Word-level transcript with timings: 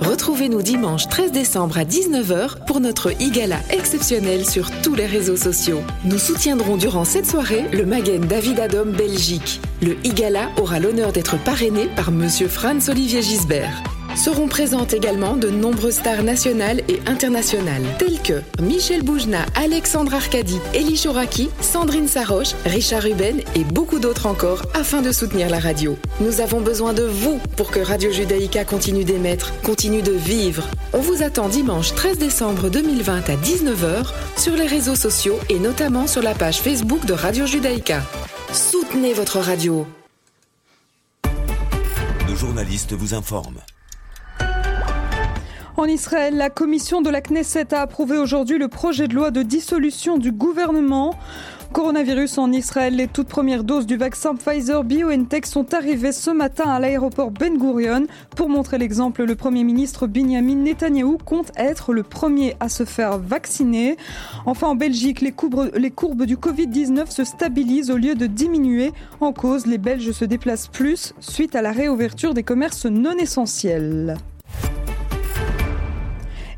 Retrouvez-nous 0.00 0.62
dimanche 0.62 1.08
13 1.08 1.30
décembre 1.30 1.78
à 1.78 1.84
19h 1.84 2.64
pour 2.66 2.80
notre 2.80 3.10
e-gala 3.10 3.58
exceptionnel 3.70 4.44
sur 4.44 4.70
tous 4.82 4.94
les 4.94 5.06
réseaux 5.06 5.36
sociaux. 5.36 5.80
Nous 6.04 6.18
soutiendrons 6.18 6.76
durant 6.76 7.04
cette 7.04 7.26
soirée 7.26 7.64
le 7.72 7.86
Magen 7.86 8.26
David 8.26 8.58
Adom 8.58 8.90
Belgique. 8.90 9.60
Le 9.80 9.92
e-gala 10.04 10.50
aura 10.60 10.80
l'honneur 10.80 11.12
d'être 11.12 11.38
parrainé 11.38 11.86
par 11.94 12.10
Monsieur 12.10 12.48
Franz 12.48 12.90
Olivier 12.90 13.22
Gisbert. 13.22 13.82
Seront 14.16 14.46
présentes 14.46 14.92
également 14.92 15.36
de 15.36 15.48
nombreuses 15.48 15.96
stars 15.96 16.22
nationales 16.22 16.82
et 16.88 17.00
internationales, 17.06 17.82
telles 17.98 18.20
que 18.20 18.42
Michel 18.62 19.02
Boujna, 19.02 19.46
Alexandre 19.54 20.14
Arcadi, 20.14 20.58
Elie 20.74 20.96
Chouraki, 20.96 21.48
Sandrine 21.60 22.08
Saroche, 22.08 22.54
Richard 22.66 23.02
Ruben 23.02 23.40
et 23.54 23.64
beaucoup 23.64 23.98
d'autres 23.98 24.26
encore 24.26 24.62
afin 24.74 25.00
de 25.00 25.12
soutenir 25.12 25.48
la 25.48 25.58
radio. 25.58 25.96
Nous 26.20 26.40
avons 26.40 26.60
besoin 26.60 26.92
de 26.92 27.04
vous 27.04 27.40
pour 27.56 27.70
que 27.70 27.80
Radio 27.80 28.12
Judaïka 28.12 28.64
continue 28.64 29.04
d'émettre, 29.04 29.52
continue 29.62 30.02
de 30.02 30.12
vivre. 30.12 30.68
On 30.92 31.00
vous 31.00 31.22
attend 31.22 31.48
dimanche 31.48 31.94
13 31.94 32.18
décembre 32.18 32.68
2020 32.68 33.30
à 33.30 33.36
19h 33.36 34.12
sur 34.36 34.54
les 34.54 34.66
réseaux 34.66 34.96
sociaux 34.96 35.38
et 35.48 35.58
notamment 35.58 36.06
sur 36.06 36.22
la 36.22 36.34
page 36.34 36.60
Facebook 36.60 37.06
de 37.06 37.14
Radio 37.14 37.46
Judaïka. 37.46 38.02
Soutenez 38.52 39.14
votre 39.14 39.38
radio. 39.38 39.86
Nos 42.28 42.36
journalistes 42.36 42.92
vous 42.92 43.14
informent. 43.14 43.60
En 45.78 45.86
Israël, 45.86 46.36
la 46.36 46.50
commission 46.50 47.00
de 47.00 47.08
la 47.08 47.22
Knesset 47.22 47.72
a 47.72 47.80
approuvé 47.80 48.18
aujourd'hui 48.18 48.58
le 48.58 48.68
projet 48.68 49.08
de 49.08 49.14
loi 49.14 49.30
de 49.30 49.42
dissolution 49.42 50.18
du 50.18 50.30
gouvernement. 50.30 51.14
Coronavirus 51.72 52.36
en 52.36 52.52
Israël, 52.52 52.94
les 52.94 53.08
toutes 53.08 53.28
premières 53.28 53.64
doses 53.64 53.86
du 53.86 53.96
vaccin 53.96 54.34
Pfizer 54.34 54.84
BioNTech 54.84 55.46
sont 55.46 55.72
arrivées 55.72 56.12
ce 56.12 56.30
matin 56.30 56.68
à 56.68 56.78
l'aéroport 56.78 57.30
Ben 57.30 57.56
Gurion. 57.56 58.06
Pour 58.36 58.50
montrer 58.50 58.76
l'exemple, 58.76 59.24
le 59.24 59.34
Premier 59.34 59.64
ministre 59.64 60.06
Benjamin 60.06 60.56
Netanyahou 60.56 61.16
compte 61.16 61.50
être 61.56 61.94
le 61.94 62.02
premier 62.02 62.54
à 62.60 62.68
se 62.68 62.84
faire 62.84 63.16
vacciner. 63.16 63.96
Enfin, 64.44 64.66
en 64.66 64.74
Belgique, 64.74 65.22
les 65.22 65.32
courbes, 65.32 65.70
les 65.74 65.90
courbes 65.90 66.26
du 66.26 66.36
Covid-19 66.36 67.10
se 67.10 67.24
stabilisent 67.24 67.90
au 67.90 67.96
lieu 67.96 68.14
de 68.14 68.26
diminuer. 68.26 68.92
En 69.20 69.32
cause, 69.32 69.64
les 69.64 69.78
Belges 69.78 70.12
se 70.12 70.26
déplacent 70.26 70.68
plus 70.68 71.14
suite 71.20 71.56
à 71.56 71.62
la 71.62 71.72
réouverture 71.72 72.34
des 72.34 72.42
commerces 72.42 72.84
non 72.84 73.16
essentiels. 73.16 74.18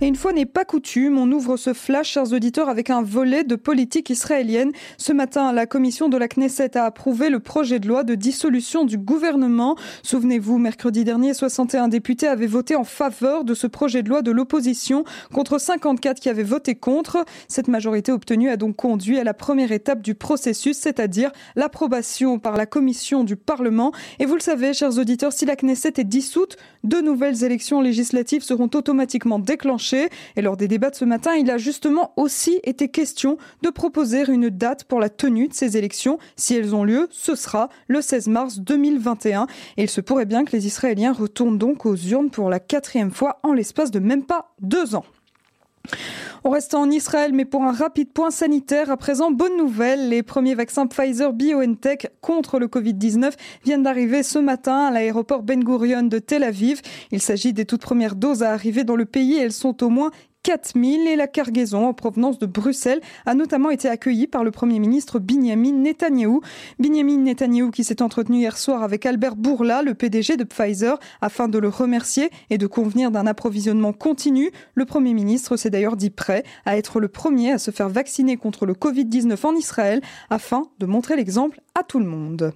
Et 0.04 0.06
une 0.06 0.16
fois 0.16 0.34
n'est 0.34 0.44
pas 0.44 0.66
coutume, 0.66 1.16
on 1.16 1.32
ouvre 1.32 1.56
ce 1.56 1.72
flash, 1.72 2.10
chers 2.10 2.34
auditeurs, 2.34 2.68
avec 2.68 2.90
un 2.90 3.00
volet 3.00 3.42
de 3.42 3.56
politique 3.56 4.10
israélienne. 4.10 4.70
Ce 4.98 5.14
matin, 5.14 5.50
la 5.50 5.64
commission 5.64 6.10
de 6.10 6.18
la 6.18 6.28
Knesset 6.28 6.76
a 6.76 6.84
approuvé 6.84 7.30
le 7.30 7.40
projet 7.40 7.78
de 7.78 7.88
loi 7.88 8.04
de 8.04 8.14
dissolution 8.14 8.84
du 8.84 8.98
gouvernement. 8.98 9.76
Souvenez-vous, 10.02 10.58
mercredi 10.58 11.04
dernier, 11.04 11.32
61 11.32 11.88
députés 11.88 12.26
avaient 12.26 12.46
voté 12.46 12.76
en 12.76 12.84
faveur 12.84 13.44
de 13.44 13.54
ce 13.54 13.66
projet 13.66 14.02
de 14.02 14.10
loi 14.10 14.20
de 14.20 14.30
l'opposition 14.30 15.04
contre 15.32 15.58
54 15.58 16.20
qui 16.20 16.28
avaient 16.28 16.42
voté 16.42 16.74
contre. 16.74 17.24
Cette 17.48 17.68
majorité 17.68 18.12
obtenue 18.12 18.50
a 18.50 18.58
donc 18.58 18.76
conduit 18.76 19.18
à 19.18 19.24
la 19.24 19.32
première 19.32 19.72
étape 19.72 20.02
du 20.02 20.14
processus, 20.14 20.76
c'est-à-dire 20.76 21.30
l'approbation 21.56 22.38
par 22.38 22.58
la 22.58 22.66
commission 22.66 23.24
du 23.24 23.36
Parlement. 23.36 23.90
Et 24.18 24.26
vous 24.26 24.34
le 24.34 24.40
savez, 24.40 24.74
chers 24.74 24.98
auditeurs, 24.98 25.32
si 25.32 25.46
la 25.46 25.56
Knesset 25.56 25.94
est 25.96 26.04
dissoute, 26.04 26.58
deux 26.82 27.00
nouvelles 27.00 27.42
élections 27.42 27.80
législatives 27.80 28.42
seront 28.42 28.68
automatiquement 28.74 29.38
déclenchées 29.38 29.93
et 30.36 30.42
lors 30.42 30.56
des 30.56 30.68
débats 30.68 30.90
de 30.90 30.94
ce 30.94 31.04
matin, 31.04 31.34
il 31.34 31.50
a 31.50 31.58
justement 31.58 32.12
aussi 32.16 32.60
été 32.64 32.88
question 32.88 33.38
de 33.62 33.70
proposer 33.70 34.24
une 34.28 34.50
date 34.50 34.84
pour 34.84 35.00
la 35.00 35.08
tenue 35.08 35.48
de 35.48 35.54
ces 35.54 35.76
élections. 35.76 36.18
Si 36.36 36.54
elles 36.54 36.74
ont 36.74 36.84
lieu, 36.84 37.08
ce 37.10 37.34
sera 37.34 37.68
le 37.88 38.00
16 38.00 38.28
mars 38.28 38.58
2021. 38.58 39.46
Et 39.76 39.84
il 39.84 39.90
se 39.90 40.00
pourrait 40.00 40.26
bien 40.26 40.44
que 40.44 40.52
les 40.52 40.66
Israéliens 40.66 41.12
retournent 41.12 41.58
donc 41.58 41.86
aux 41.86 41.96
urnes 41.96 42.30
pour 42.30 42.50
la 42.50 42.60
quatrième 42.60 43.10
fois 43.10 43.40
en 43.42 43.52
l'espace 43.52 43.90
de 43.90 43.98
même 43.98 44.24
pas 44.24 44.54
deux 44.60 44.94
ans. 44.94 45.04
On 46.46 46.50
reste 46.50 46.74
en 46.74 46.90
Israël, 46.90 47.32
mais 47.32 47.46
pour 47.46 47.62
un 47.62 47.72
rapide 47.72 48.12
point 48.12 48.30
sanitaire. 48.30 48.90
À 48.90 48.98
présent, 48.98 49.30
bonne 49.30 49.56
nouvelle. 49.56 50.10
Les 50.10 50.22
premiers 50.22 50.54
vaccins 50.54 50.86
Pfizer 50.86 51.32
BioNTech 51.32 52.08
contre 52.20 52.58
le 52.58 52.66
Covid-19 52.66 53.32
viennent 53.64 53.82
d'arriver 53.82 54.22
ce 54.22 54.38
matin 54.38 54.86
à 54.86 54.90
l'aéroport 54.90 55.42
Ben 55.42 55.64
Gurion 55.64 56.02
de 56.02 56.18
Tel 56.18 56.42
Aviv. 56.42 56.82
Il 57.12 57.22
s'agit 57.22 57.54
des 57.54 57.64
toutes 57.64 57.80
premières 57.80 58.14
doses 58.14 58.42
à 58.42 58.52
arriver 58.52 58.84
dans 58.84 58.96
le 58.96 59.06
pays. 59.06 59.38
Elles 59.38 59.52
sont 59.52 59.82
au 59.82 59.88
moins 59.88 60.10
4000 60.44 61.08
et 61.08 61.16
la 61.16 61.26
cargaison 61.26 61.86
en 61.86 61.94
provenance 61.94 62.38
de 62.38 62.44
Bruxelles 62.44 63.00
a 63.24 63.34
notamment 63.34 63.70
été 63.70 63.88
accueillie 63.88 64.26
par 64.26 64.44
le 64.44 64.50
Premier 64.50 64.78
ministre 64.78 65.18
Binyamin 65.18 65.72
Netanyahou. 65.72 66.42
Binyamin 66.78 67.16
Netanyahou 67.16 67.70
qui 67.70 67.82
s'est 67.82 68.02
entretenu 68.02 68.38
hier 68.38 68.58
soir 68.58 68.82
avec 68.82 69.06
Albert 69.06 69.36
Bourla, 69.36 69.82
le 69.82 69.94
PDG 69.94 70.36
de 70.36 70.44
Pfizer, 70.44 70.98
afin 71.22 71.48
de 71.48 71.58
le 71.58 71.68
remercier 71.68 72.28
et 72.50 72.58
de 72.58 72.66
convenir 72.66 73.10
d'un 73.10 73.26
approvisionnement 73.26 73.94
continu. 73.94 74.50
Le 74.74 74.84
Premier 74.84 75.14
ministre 75.14 75.56
s'est 75.56 75.70
d'ailleurs 75.70 75.96
dit 75.96 76.10
prêt 76.10 76.44
à 76.66 76.76
être 76.76 77.00
le 77.00 77.08
premier 77.08 77.52
à 77.52 77.58
se 77.58 77.70
faire 77.70 77.88
vacciner 77.88 78.36
contre 78.36 78.66
le 78.66 78.74
Covid-19 78.74 79.46
en 79.46 79.54
Israël 79.54 80.02
afin 80.28 80.64
de 80.78 80.84
montrer 80.84 81.16
l'exemple 81.16 81.62
à 81.74 81.82
tout 81.82 81.98
le 81.98 82.06
monde. 82.06 82.52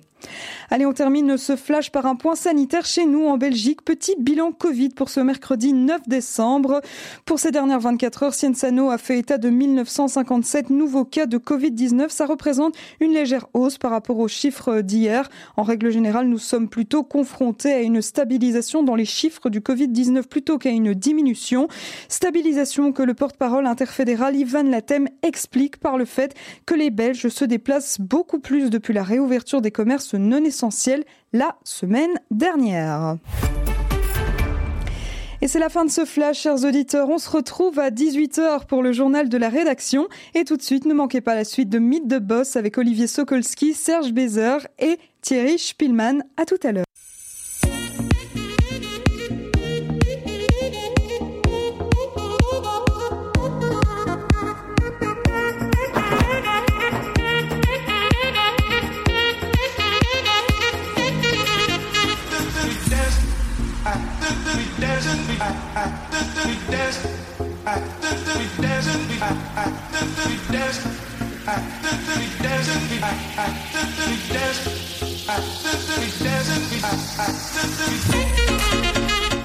Allez, 0.71 0.84
on 0.84 0.93
termine 0.93 1.39
ce 1.39 1.56
flash 1.56 1.91
par 1.91 2.05
un 2.05 2.15
point 2.15 2.34
sanitaire 2.34 2.84
chez 2.84 3.06
nous 3.06 3.27
en 3.27 3.39
Belgique. 3.39 3.83
Petit 3.83 4.15
bilan 4.19 4.53
Covid 4.53 4.91
pour 4.91 5.09
ce 5.09 5.21
mercredi 5.21 5.73
9 5.73 6.09
décembre. 6.09 6.83
Pour 7.25 7.39
ces 7.39 7.51
dernières 7.51 7.81
24 7.81 8.23
heures, 8.23 8.34
Cienzano 8.34 8.91
a 8.91 8.99
fait 8.99 9.19
état 9.19 9.39
de 9.39 9.49
1957 9.49 10.69
nouveaux 10.69 11.06
cas 11.06 11.27
de 11.27 11.39
Covid-19. 11.39 12.11
Ça 12.11 12.27
représente 12.27 12.77
une 13.01 13.12
légère 13.12 13.47
hausse 13.55 13.79
par 13.79 13.91
rapport 13.91 14.19
aux 14.19 14.29
chiffres 14.29 14.81
d'hier. 14.81 15.29
En 15.56 15.62
règle 15.62 15.91
générale, 15.91 16.29
nous 16.29 16.39
sommes 16.39 16.69
plutôt 16.69 17.03
confrontés 17.03 17.73
à 17.73 17.81
une 17.81 18.03
stabilisation 18.03 18.83
dans 18.83 18.95
les 18.95 19.06
chiffres 19.06 19.49
du 19.49 19.61
Covid-19 19.61 20.25
plutôt 20.25 20.59
qu'à 20.59 20.71
une 20.71 20.93
diminution. 20.93 21.69
Stabilisation 22.09 22.93
que 22.93 23.03
le 23.03 23.15
porte-parole 23.15 23.67
interfédéral 23.67 24.37
Ivan 24.37 24.65
Latem 24.65 25.09
explique 25.23 25.79
par 25.79 25.97
le 25.97 26.05
fait 26.05 26.35
que 26.67 26.75
les 26.75 26.91
Belges 26.91 27.29
se 27.29 27.45
déplacent 27.45 28.00
beaucoup 28.00 28.39
plus 28.39 28.69
depuis 28.69 28.93
la 28.93 29.03
réouverture 29.03 29.62
des 29.62 29.71
commerces 29.71 30.07
non 30.16 30.44
essentiels 30.44 31.04
la 31.32 31.56
semaine 31.64 32.14
dernière. 32.30 33.16
Et 35.41 35.46
c'est 35.46 35.60
la 35.60 35.69
fin 35.69 35.84
de 35.84 35.91
ce 35.91 36.04
flash, 36.04 36.41
chers 36.41 36.64
auditeurs. 36.64 37.08
On 37.08 37.19
se 37.19 37.30
retrouve 37.30 37.78
à 37.78 37.91
18h 37.91 38.66
pour 38.66 38.82
le 38.82 38.92
journal 38.92 39.28
de 39.28 39.38
la 39.38 39.48
rédaction. 39.48 40.08
Et 40.34 40.44
tout 40.44 40.56
de 40.56 40.62
suite, 40.62 40.84
ne 40.84 40.94
manquez 40.94 41.20
pas 41.20 41.36
la 41.36 41.44
suite 41.44 41.69
de 41.69 41.78
Mythe 41.78 42.08
de 42.08 42.19
Boss 42.19 42.56
avec 42.56 42.76
Olivier 42.76 43.06
Sokolski, 43.06 43.72
Serge 43.72 44.12
Bézer 44.12 44.66
et 44.80 44.98
Thierry 45.20 45.58
Spielmann. 45.58 46.25
À 46.36 46.44
tout 46.44 46.58
à 46.64 46.72
l'heure. 46.72 46.84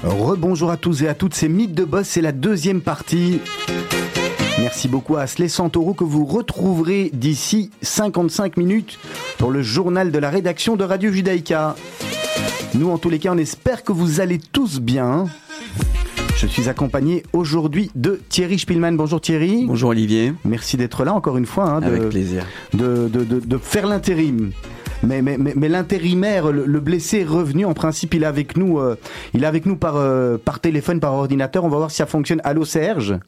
Rebonjour 0.02 0.70
à 0.70 0.76
tous 0.76 1.02
et 1.02 1.08
à 1.08 1.14
toutes, 1.14 1.34
c'est 1.34 1.48
Mythe 1.48 1.74
de 1.74 1.84
Boss, 1.84 2.08
c'est 2.08 2.20
la 2.20 2.32
deuxième 2.32 2.80
partie. 2.80 3.40
Merci 4.58 4.88
beaucoup 4.88 5.16
à 5.16 5.22
Asley 5.22 5.48
Santoro 5.48 5.94
que 5.94 6.04
vous 6.04 6.24
retrouverez 6.24 7.10
d'ici 7.12 7.70
55 7.82 8.56
minutes 8.56 8.98
pour 9.38 9.50
le 9.50 9.62
journal 9.62 10.10
de 10.10 10.18
la 10.18 10.30
rédaction 10.30 10.76
de 10.76 10.84
Radio 10.84 11.12
Judaïka. 11.12 11.76
Nous, 12.74 12.90
en 12.90 12.98
tous 12.98 13.10
les 13.10 13.18
cas, 13.20 13.32
on 13.32 13.38
espère 13.38 13.84
que 13.84 13.92
vous 13.92 14.20
allez 14.20 14.38
tous 14.38 14.80
bien. 14.80 15.26
Je 16.36 16.46
suis 16.46 16.68
accompagné 16.68 17.22
aujourd'hui 17.32 17.90
de 17.94 18.20
Thierry 18.28 18.58
Spielmann. 18.58 18.96
Bonjour 18.96 19.20
Thierry. 19.20 19.64
Bonjour 19.66 19.90
Olivier. 19.90 20.32
Merci 20.44 20.76
d'être 20.76 21.04
là 21.04 21.14
encore 21.14 21.36
une 21.36 21.46
fois. 21.46 21.70
Hein, 21.70 21.80
de, 21.80 21.86
Avec 21.86 22.08
plaisir. 22.08 22.44
De, 22.74 23.08
de, 23.08 23.24
de 23.24 23.58
faire 23.58 23.86
l'intérim. 23.86 24.50
Mais, 25.02 25.22
mais, 25.22 25.36
mais, 25.38 25.52
mais 25.56 25.68
l'intérimaire, 25.68 26.50
le, 26.50 26.64
le, 26.66 26.80
blessé 26.80 27.20
est 27.20 27.24
revenu. 27.24 27.64
En 27.66 27.74
principe, 27.74 28.14
il 28.14 28.22
est 28.22 28.26
avec 28.26 28.56
nous, 28.56 28.78
euh, 28.78 28.96
il 29.34 29.44
est 29.44 29.46
avec 29.46 29.66
nous 29.66 29.76
par, 29.76 29.96
euh, 29.96 30.38
par 30.38 30.60
téléphone, 30.60 30.98
par 30.98 31.12
ordinateur. 31.12 31.64
On 31.64 31.68
va 31.68 31.76
voir 31.76 31.90
si 31.90 31.98
ça 31.98 32.06
fonctionne. 32.06 32.40
Allô 32.44 32.64
Serge? 32.64 33.18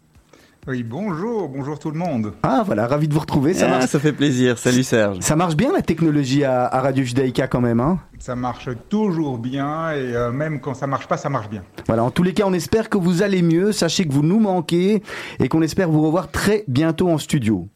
Oui, 0.66 0.82
bonjour, 0.82 1.48
bonjour 1.48 1.78
tout 1.78 1.90
le 1.90 1.98
monde. 1.98 2.32
Ah 2.42 2.62
voilà, 2.66 2.86
ravi 2.86 3.08
de 3.08 3.14
vous 3.14 3.20
retrouver. 3.20 3.54
Ça, 3.54 3.66
ah, 3.66 3.70
marche... 3.78 3.86
ça 3.86 4.00
fait 4.00 4.12
plaisir. 4.12 4.58
Salut 4.58 4.82
Serge. 4.82 5.20
Ça 5.20 5.36
marche 5.36 5.56
bien 5.56 5.72
la 5.72 5.82
technologie 5.82 6.44
à, 6.44 6.66
à 6.66 6.80
Radio 6.80 7.04
Judaïka 7.04 7.46
quand 7.46 7.60
même, 7.60 7.80
hein? 7.80 7.98
Ça 8.18 8.34
marche 8.34 8.68
toujours 8.88 9.38
bien 9.38 9.92
et 9.92 10.14
euh, 10.14 10.32
même 10.32 10.60
quand 10.60 10.74
ça 10.74 10.86
marche 10.86 11.06
pas, 11.06 11.16
ça 11.16 11.28
marche 11.28 11.48
bien. 11.48 11.62
Voilà, 11.86 12.02
en 12.02 12.10
tous 12.10 12.22
les 12.22 12.32
cas, 12.32 12.44
on 12.46 12.52
espère 12.52 12.88
que 12.88 12.98
vous 12.98 13.22
allez 13.22 13.42
mieux. 13.42 13.72
Sachez 13.72 14.06
que 14.06 14.12
vous 14.12 14.22
nous 14.22 14.40
manquez 14.40 15.02
et 15.38 15.48
qu'on 15.48 15.62
espère 15.62 15.90
vous 15.90 16.02
revoir 16.02 16.30
très 16.30 16.64
bientôt 16.66 17.08
en 17.10 17.18
studio. 17.18 17.68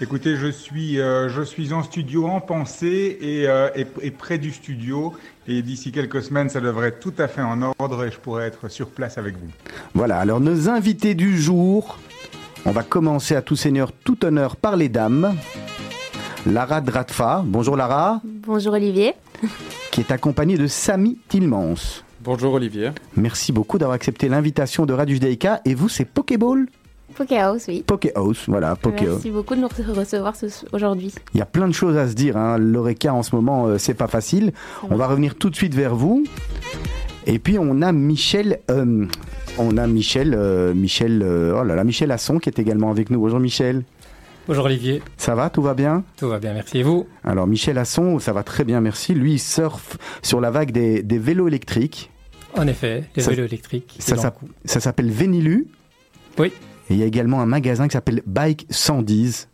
Écoutez, 0.00 0.36
je 0.36 0.48
suis, 0.48 0.98
euh, 1.00 1.28
je 1.28 1.42
suis 1.42 1.72
en 1.72 1.82
studio, 1.82 2.26
en 2.26 2.40
pensée 2.40 3.16
et, 3.20 3.46
euh, 3.48 3.68
et, 3.76 3.86
et 4.02 4.10
près 4.10 4.38
du 4.38 4.50
studio. 4.50 5.12
Et 5.46 5.62
d'ici 5.62 5.92
quelques 5.92 6.22
semaines, 6.22 6.48
ça 6.48 6.60
devrait 6.60 6.88
être 6.88 7.00
tout 7.00 7.12
à 7.18 7.28
fait 7.28 7.42
en 7.42 7.62
ordre 7.62 8.04
et 8.04 8.10
je 8.10 8.18
pourrai 8.18 8.44
être 8.46 8.68
sur 8.68 8.88
place 8.88 9.18
avec 9.18 9.34
vous. 9.36 9.48
Voilà, 9.94 10.18
alors 10.18 10.40
nos 10.40 10.68
invités 10.68 11.14
du 11.14 11.38
jour, 11.40 11.98
on 12.66 12.72
va 12.72 12.82
commencer 12.82 13.36
à 13.36 13.42
tout 13.42 13.54
seigneur, 13.56 13.92
tout 13.92 14.24
honneur 14.24 14.56
par 14.56 14.76
les 14.76 14.88
dames. 14.88 15.36
Lara 16.44 16.80
Dratfa, 16.80 17.42
bonjour 17.46 17.76
Lara, 17.76 18.20
Bonjour 18.24 18.74
Olivier. 18.74 19.14
qui 19.92 20.00
est 20.00 20.10
accompagnée 20.10 20.58
de 20.58 20.66
Samy 20.66 21.18
Tillmans. 21.28 22.02
Bonjour 22.20 22.54
Olivier. 22.54 22.90
Merci 23.16 23.52
beaucoup 23.52 23.78
d'avoir 23.78 23.94
accepté 23.94 24.28
l'invitation 24.28 24.86
de 24.86 24.92
Radio 24.92 25.14
Judaïka. 25.14 25.60
Et 25.64 25.74
vous, 25.74 25.88
c'est 25.88 26.04
Pokéball 26.04 26.66
Pokéhouse, 27.16 27.64
oui. 27.68 27.82
Pokéhouse, 27.86 28.44
voilà, 28.48 28.76
Poké. 28.76 29.06
Merci 29.06 29.30
beaucoup 29.30 29.54
de 29.54 29.60
nous 29.60 29.68
recevoir 29.94 30.34
ce- 30.36 30.46
aujourd'hui. 30.72 31.12
Il 31.34 31.38
y 31.38 31.42
a 31.42 31.46
plein 31.46 31.68
de 31.68 31.72
choses 31.72 31.96
à 31.96 32.08
se 32.08 32.14
dire. 32.14 32.36
Hein. 32.36 32.58
L'Oreca 32.58 33.12
en 33.14 33.22
ce 33.22 33.34
moment, 33.34 33.66
euh, 33.66 33.78
c'est 33.78 33.94
pas 33.94 34.08
facile. 34.08 34.52
On 34.90 34.96
va 34.96 35.06
revenir 35.06 35.34
tout 35.36 35.50
de 35.50 35.56
suite 35.56 35.74
vers 35.74 35.94
vous. 35.94 36.24
Et 37.26 37.38
puis 37.38 37.58
on 37.58 37.80
a 37.82 37.92
Michel, 37.92 38.60
euh, 38.70 39.06
on 39.58 39.76
a 39.78 39.86
Michel, 39.86 40.34
euh, 40.36 40.74
Michel, 40.74 41.22
euh, 41.24 41.58
oh 41.58 41.64
là 41.64 41.74
là, 41.74 41.84
Michel 41.84 42.10
Asson 42.10 42.38
qui 42.38 42.48
est 42.50 42.58
également 42.58 42.90
avec 42.90 43.08
nous. 43.10 43.20
Bonjour 43.20 43.40
Michel. 43.40 43.84
Bonjour 44.46 44.66
Olivier, 44.66 45.00
Ça 45.16 45.34
va, 45.34 45.48
tout 45.48 45.62
va 45.62 45.72
bien? 45.72 46.04
Tout 46.18 46.28
va 46.28 46.38
bien, 46.38 46.52
merci. 46.52 46.76
Et 46.78 46.82
vous? 46.82 47.06
Alors 47.24 47.46
Michel 47.46 47.78
Asson, 47.78 48.18
ça 48.18 48.34
va 48.34 48.42
très 48.42 48.64
bien, 48.64 48.82
merci. 48.82 49.14
Lui, 49.14 49.32
il 49.34 49.38
surfe 49.38 49.96
sur 50.22 50.38
la 50.42 50.50
vague 50.50 50.70
des, 50.70 51.02
des 51.02 51.16
vélos 51.18 51.48
électriques. 51.48 52.10
En 52.58 52.66
effet, 52.66 53.04
les 53.16 53.22
Ça- 53.22 53.30
vélos 53.30 53.44
électriques. 53.46 53.96
Ça, 54.00 54.16
ça 54.66 54.80
s'appelle 54.80 55.10
Vénilu. 55.10 55.66
Oui. 56.38 56.52
Et 56.90 56.94
il 56.94 56.98
y 56.98 57.02
a 57.02 57.06
également 57.06 57.40
un 57.40 57.46
magasin 57.46 57.88
qui 57.88 57.92
s'appelle 57.92 58.22
Bike 58.26 58.66
110. 58.70 59.48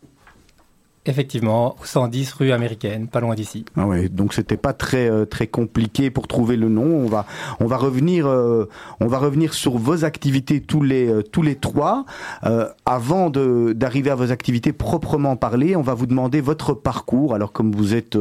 Effectivement, 1.07 1.77
au 1.81 1.85
110 1.85 2.33
rue 2.35 2.53
américaine, 2.53 3.09
pas 3.09 3.21
loin 3.21 3.35
d'ici. 3.35 3.65
Ah 3.75 3.87
ouais, 3.87 4.11
donc 4.11 4.35
c'était 4.35 4.59
pas 4.59 4.75
très 4.75 5.11
euh, 5.11 5.25
très 5.25 5.47
compliqué 5.47 6.11
pour 6.11 6.29
trouver 6.29 6.57
le 6.57 6.69
nom. 6.69 6.85
On 6.85 7.07
va 7.07 7.25
on 7.59 7.67
va 7.67 7.79
revenir 7.79 8.27
euh, 8.27 8.69
on 9.01 9.07
va 9.07 9.17
revenir 9.17 9.55
sur 9.55 9.79
vos 9.79 10.05
activités 10.05 10.61
tous 10.61 10.83
les 10.83 11.09
euh, 11.09 11.23
tous 11.23 11.41
les 11.41 11.55
trois. 11.55 12.05
Avant 12.85 13.31
de 13.31 13.73
d'arriver 13.73 14.11
à 14.11 14.15
vos 14.15 14.31
activités 14.31 14.75
proprement 14.75 15.37
parlées, 15.37 15.75
on 15.75 15.83
va 15.83 15.95
vous 15.95 16.07
demander 16.07 16.43
votre 16.43 16.75
parcours. 16.75 17.35
Alors 17.35 17.53
comme 17.53 17.73
vous 17.73 17.95
êtes 17.95 18.19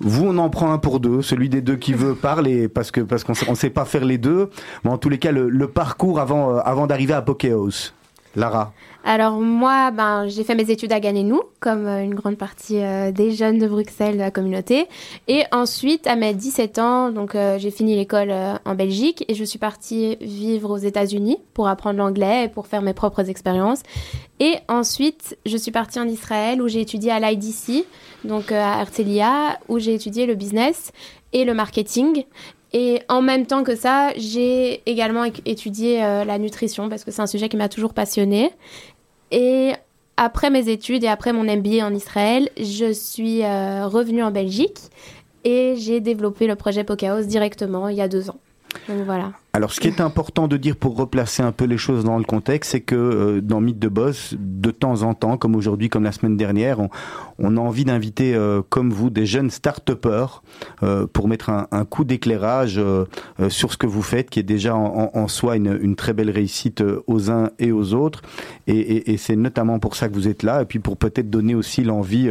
vous, 0.00 0.26
on 0.26 0.38
en 0.38 0.50
prend 0.50 0.72
un 0.72 0.78
pour 0.78 1.00
deux. 1.00 1.22
Celui 1.22 1.48
des 1.48 1.60
deux 1.60 1.76
qui 1.76 1.92
veut 1.92 2.14
parler, 2.30 2.68
parce 2.68 2.90
que 2.90 3.00
parce 3.00 3.22
qu'on 3.22 3.34
on 3.48 3.54
sait 3.54 3.70
pas 3.70 3.84
faire 3.84 4.04
les 4.04 4.18
deux. 4.18 4.50
Mais 4.82 4.90
en 4.90 4.98
tous 4.98 5.10
les 5.10 5.18
cas, 5.18 5.30
le, 5.30 5.48
le 5.48 5.68
parcours 5.68 6.18
avant 6.18 6.56
avant 6.58 6.88
d'arriver 6.88 7.14
à 7.14 7.22
Pokéhouse. 7.22 7.94
Lara. 8.36 8.72
Alors 9.04 9.40
moi, 9.40 9.90
ben, 9.90 10.28
j'ai 10.28 10.44
fait 10.44 10.54
mes 10.54 10.70
études 10.70 10.92
à 10.92 11.00
Ganenou, 11.00 11.40
comme 11.60 11.86
euh, 11.86 12.02
une 12.02 12.14
grande 12.14 12.36
partie 12.36 12.82
euh, 12.82 13.10
des 13.10 13.30
jeunes 13.30 13.58
de 13.58 13.66
Bruxelles, 13.66 14.14
de 14.14 14.18
la 14.18 14.30
communauté. 14.30 14.86
Et 15.28 15.44
ensuite, 15.52 16.06
à 16.06 16.16
mes 16.16 16.34
17 16.34 16.78
ans, 16.78 17.10
donc 17.10 17.34
euh, 17.34 17.58
j'ai 17.58 17.70
fini 17.70 17.96
l'école 17.96 18.32
en 18.64 18.74
Belgique 18.74 19.24
et 19.28 19.34
je 19.34 19.44
suis 19.44 19.58
partie 19.58 20.16
vivre 20.20 20.70
aux 20.70 20.78
États-Unis 20.78 21.38
pour 21.54 21.68
apprendre 21.68 21.98
l'anglais 21.98 22.44
et 22.44 22.48
pour 22.48 22.66
faire 22.66 22.82
mes 22.82 22.92
propres 22.92 23.30
expériences. 23.30 23.82
Et 24.40 24.56
ensuite, 24.68 25.38
je 25.46 25.56
suis 25.56 25.72
partie 25.72 25.98
en 25.98 26.06
Israël 26.06 26.60
où 26.60 26.68
j'ai 26.68 26.80
étudié 26.80 27.10
à 27.10 27.18
l'IDC, 27.20 27.86
donc 28.24 28.52
à 28.52 28.80
Herzliya, 28.80 29.58
où 29.68 29.78
j'ai 29.78 29.94
étudié 29.94 30.26
le 30.26 30.34
business 30.34 30.92
et 31.32 31.44
le 31.44 31.54
marketing. 31.54 32.24
Et 32.72 33.00
en 33.08 33.22
même 33.22 33.46
temps 33.46 33.64
que 33.64 33.74
ça, 33.74 34.10
j'ai 34.16 34.82
également 34.88 35.24
étudié 35.24 36.04
euh, 36.04 36.24
la 36.24 36.38
nutrition 36.38 36.88
parce 36.88 37.04
que 37.04 37.10
c'est 37.10 37.22
un 37.22 37.26
sujet 37.26 37.48
qui 37.48 37.56
m'a 37.56 37.68
toujours 37.68 37.94
passionnée. 37.94 38.50
Et 39.30 39.72
après 40.16 40.50
mes 40.50 40.68
études 40.68 41.04
et 41.04 41.08
après 41.08 41.32
mon 41.32 41.44
MBA 41.44 41.84
en 41.84 41.94
Israël, 41.94 42.50
je 42.58 42.92
suis 42.92 43.42
euh, 43.42 43.86
revenue 43.86 44.22
en 44.22 44.30
Belgique 44.30 44.78
et 45.44 45.76
j'ai 45.76 46.00
développé 46.00 46.46
le 46.46 46.56
projet 46.56 46.84
Pokehouse 46.84 47.26
directement 47.26 47.88
il 47.88 47.96
y 47.96 48.02
a 48.02 48.08
deux 48.08 48.28
ans. 48.28 48.38
Alors, 49.54 49.72
ce 49.72 49.80
qui 49.80 49.88
est 49.88 50.00
important 50.00 50.46
de 50.46 50.56
dire 50.56 50.76
pour 50.76 50.96
replacer 50.96 51.42
un 51.42 51.50
peu 51.50 51.64
les 51.64 51.78
choses 51.78 52.04
dans 52.04 52.18
le 52.18 52.22
contexte, 52.22 52.70
c'est 52.70 52.80
que 52.80 52.94
euh, 52.94 53.40
dans 53.40 53.60
Mythe 53.60 53.80
de 53.80 53.88
Boss, 53.88 54.36
de 54.38 54.70
temps 54.70 55.02
en 55.02 55.14
temps, 55.14 55.36
comme 55.36 55.56
aujourd'hui, 55.56 55.88
comme 55.88 56.04
la 56.04 56.12
semaine 56.12 56.36
dernière, 56.36 56.78
on, 57.38 57.56
a 57.56 57.60
envie 57.60 57.84
d'inviter, 57.84 58.36
euh, 58.36 58.62
comme 58.68 58.92
vous, 58.92 59.10
des 59.10 59.26
jeunes 59.26 59.50
start-upers 59.50 60.42
euh, 60.84 61.06
pour 61.12 61.26
mettre 61.26 61.50
un, 61.50 61.84
coup 61.86 62.04
d'éclairage 62.04 62.80
sur 63.48 63.72
ce 63.72 63.76
que 63.76 63.86
vous 63.86 64.02
faites, 64.02 64.30
qui 64.30 64.38
est 64.38 64.44
déjà 64.44 64.76
en, 64.76 65.28
soi 65.28 65.56
une, 65.56 65.96
très 65.96 66.12
belle 66.12 66.30
réussite 66.30 66.82
aux 67.06 67.30
uns 67.30 67.50
et 67.58 67.72
aux 67.72 67.94
autres. 67.94 68.22
Et, 68.66 69.16
c'est 69.16 69.36
notamment 69.36 69.78
pour 69.78 69.96
ça 69.96 70.08
que 70.08 70.14
vous 70.14 70.28
êtes 70.28 70.42
là, 70.42 70.62
et 70.62 70.64
puis 70.66 70.78
pour 70.78 70.96
peut-être 70.96 71.30
donner 71.30 71.54
aussi 71.54 71.82
l'envie, 71.82 72.30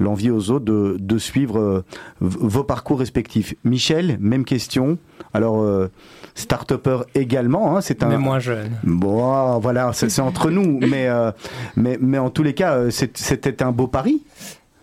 aux 0.00 0.50
autres 0.50 0.64
de, 0.64 1.18
suivre 1.18 1.84
vos 2.20 2.64
parcours 2.64 2.98
respectifs. 2.98 3.54
Michel, 3.64 4.18
même 4.20 4.44
question. 4.44 4.98
Alors, 5.38 5.62
euh, 5.62 5.90
start-upper 6.34 6.98
également, 7.14 7.76
hein, 7.76 7.80
c'est 7.80 8.02
un. 8.02 8.08
Mais 8.08 8.18
moins 8.18 8.40
jeune. 8.40 8.72
Bon, 8.82 9.58
voilà, 9.58 9.92
c'est 9.92 10.20
entre 10.20 10.50
nous, 10.50 10.80
mais, 10.86 11.08
euh, 11.08 11.30
mais, 11.76 11.96
mais 12.00 12.18
en 12.18 12.30
tous 12.30 12.42
les 12.42 12.54
cas, 12.54 12.74
euh, 12.74 12.90
c'était 12.90 13.62
un 13.62 13.72
beau 13.72 13.86
pari. 13.86 14.22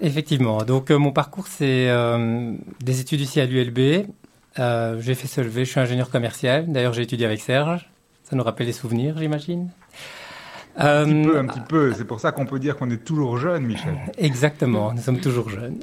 Effectivement. 0.02 0.64
Donc 0.64 0.92
euh, 0.92 0.98
mon 0.98 1.12
parcours, 1.12 1.48
c'est 1.48 1.90
euh, 1.90 2.54
des 2.84 3.00
études 3.00 3.22
ici 3.22 3.40
à 3.40 3.46
l'ULB. 3.46 4.08
Euh, 4.60 5.02
j'ai 5.02 5.16
fait 5.16 5.28
Solvay, 5.28 5.66
je 5.66 5.72
suis 5.72 5.80
ingénieur 5.80 6.10
commercial. 6.10 6.72
D'ailleurs, 6.72 6.94
j'ai 6.94 7.04
étudié 7.04 7.26
avec 7.26 7.42
Serge. 7.42 7.90
Ça 8.24 8.36
nous 8.36 8.44
rappelle 8.44 8.68
des 8.68 8.74
souvenirs, 8.74 9.18
j'imagine. 9.18 9.70
Un 10.78 11.06
petit 11.06 11.24
peu, 11.24 11.38
un 11.38 11.46
petit 11.46 11.60
peu. 11.62 11.94
C'est 11.94 12.06
pour 12.06 12.20
ça 12.20 12.32
qu'on 12.32 12.46
peut 12.46 12.60
dire 12.60 12.76
qu'on 12.76 12.90
est 12.90 13.04
toujours 13.04 13.38
jeune, 13.38 13.64
Michel. 13.64 13.96
Exactement, 14.18 14.94
nous 14.94 15.02
sommes 15.02 15.22
toujours 15.22 15.50
jeunes. 15.50 15.80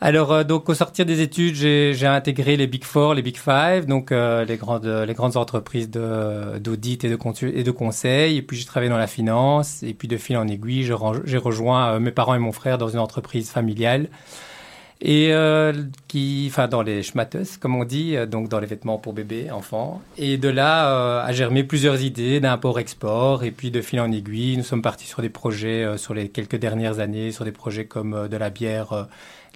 Alors, 0.00 0.30
euh, 0.30 0.44
donc, 0.44 0.68
au 0.68 0.74
sortir 0.74 1.06
des 1.06 1.22
études, 1.22 1.54
j'ai 1.54 2.06
intégré 2.06 2.56
les 2.56 2.66
Big 2.66 2.84
Four, 2.84 3.14
les 3.14 3.22
Big 3.22 3.38
Five, 3.38 3.86
donc 3.86 4.12
euh, 4.12 4.44
les, 4.44 4.58
grandes, 4.58 4.86
les 4.86 5.14
grandes 5.14 5.38
entreprises 5.38 5.90
d'audit 5.90 7.02
et, 7.04 7.08
de 7.08 7.18
et 7.46 7.62
de 7.62 7.70
conseil. 7.70 8.36
Et 8.36 8.42
puis, 8.42 8.58
j'ai 8.58 8.66
travaillé 8.66 8.90
dans 8.90 8.98
la 8.98 9.06
finance. 9.06 9.82
Et 9.82 9.94
puis, 9.94 10.06
de 10.06 10.18
fil 10.18 10.36
en 10.36 10.46
aiguille, 10.48 10.82
j'ai 10.82 11.38
rejoint 11.38 11.94
euh, 11.94 12.00
mes 12.00 12.10
parents 12.10 12.34
et 12.34 12.38
mon 12.38 12.52
frère 12.52 12.76
dans 12.76 12.88
une 12.88 12.98
entreprise 12.98 13.50
familiale. 13.50 14.08
Et 15.00 15.32
euh, 15.32 15.72
qui, 16.08 16.46
enfin, 16.50 16.68
dans 16.68 16.82
les 16.82 17.02
schmattes, 17.02 17.58
comme 17.60 17.74
on 17.74 17.84
dit, 17.84 18.16
euh, 18.16 18.24
donc 18.24 18.48
dans 18.48 18.60
les 18.60 18.66
vêtements 18.66 18.96
pour 18.98 19.12
bébés, 19.14 19.50
enfants. 19.50 20.02
Et 20.16 20.38
de 20.38 20.48
là 20.48 21.22
a 21.22 21.32
germé 21.32 21.64
plusieurs 21.64 22.02
idées 22.02 22.40
d'import-export. 22.40 23.44
Et 23.44 23.50
puis, 23.50 23.70
de 23.70 23.80
fil 23.80 24.00
en 24.00 24.12
aiguille, 24.12 24.58
nous 24.58 24.64
sommes 24.64 24.82
partis 24.82 25.06
sur 25.06 25.22
des 25.22 25.30
projets 25.30 25.96
sur 25.96 26.12
les 26.12 26.28
quelques 26.28 26.56
dernières 26.56 26.98
années, 26.98 27.32
sur 27.32 27.46
des 27.46 27.52
projets 27.52 27.86
comme 27.86 28.28
de 28.28 28.36
la 28.36 28.50
bière, 28.50 29.06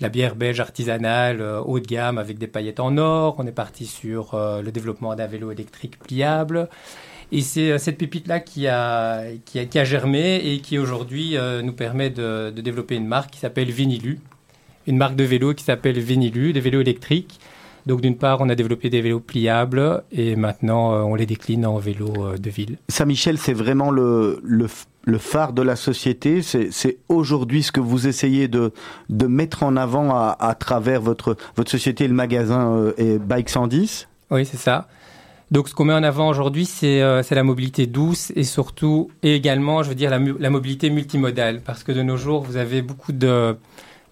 la 0.00 0.08
bière 0.08 0.34
belge 0.34 0.60
artisanale 0.60 1.40
euh, 1.40 1.60
haut 1.60 1.78
de 1.78 1.86
gamme 1.86 2.18
avec 2.18 2.38
des 2.38 2.46
paillettes 2.46 2.80
en 2.80 2.96
or. 2.96 3.36
On 3.38 3.46
est 3.46 3.52
parti 3.52 3.86
sur 3.86 4.34
euh, 4.34 4.62
le 4.62 4.72
développement 4.72 5.14
d'un 5.14 5.26
vélo 5.26 5.50
électrique 5.50 5.98
pliable. 5.98 6.68
Et 7.32 7.42
c'est 7.42 7.72
euh, 7.72 7.78
cette 7.78 7.98
pépite-là 7.98 8.40
qui 8.40 8.66
a, 8.66 9.24
qui, 9.44 9.58
a, 9.58 9.66
qui 9.66 9.78
a 9.78 9.84
germé 9.84 10.36
et 10.36 10.60
qui 10.60 10.78
aujourd'hui 10.78 11.36
nous 11.62 11.72
permet 11.72 12.10
de, 12.10 12.50
de 12.50 12.60
développer 12.60 12.96
une 12.96 13.06
marque 13.06 13.30
qui 13.30 13.38
s'appelle 13.38 13.70
Vinilu 13.70 14.20
une 14.86 14.96
marque 14.96 15.16
de 15.16 15.24
vélo 15.24 15.54
qui 15.54 15.64
s'appelle 15.64 15.98
Venilu, 16.00 16.52
des 16.52 16.60
vélos 16.60 16.80
électriques. 16.80 17.38
Donc 17.90 18.02
d'une 18.02 18.16
part, 18.16 18.40
on 18.40 18.48
a 18.48 18.54
développé 18.54 18.88
des 18.88 19.00
vélos 19.00 19.18
pliables 19.18 20.04
et 20.12 20.36
maintenant 20.36 20.92
euh, 20.92 21.00
on 21.00 21.16
les 21.16 21.26
décline 21.26 21.66
en 21.66 21.78
vélos 21.78 22.14
euh, 22.18 22.38
de 22.38 22.48
ville. 22.48 22.78
Ça, 22.88 23.04
Michel, 23.04 23.36
c'est 23.36 23.52
vraiment 23.52 23.90
le, 23.90 24.40
le, 24.44 25.18
phare 25.18 25.52
de 25.52 25.62
la 25.62 25.74
société. 25.74 26.40
C'est 26.40 26.98
aujourd'hui 27.08 27.64
ce 27.64 27.72
que 27.72 27.80
vous 27.80 28.06
essayez 28.06 28.46
de, 28.46 28.72
de 29.08 29.26
mettre 29.26 29.64
en 29.64 29.76
avant 29.76 30.14
à, 30.14 30.36
à 30.38 30.54
travers 30.54 31.00
votre, 31.00 31.36
votre 31.56 31.68
société, 31.68 32.06
le 32.06 32.14
magasin 32.14 32.76
euh, 32.76 32.92
et 32.96 33.18
Bike 33.18 33.48
110. 33.48 34.06
Oui, 34.30 34.46
c'est 34.46 34.56
ça. 34.56 34.86
Donc 35.50 35.68
ce 35.68 35.74
qu'on 35.74 35.86
met 35.86 35.92
en 35.92 36.04
avant 36.04 36.28
aujourd'hui, 36.28 36.66
c'est 36.66 37.02
euh, 37.02 37.24
c'est 37.24 37.34
la 37.34 37.42
mobilité 37.42 37.88
douce 37.88 38.32
et 38.36 38.44
surtout, 38.44 39.10
et 39.24 39.34
également, 39.34 39.82
je 39.82 39.88
veux 39.88 39.96
dire, 39.96 40.10
la, 40.10 40.20
la 40.20 40.50
mobilité 40.50 40.90
multimodale. 40.90 41.60
Parce 41.60 41.82
que 41.82 41.90
de 41.90 42.02
nos 42.02 42.16
jours, 42.16 42.44
vous 42.44 42.56
avez 42.56 42.82
beaucoup 42.82 43.10
de... 43.10 43.56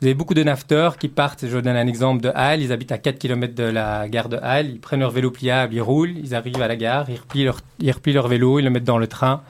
Vous 0.00 0.06
avez 0.06 0.14
beaucoup 0.14 0.34
de 0.34 0.44
nafteurs 0.44 0.96
qui 0.96 1.08
partent, 1.08 1.44
je 1.48 1.56
vous 1.56 1.60
donne 1.60 1.76
un 1.76 1.86
exemple 1.88 2.22
de 2.22 2.30
Halle, 2.34 2.62
ils 2.62 2.70
habitent 2.72 2.92
à 2.92 2.98
4 2.98 3.18
km 3.18 3.54
de 3.54 3.64
la 3.64 4.08
gare 4.08 4.28
de 4.28 4.38
Halle, 4.40 4.70
ils 4.70 4.78
prennent 4.78 5.00
leur 5.00 5.10
vélo 5.10 5.32
pliable, 5.32 5.74
ils 5.74 5.82
roulent, 5.82 6.16
ils 6.16 6.36
arrivent 6.36 6.62
à 6.62 6.68
la 6.68 6.76
gare, 6.76 7.10
ils 7.10 7.16
replient 7.18 7.44
leur, 7.44 7.60
ils 7.80 7.90
replient 7.90 8.12
leur 8.12 8.28
vélo, 8.28 8.60
ils 8.60 8.64
le 8.64 8.70
mettent 8.70 8.84
dans 8.84 8.98
le 8.98 9.08
train, 9.08 9.42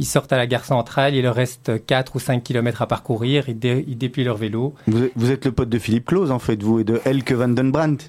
ils 0.00 0.04
sortent 0.04 0.32
à 0.32 0.36
la 0.36 0.48
gare 0.48 0.64
centrale, 0.64 1.14
il 1.14 1.22
leur 1.22 1.36
reste 1.36 1.86
4 1.86 2.16
ou 2.16 2.18
5 2.18 2.42
km 2.42 2.82
à 2.82 2.86
parcourir, 2.88 3.44
ils, 3.48 3.56
dé- 3.56 3.84
ils 3.86 3.96
déplient 3.96 4.24
leur 4.24 4.36
vélo, 4.38 4.74
Vous, 4.88 5.04
êtes- 5.04 5.12
vous 5.14 5.30
êtes 5.30 5.44
le 5.44 5.52
pote 5.52 5.68
de 5.68 5.78
Philippe 5.78 6.06
Claus, 6.06 6.32
en 6.32 6.40
fait, 6.40 6.60
vous, 6.60 6.80
et 6.80 6.84
de 6.84 7.00
Elke 7.04 7.32
van 7.32 7.48
den 7.48 7.70
Brandt. 7.70 8.06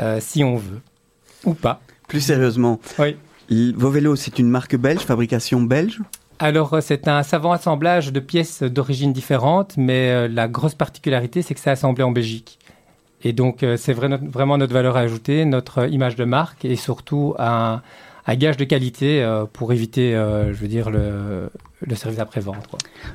euh, 0.00 0.18
si 0.20 0.42
on 0.42 0.56
veut. 0.56 0.80
Ou 1.44 1.52
pas. 1.52 1.80
Plus 2.08 2.20
sérieusement, 2.22 2.80
Oui. 2.98 3.16
vos 3.76 3.90
vélos, 3.90 4.16
c'est 4.16 4.38
une 4.38 4.48
marque 4.48 4.74
belge, 4.76 5.00
fabrication 5.02 5.60
belge? 5.60 6.00
Alors, 6.38 6.74
euh, 6.74 6.80
c'est 6.82 7.08
un 7.08 7.22
savant 7.22 7.52
assemblage 7.52 8.12
de 8.12 8.20
pièces 8.20 8.62
d'origine 8.62 9.12
différentes, 9.12 9.76
mais 9.78 10.10
euh, 10.10 10.28
la 10.28 10.48
grosse 10.48 10.74
particularité, 10.74 11.40
c'est 11.40 11.54
que 11.54 11.60
c'est 11.60 11.70
assemblé 11.70 12.02
en 12.04 12.10
Belgique. 12.10 12.58
Et 13.22 13.32
donc, 13.32 13.62
euh, 13.62 13.78
c'est 13.78 13.94
vraiment 13.94 14.58
notre 14.58 14.74
valeur 14.74 14.96
ajoutée, 14.96 15.46
notre 15.46 15.90
image 15.90 16.16
de 16.16 16.24
marque 16.24 16.64
et 16.66 16.76
surtout 16.76 17.34
un, 17.38 17.80
à 18.26 18.36
gage 18.36 18.56
de 18.56 18.64
qualité 18.64 19.24
pour 19.52 19.72
éviter, 19.72 20.12
je 20.12 20.54
veux 20.54 20.68
dire, 20.68 20.90
le, 20.90 21.48
le 21.82 21.94
service 21.94 22.18
après-vente. 22.18 22.56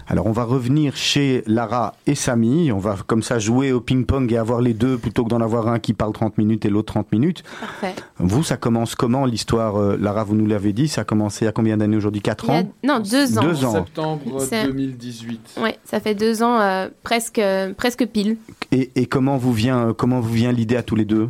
Alors 0.07 0.27
on 0.27 0.31
va 0.31 0.43
revenir 0.43 0.95
chez 0.95 1.43
Lara 1.47 1.95
et 2.05 2.15
Samy, 2.15 2.71
on 2.71 2.77
va 2.77 2.95
comme 3.07 3.23
ça 3.23 3.39
jouer 3.39 3.71
au 3.71 3.81
ping-pong 3.81 4.31
et 4.31 4.37
avoir 4.37 4.61
les 4.61 4.73
deux 4.73 4.97
plutôt 4.97 5.23
que 5.23 5.29
d'en 5.29 5.41
avoir 5.41 5.67
un 5.67 5.79
qui 5.79 5.93
parle 5.93 6.13
30 6.13 6.37
minutes 6.37 6.65
et 6.65 6.69
l'autre 6.69 6.93
30 6.93 7.11
minutes. 7.11 7.43
Parfait. 7.59 7.95
Vous, 8.19 8.43
ça 8.43 8.57
commence 8.57 8.95
comment 8.95 9.25
l'histoire 9.25 9.77
euh, 9.77 9.97
Lara, 9.99 10.23
vous 10.23 10.35
nous 10.35 10.45
l'avez 10.45 10.73
dit, 10.73 10.87
ça 10.87 11.01
a 11.01 11.03
commencé 11.03 11.43
il 11.43 11.47
y 11.47 11.49
a 11.49 11.51
combien 11.51 11.77
d'années 11.77 11.97
aujourd'hui? 11.97 12.21
4 12.21 12.49
ans? 12.49 12.71
Non, 12.83 12.99
2 12.99 13.37
ans. 13.37 13.41
Deux 13.41 13.65
ans. 13.65 13.73
Septembre 13.73 14.21
2018. 14.65 15.55
Oui, 15.61 15.71
ça 15.83 15.99
fait 15.99 16.15
2 16.15 16.43
ans 16.43 16.59
euh, 16.59 16.87
presque, 17.03 17.41
presque 17.77 18.05
pile. 18.05 18.37
Et, 18.71 18.91
et 18.95 19.05
comment 19.07 19.37
vous 19.37 19.53
vient, 19.53 19.93
comment 19.97 20.19
vous 20.19 20.33
vient 20.33 20.51
l'idée 20.51 20.75
à 20.75 20.83
tous 20.83 20.95
les 20.95 21.05
deux? 21.05 21.27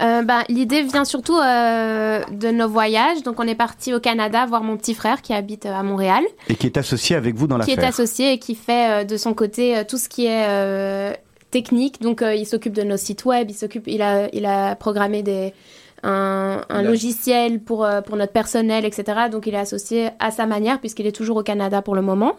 Euh, 0.00 0.22
bah, 0.22 0.44
L'idée 0.48 0.82
vient 0.82 1.04
surtout 1.04 1.36
euh, 1.36 2.22
de 2.30 2.48
nos 2.50 2.68
voyages. 2.68 3.22
Donc, 3.22 3.40
on 3.40 3.46
est 3.46 3.54
parti 3.54 3.94
au 3.94 4.00
Canada 4.00 4.46
voir 4.46 4.62
mon 4.62 4.76
petit 4.76 4.94
frère 4.94 5.22
qui 5.22 5.32
habite 5.32 5.66
euh, 5.66 5.74
à 5.74 5.82
Montréal. 5.82 6.24
Et 6.48 6.54
qui 6.54 6.66
est 6.66 6.76
associé 6.76 7.16
avec 7.16 7.34
vous 7.34 7.46
dans 7.46 7.56
l'affaire. 7.56 7.74
Qui 7.74 7.80
est 7.80 7.84
associé 7.84 8.32
et 8.32 8.38
qui 8.38 8.54
fait 8.54 9.04
de 9.04 9.16
son 9.16 9.34
côté 9.34 9.82
tout 9.88 9.98
ce 9.98 10.08
qui 10.08 10.26
est 10.26 11.18
technique. 11.50 12.00
Donc, 12.00 12.22
il 12.22 12.46
s'occupe 12.46 12.74
de 12.74 12.82
nos 12.82 12.96
sites 12.96 13.24
web, 13.24 13.48
il, 13.50 13.54
s'occupe, 13.54 13.84
il, 13.86 14.02
a, 14.02 14.28
il 14.34 14.46
a 14.46 14.74
programmé 14.76 15.22
des, 15.22 15.54
un, 16.02 16.62
un 16.68 16.82
logiciel 16.82 17.60
pour, 17.60 17.86
pour 18.06 18.16
notre 18.16 18.32
personnel, 18.32 18.84
etc. 18.84 19.28
Donc, 19.30 19.46
il 19.46 19.54
est 19.54 19.58
associé 19.58 20.10
à 20.18 20.30
sa 20.30 20.46
manière 20.46 20.80
puisqu'il 20.80 21.06
est 21.06 21.12
toujours 21.12 21.38
au 21.38 21.42
Canada 21.42 21.82
pour 21.82 21.94
le 21.94 22.02
moment. 22.02 22.34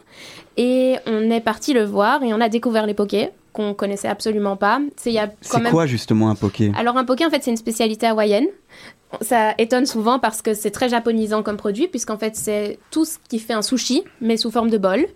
Et 0.58 0.96
on 1.06 1.30
est 1.30 1.42
parti 1.42 1.74
le 1.74 1.84
voir 1.84 2.24
et 2.24 2.34
on 2.34 2.42
a 2.42 2.50
découvert 2.50 2.86
les 2.86 2.94
pokés 2.94 3.30
qu'on 3.58 3.74
connaissait 3.74 4.08
absolument 4.08 4.56
pas. 4.56 4.80
C'est 4.96 5.16
quoi 5.72 5.88
justement 5.88 6.30
un 6.30 6.36
poké? 6.36 6.72
Alors 6.78 6.96
un 6.96 7.06
poké 7.06 7.26
en 7.26 7.32
fait 7.32 7.44
c'est 7.44 7.50
une 7.50 7.58
spécialité 7.58 8.06
hawaïenne. 8.06 8.46
Ça 9.22 9.56
étonne 9.58 9.86
souvent 9.86 10.20
parce 10.20 10.42
que 10.42 10.54
c'est 10.54 10.70
très 10.70 10.90
japonisant 10.90 11.42
comme 11.42 11.58
produit 11.58 11.88
puisqu'en 11.88 12.18
fait 12.18 12.36
c'est 12.36 12.78
tout 12.92 13.06
ce 13.06 13.18
qui 13.30 13.40
fait 13.40 13.54
un 13.54 13.64
sushi 13.64 14.04
mais 14.22 14.38
sous 14.38 14.52
forme 14.52 14.70
de 14.70 14.78
bol. 14.78 15.08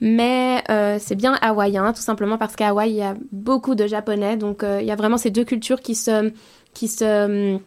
Mais 0.00 0.62
euh, 0.70 0.96
c'est 0.98 1.16
bien 1.16 1.36
hawaïen 1.42 1.92
tout 1.92 2.00
simplement 2.00 2.38
parce 2.38 2.56
qu'à 2.56 2.68
Hawaï 2.68 2.90
il 2.90 2.96
y 2.96 3.02
a 3.02 3.14
beaucoup 3.32 3.74
de 3.74 3.86
japonais 3.86 4.38
donc 4.38 4.62
euh, 4.62 4.78
il 4.80 4.86
y 4.86 4.92
a 4.92 4.96
vraiment 4.96 5.18
ces 5.18 5.30
deux 5.30 5.44
cultures 5.44 5.80
qui 5.80 5.94
se 5.94 6.32
qui 6.72 6.88
se 6.88 7.58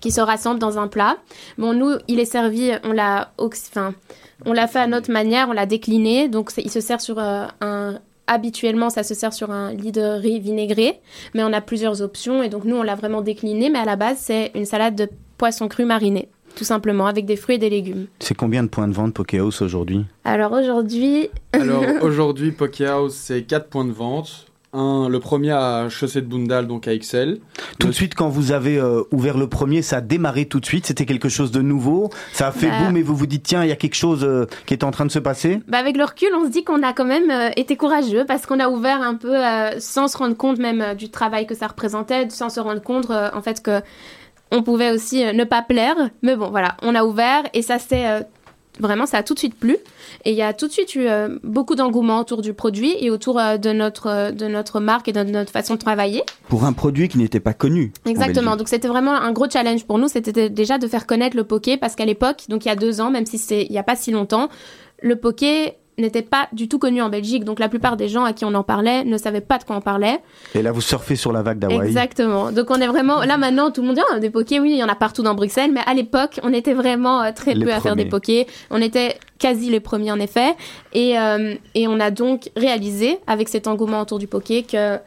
qui 0.00 0.10
se 0.10 0.20
rassemblent 0.20 0.60
dans 0.60 0.78
un 0.78 0.88
plat. 0.88 1.16
Bon 1.58 1.72
nous 1.72 1.96
il 2.08 2.20
est 2.20 2.24
servi 2.24 2.72
on 2.84 2.92
l'a 2.92 3.32
enfin 3.38 3.94
on 4.46 4.52
l'a 4.52 4.66
fait 4.66 4.78
à 4.78 4.86
notre 4.86 5.10
manière, 5.10 5.48
on 5.48 5.52
l'a 5.52 5.66
décliné, 5.66 6.28
donc 6.28 6.50
il 6.56 6.70
se 6.70 6.80
sert 6.80 7.00
sur 7.00 7.18
euh, 7.18 7.46
un, 7.60 7.98
habituellement, 8.26 8.90
ça 8.90 9.02
se 9.02 9.14
sert 9.14 9.32
sur 9.32 9.50
un 9.50 9.72
lit 9.74 9.92
de 9.92 10.00
riz 10.00 10.40
vinaigré, 10.40 11.00
mais 11.34 11.42
on 11.42 11.52
a 11.52 11.60
plusieurs 11.60 12.00
options 12.00 12.42
et 12.42 12.48
donc 12.48 12.64
nous, 12.64 12.76
on 12.76 12.82
l'a 12.82 12.94
vraiment 12.94 13.22
décliné, 13.22 13.70
mais 13.70 13.80
à 13.80 13.84
la 13.84 13.96
base, 13.96 14.18
c'est 14.18 14.52
une 14.54 14.64
salade 14.64 14.94
de 14.94 15.08
poisson 15.36 15.68
cru 15.68 15.84
mariné, 15.84 16.28
tout 16.54 16.64
simplement, 16.64 17.06
avec 17.06 17.26
des 17.26 17.36
fruits 17.36 17.56
et 17.56 17.58
des 17.58 17.70
légumes. 17.70 18.06
C'est 18.20 18.36
combien 18.36 18.62
de 18.62 18.68
points 18.68 18.88
de 18.88 18.94
vente 18.94 19.14
Pokéhouse 19.14 19.60
aujourd'hui? 19.62 20.06
Alors 20.24 20.52
aujourd'hui... 20.52 21.28
Alors 21.52 21.84
aujourd'hui, 22.02 22.52
Pokéhouse, 22.52 23.14
c'est 23.14 23.42
4 23.42 23.68
points 23.68 23.84
de 23.84 23.92
vente. 23.92 24.46
Un, 24.72 25.08
le 25.08 25.18
premier 25.18 25.50
à 25.50 25.88
Chaussée 25.88 26.20
de 26.20 26.26
Bundal, 26.26 26.68
donc 26.68 26.86
à 26.86 26.92
Excel. 26.92 27.38
Tout 27.80 27.88
de 27.88 27.92
suite, 27.92 28.14
quand 28.14 28.28
vous 28.28 28.52
avez 28.52 28.78
euh, 28.78 29.02
ouvert 29.10 29.36
le 29.36 29.48
premier, 29.48 29.82
ça 29.82 29.96
a 29.96 30.00
démarré 30.00 30.44
tout 30.44 30.60
de 30.60 30.64
suite. 30.64 30.86
C'était 30.86 31.06
quelque 31.06 31.28
chose 31.28 31.50
de 31.50 31.60
nouveau. 31.60 32.10
Ça 32.32 32.48
a 32.48 32.52
fait 32.52 32.68
bah. 32.68 32.84
boum 32.84 32.96
et 32.96 33.02
vous 33.02 33.16
vous 33.16 33.26
dites 33.26 33.42
tiens, 33.42 33.64
il 33.64 33.68
y 33.68 33.72
a 33.72 33.76
quelque 33.76 33.96
chose 33.96 34.22
euh, 34.22 34.46
qui 34.66 34.74
est 34.74 34.84
en 34.84 34.92
train 34.92 35.06
de 35.06 35.10
se 35.10 35.18
passer. 35.18 35.60
Bah 35.66 35.78
avec 35.78 35.96
le 35.96 36.04
recul, 36.04 36.28
on 36.36 36.44
se 36.44 36.50
dit 36.50 36.62
qu'on 36.62 36.84
a 36.84 36.92
quand 36.92 37.04
même 37.04 37.30
euh, 37.30 37.50
été 37.56 37.76
courageux 37.76 38.24
parce 38.24 38.46
qu'on 38.46 38.60
a 38.60 38.68
ouvert 38.68 39.02
un 39.02 39.16
peu 39.16 39.34
sans 39.80 40.06
se 40.06 40.16
rendre 40.16 40.36
compte 40.36 40.58
même 40.58 40.94
du 40.94 41.10
travail 41.10 41.46
que 41.46 41.56
ça 41.56 41.66
représentait, 41.66 42.30
sans 42.30 42.48
se 42.48 42.60
rendre 42.60 42.82
compte 42.82 43.10
en 43.10 43.42
fait 43.42 43.62
que 43.62 43.80
on 44.52 44.62
pouvait 44.62 44.92
aussi 44.92 45.24
ne 45.34 45.44
pas 45.44 45.62
plaire. 45.62 45.96
Mais 46.22 46.36
bon, 46.36 46.50
voilà, 46.50 46.76
on 46.82 46.94
a 46.94 47.04
ouvert 47.04 47.42
et 47.54 47.62
ça 47.62 47.78
s'est 47.80 48.24
Vraiment, 48.80 49.06
ça 49.06 49.18
a 49.18 49.22
tout 49.22 49.34
de 49.34 49.38
suite 49.38 49.54
plu. 49.54 49.76
Et 50.24 50.32
il 50.32 50.36
y 50.36 50.42
a 50.42 50.52
tout 50.52 50.66
de 50.66 50.72
suite 50.72 50.94
eu 50.94 51.06
euh, 51.06 51.38
beaucoup 51.44 51.74
d'engouement 51.74 52.20
autour 52.20 52.42
du 52.42 52.54
produit 52.54 52.94
et 52.98 53.10
autour 53.10 53.38
euh, 53.38 53.58
de, 53.58 53.70
notre, 53.72 54.06
euh, 54.06 54.30
de 54.32 54.46
notre 54.46 54.80
marque 54.80 55.08
et 55.08 55.12
de 55.12 55.22
notre 55.22 55.52
façon 55.52 55.74
de 55.74 55.78
travailler. 55.78 56.22
Pour 56.48 56.64
un 56.64 56.72
produit 56.72 57.08
qui 57.08 57.18
n'était 57.18 57.40
pas 57.40 57.52
connu. 57.52 57.92
Exactement. 58.06 58.56
Donc 58.56 58.68
c'était 58.68 58.88
vraiment 58.88 59.14
un 59.14 59.32
gros 59.32 59.48
challenge 59.48 59.84
pour 59.84 59.98
nous. 59.98 60.08
C'était 60.08 60.48
déjà 60.48 60.78
de 60.78 60.88
faire 60.88 61.06
connaître 61.06 61.36
le 61.36 61.44
poké 61.44 61.76
parce 61.76 61.94
qu'à 61.94 62.06
l'époque, 62.06 62.44
donc 62.48 62.64
il 62.64 62.68
y 62.68 62.72
a 62.72 62.76
deux 62.76 63.00
ans, 63.00 63.10
même 63.10 63.26
si 63.26 63.38
c'est 63.38 63.62
il 63.62 63.70
n'y 63.70 63.78
a 63.78 63.82
pas 63.82 63.96
si 63.96 64.10
longtemps, 64.10 64.48
le 65.02 65.16
poké 65.16 65.74
n'était 66.02 66.22
pas 66.22 66.48
du 66.52 66.68
tout 66.68 66.78
connu 66.78 67.02
en 67.02 67.08
Belgique. 67.08 67.44
Donc 67.44 67.58
la 67.58 67.68
plupart 67.68 67.96
des 67.96 68.08
gens 68.08 68.24
à 68.24 68.32
qui 68.32 68.44
on 68.44 68.54
en 68.54 68.62
parlait 68.62 69.04
ne 69.04 69.18
savaient 69.18 69.40
pas 69.40 69.58
de 69.58 69.64
quoi 69.64 69.76
on 69.76 69.80
parlait. 69.80 70.18
Et 70.54 70.62
là, 70.62 70.72
vous 70.72 70.80
surfez 70.80 71.16
sur 71.16 71.32
la 71.32 71.42
vague 71.42 71.58
d'Hawaï. 71.58 71.86
Exactement. 71.86 72.52
Donc 72.52 72.70
on 72.70 72.80
est 72.80 72.86
vraiment 72.86 73.20
là 73.24 73.36
maintenant, 73.36 73.70
tout 73.70 73.80
le 73.82 73.88
monde 73.88 73.96
dit 73.96 74.02
oh, 74.14 74.18
des 74.18 74.30
pokés, 74.30 74.60
oui, 74.60 74.72
il 74.72 74.78
y 74.78 74.84
en 74.84 74.88
a 74.88 74.94
partout 74.94 75.22
dans 75.22 75.34
Bruxelles. 75.34 75.72
Mais 75.72 75.82
à 75.86 75.94
l'époque, 75.94 76.40
on 76.42 76.52
était 76.52 76.74
vraiment 76.74 77.22
euh, 77.22 77.32
très 77.34 77.54
peu 77.54 77.72
à 77.72 77.80
faire 77.80 77.96
des 77.96 78.06
pokés. 78.06 78.46
On 78.70 78.80
était 78.80 79.18
quasi 79.38 79.70
les 79.70 79.80
premiers 79.80 80.12
en 80.12 80.20
effet. 80.20 80.54
Et, 80.92 81.18
euh, 81.18 81.54
et 81.74 81.88
on 81.88 81.98
a 82.00 82.10
donc 82.10 82.50
réalisé 82.56 83.18
avec 83.26 83.48
cet 83.48 83.66
engouement 83.66 84.00
autour 84.00 84.18
du 84.18 84.26
poké 84.26 84.62
que 84.62 84.98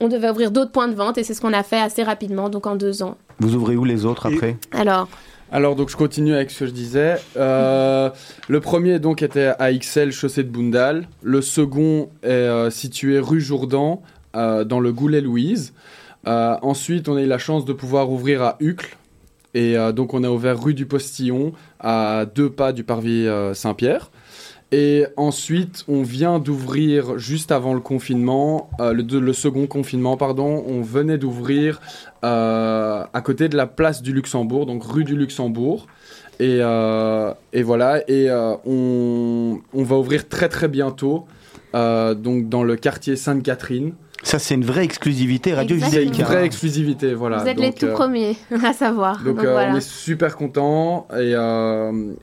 on 0.00 0.08
devait 0.08 0.30
ouvrir 0.30 0.50
d'autres 0.50 0.70
points 0.70 0.88
de 0.88 0.94
vente 0.94 1.18
et 1.18 1.24
c'est 1.24 1.34
ce 1.34 1.40
qu'on 1.40 1.52
a 1.52 1.62
fait 1.62 1.80
assez 1.80 2.02
rapidement, 2.02 2.48
donc 2.48 2.66
en 2.66 2.76
deux 2.76 3.02
ans. 3.02 3.16
Vous 3.40 3.54
ouvrez 3.54 3.76
où 3.76 3.84
les 3.84 4.04
autres 4.04 4.26
après? 4.26 4.56
Alors, 4.72 5.08
alors 5.50 5.76
donc 5.76 5.88
je 5.88 5.96
continue 5.96 6.34
avec 6.34 6.50
ce 6.50 6.60
que 6.60 6.66
je 6.66 6.72
disais. 6.72 7.16
Euh, 7.36 8.10
le 8.48 8.60
premier 8.60 8.98
donc 8.98 9.22
était 9.22 9.52
à 9.58 9.72
XL 9.72 10.12
chaussée 10.12 10.42
de 10.42 10.50
Bundal. 10.50 11.08
Le 11.22 11.40
second 11.40 12.10
est 12.22 12.28
euh, 12.28 12.70
situé 12.70 13.18
rue 13.18 13.40
Jourdan 13.40 14.02
euh, 14.36 14.64
dans 14.64 14.80
le 14.80 14.92
Goulet-Louise. 14.92 15.72
ensuite 16.26 17.08
on 17.08 17.16
a 17.16 17.22
eu 17.22 17.26
la 17.26 17.38
chance 17.38 17.64
de 17.64 17.72
pouvoir 17.72 18.10
ouvrir 18.10 18.42
à 18.42 18.56
Uccle. 18.60 18.96
Et 19.54 19.76
donc 19.94 20.12
on 20.12 20.22
a 20.22 20.28
ouvert 20.28 20.62
rue 20.62 20.74
du 20.74 20.84
Postillon 20.84 21.52
à 21.80 22.26
deux 22.32 22.50
pas 22.50 22.72
du 22.72 22.84
parvis 22.84 23.26
Saint-Pierre. 23.54 24.10
Et 24.70 25.06
ensuite, 25.16 25.84
on 25.88 26.02
vient 26.02 26.38
d'ouvrir 26.38 27.18
juste 27.18 27.52
avant 27.52 27.72
le 27.72 27.80
confinement, 27.80 28.68
le, 28.78 29.00
le, 29.18 29.32
second 29.32 29.66
confinement, 29.66 30.18
pardon, 30.18 30.62
on 30.66 30.82
venait 30.82 31.16
d'ouvrir 31.16 31.80
euh, 32.24 33.04
à 33.12 33.20
côté 33.22 33.48
de 33.48 33.56
la 33.56 33.66
place 33.66 34.02
du 34.02 34.12
Luxembourg, 34.12 34.66
donc 34.66 34.84
rue 34.84 35.04
du 35.04 35.16
Luxembourg. 35.16 35.86
Et, 36.38 36.58
euh, 36.60 37.32
voilà, 37.54 38.02
et 38.08 38.28
euh, 38.28 38.56
on, 38.66 39.60
on, 39.72 39.82
va 39.84 39.96
ouvrir 39.96 40.28
très 40.28 40.48
très 40.50 40.68
bientôt, 40.68 41.26
donc 41.72 42.48
dans 42.48 42.62
le 42.62 42.76
quartier 42.76 43.16
Sainte-Catherine. 43.16 43.94
Ça, 44.28 44.38
c'est 44.38 44.54
une 44.56 44.64
vraie 44.64 44.84
exclusivité 44.84 45.54
Radio 45.54 45.78
C'est 45.80 46.04
Une 46.04 46.12
vraie 46.12 46.44
exclusivité, 46.44 47.14
voilà. 47.14 47.38
Vous 47.38 47.48
êtes 47.48 47.58
les 47.58 47.72
tout 47.72 47.86
premiers 47.86 48.36
à 48.62 48.74
savoir. 48.74 49.24
Donc, 49.24 49.38
on 49.42 49.74
est 49.74 49.80
super 49.80 50.36
contents. 50.36 51.08
Et, 51.18 51.32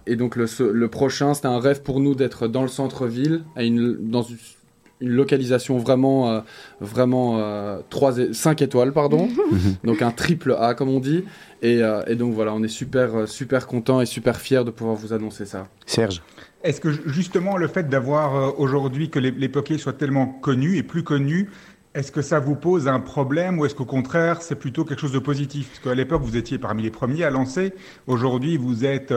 et 0.05 0.15
donc, 0.15 0.35
le, 0.35 0.45
le 0.71 0.87
prochain, 0.87 1.33
c'était 1.33 1.47
un 1.47 1.59
rêve 1.59 1.81
pour 1.81 1.99
nous 1.99 2.13
d'être 2.13 2.47
dans 2.47 2.61
le 2.61 2.67
centre-ville, 2.67 3.41
dans 3.55 4.21
une 4.21 4.37
une 5.01 5.09
localisation 5.09 5.77
vraiment, 5.77 6.31
euh, 6.31 6.39
vraiment 6.79 7.39
euh, 7.39 7.79
3 7.89 8.19
et, 8.19 8.33
5 8.33 8.61
étoiles, 8.61 8.93
pardon. 8.93 9.27
donc 9.83 10.01
un 10.01 10.11
triple 10.11 10.55
A, 10.59 10.73
comme 10.73 10.89
on 10.89 10.99
dit. 10.99 11.25
Et, 11.61 11.81
euh, 11.81 12.01
et 12.07 12.15
donc 12.15 12.33
voilà, 12.33 12.53
on 12.53 12.63
est 12.63 12.69
super, 12.69 13.15
euh, 13.15 13.25
super 13.25 13.67
content 13.67 14.01
et 14.01 14.05
super 14.05 14.39
fiers 14.39 14.63
de 14.63 14.71
pouvoir 14.71 14.95
vous 14.95 15.13
annoncer 15.13 15.45
ça. 15.45 15.67
Serge 15.85 16.21
Est-ce 16.63 16.79
que 16.79 16.91
justement 17.07 17.57
le 17.57 17.67
fait 17.67 17.89
d'avoir 17.89 18.59
aujourd'hui 18.59 19.09
que 19.09 19.19
les, 19.19 19.31
les 19.31 19.49
pokés 19.49 19.77
soient 19.77 19.93
tellement 19.93 20.27
connus 20.27 20.77
et 20.77 20.83
plus 20.83 21.03
connus, 21.03 21.49
est-ce 21.95 22.11
que 22.11 22.21
ça 22.21 22.39
vous 22.39 22.55
pose 22.55 22.87
un 22.87 22.99
problème 22.99 23.57
ou 23.57 23.65
est-ce 23.65 23.73
qu'au 23.73 23.85
contraire, 23.85 24.41
c'est 24.41 24.55
plutôt 24.55 24.83
quelque 24.83 24.99
chose 24.99 25.13
de 25.13 25.19
positif? 25.19 25.69
Parce 25.69 25.79
qu'à 25.79 25.95
l'époque, 25.95 26.21
vous 26.21 26.35
étiez 26.35 26.57
parmi 26.57 26.83
les 26.83 26.91
premiers 26.91 27.23
à 27.23 27.29
lancer. 27.29 27.73
Aujourd'hui, 28.05 28.57
vous 28.57 28.83
êtes 28.83 29.13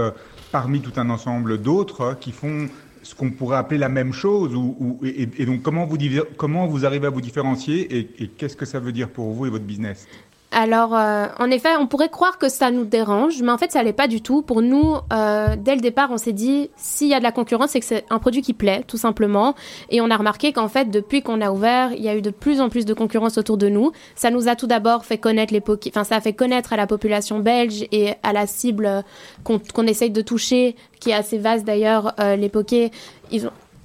parmi 0.52 0.80
tout 0.80 0.92
un 0.96 1.10
ensemble 1.10 1.58
d'autres 1.58 2.16
qui 2.20 2.30
font 2.30 2.68
ce 3.02 3.14
qu'on 3.14 3.30
pourrait 3.30 3.56
appeler 3.56 3.78
la 3.78 3.88
même 3.88 4.12
chose 4.12 4.54
ou, 4.54 5.00
et, 5.02 5.46
donc 5.46 5.62
comment 5.62 5.86
vous, 5.86 5.96
comment 6.36 6.66
vous 6.66 6.86
arrivez 6.86 7.06
à 7.06 7.10
vous 7.10 7.20
différencier 7.20 7.98
et, 7.98 8.10
et 8.22 8.28
qu'est-ce 8.28 8.56
que 8.56 8.66
ça 8.66 8.80
veut 8.80 8.92
dire 8.92 9.08
pour 9.08 9.32
vous 9.32 9.46
et 9.46 9.50
votre 9.50 9.64
business? 9.64 10.06
Alors, 10.50 10.96
euh, 10.96 11.26
en 11.38 11.50
effet, 11.50 11.76
on 11.78 11.86
pourrait 11.86 12.08
croire 12.08 12.38
que 12.38 12.48
ça 12.48 12.70
nous 12.70 12.86
dérange, 12.86 13.42
mais 13.42 13.52
en 13.52 13.58
fait, 13.58 13.70
ça 13.70 13.82
l'est 13.82 13.92
pas 13.92 14.08
du 14.08 14.22
tout. 14.22 14.40
Pour 14.40 14.62
nous, 14.62 14.96
euh, 15.12 15.56
dès 15.58 15.74
le 15.74 15.82
départ, 15.82 16.10
on 16.10 16.16
s'est 16.16 16.32
dit, 16.32 16.70
s'il 16.76 17.08
y 17.08 17.14
a 17.14 17.18
de 17.18 17.22
la 17.22 17.32
concurrence, 17.32 17.70
c'est 17.70 17.80
que 17.80 17.86
c'est 17.86 18.06
un 18.08 18.18
produit 18.18 18.40
qui 18.40 18.54
plaît, 18.54 18.82
tout 18.86 18.96
simplement. 18.96 19.54
Et 19.90 20.00
on 20.00 20.10
a 20.10 20.16
remarqué 20.16 20.54
qu'en 20.54 20.68
fait, 20.68 20.86
depuis 20.90 21.22
qu'on 21.22 21.42
a 21.42 21.50
ouvert, 21.50 21.92
il 21.92 22.02
y 22.02 22.08
a 22.08 22.16
eu 22.16 22.22
de 22.22 22.30
plus 22.30 22.62
en 22.62 22.70
plus 22.70 22.86
de 22.86 22.94
concurrence 22.94 23.36
autour 23.36 23.58
de 23.58 23.68
nous. 23.68 23.92
Ça 24.14 24.30
nous 24.30 24.48
a 24.48 24.56
tout 24.56 24.66
d'abord 24.66 25.04
fait 25.04 25.18
connaître 25.18 25.52
les 25.52 25.62
enfin, 25.88 26.04
ça 26.04 26.16
a 26.16 26.20
fait 26.20 26.32
connaître 26.32 26.72
à 26.72 26.76
la 26.76 26.86
population 26.86 27.40
belge 27.40 27.86
et 27.92 28.14
à 28.22 28.32
la 28.32 28.46
cible 28.46 29.04
qu'on 29.44 29.86
essaye 29.86 30.10
de 30.10 30.22
toucher, 30.22 30.76
qui 30.98 31.10
est 31.10 31.14
assez 31.14 31.36
vaste 31.36 31.66
d'ailleurs, 31.66 32.14
euh, 32.20 32.36
les 32.36 32.48
pokés. 32.48 32.90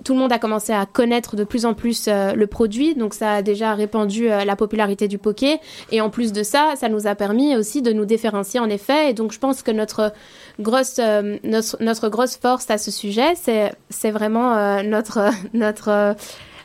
Tout 0.03 0.13
le 0.13 0.19
monde 0.19 0.31
a 0.31 0.39
commencé 0.39 0.73
à 0.73 0.85
connaître 0.85 1.35
de 1.35 1.43
plus 1.43 1.65
en 1.65 1.73
plus 1.73 2.05
euh, 2.07 2.33
le 2.33 2.47
produit, 2.47 2.95
donc 2.95 3.13
ça 3.13 3.33
a 3.35 3.41
déjà 3.41 3.73
répandu 3.73 4.29
euh, 4.29 4.43
la 4.43 4.55
popularité 4.55 5.07
du 5.07 5.17
poké. 5.17 5.59
Et 5.91 6.01
en 6.01 6.09
plus 6.09 6.33
de 6.33 6.43
ça, 6.43 6.73
ça 6.75 6.89
nous 6.89 7.07
a 7.07 7.15
permis 7.15 7.55
aussi 7.55 7.81
de 7.81 7.91
nous 7.91 8.05
différencier 8.05 8.59
en 8.59 8.69
effet. 8.69 9.09
Et 9.09 9.13
donc 9.13 9.31
je 9.31 9.39
pense 9.39 9.63
que 9.63 9.71
notre 9.71 10.13
grosse, 10.59 10.99
euh, 10.99 11.37
notre, 11.43 11.81
notre, 11.81 12.09
grosse 12.09 12.35
force 12.35 12.69
à 12.69 12.77
ce 12.77 12.91
sujet, 12.91 13.33
c'est, 13.35 13.73
c'est 13.89 14.11
vraiment 14.11 14.83
notre, 14.83 15.29
notre 15.53 16.15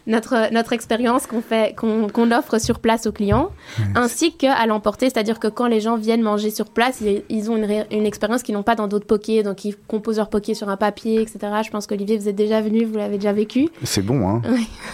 notre, 0.08 0.52
notre 0.52 0.72
expérience 0.72 1.26
qu'on 1.26 1.42
fait, 1.42 1.76
qu'on 1.76 2.32
offre 2.32 2.58
sur 2.58 2.80
place 2.80 3.06
aux 3.06 3.12
clients, 3.12 3.50
ainsi 3.94 4.32
qu'à 4.32 4.66
l'emporter, 4.66 5.10
c'est-à-dire 5.10 5.38
que 5.38 5.48
quand 5.48 5.66
les 5.66 5.80
gens 5.80 5.96
viennent 5.96 6.22
manger 6.22 6.50
sur 6.50 6.70
place, 6.70 7.02
ils, 7.28 7.50
ont 7.50 7.56
une, 7.56 7.84
une 7.90 8.06
expérience 8.06 8.42
qu'ils 8.42 8.54
n'ont 8.54 8.62
pas 8.62 8.74
dans 8.74 8.88
d'autres 8.88 9.06
pokés, 9.06 9.42
donc 9.42 9.64
ils 9.66 9.76
composent 9.76 10.16
leur 10.16 10.30
poké 10.30 10.54
sur 10.54 10.70
un 10.70 10.78
papier, 10.78 11.20
etc. 11.20 11.38
Je 11.64 11.70
pense 11.70 11.86
qu'Olivier, 11.86 12.16
vous 12.16 12.28
êtes 12.28 12.36
déjà 12.36 12.62
venu, 12.62 12.84
vous 12.84 12.96
l'avez 12.96 13.18
déjà 13.18 13.32
vécu. 13.32 13.68
C'est 13.84 14.02
bon, 14.02 14.26
hein 14.28 14.42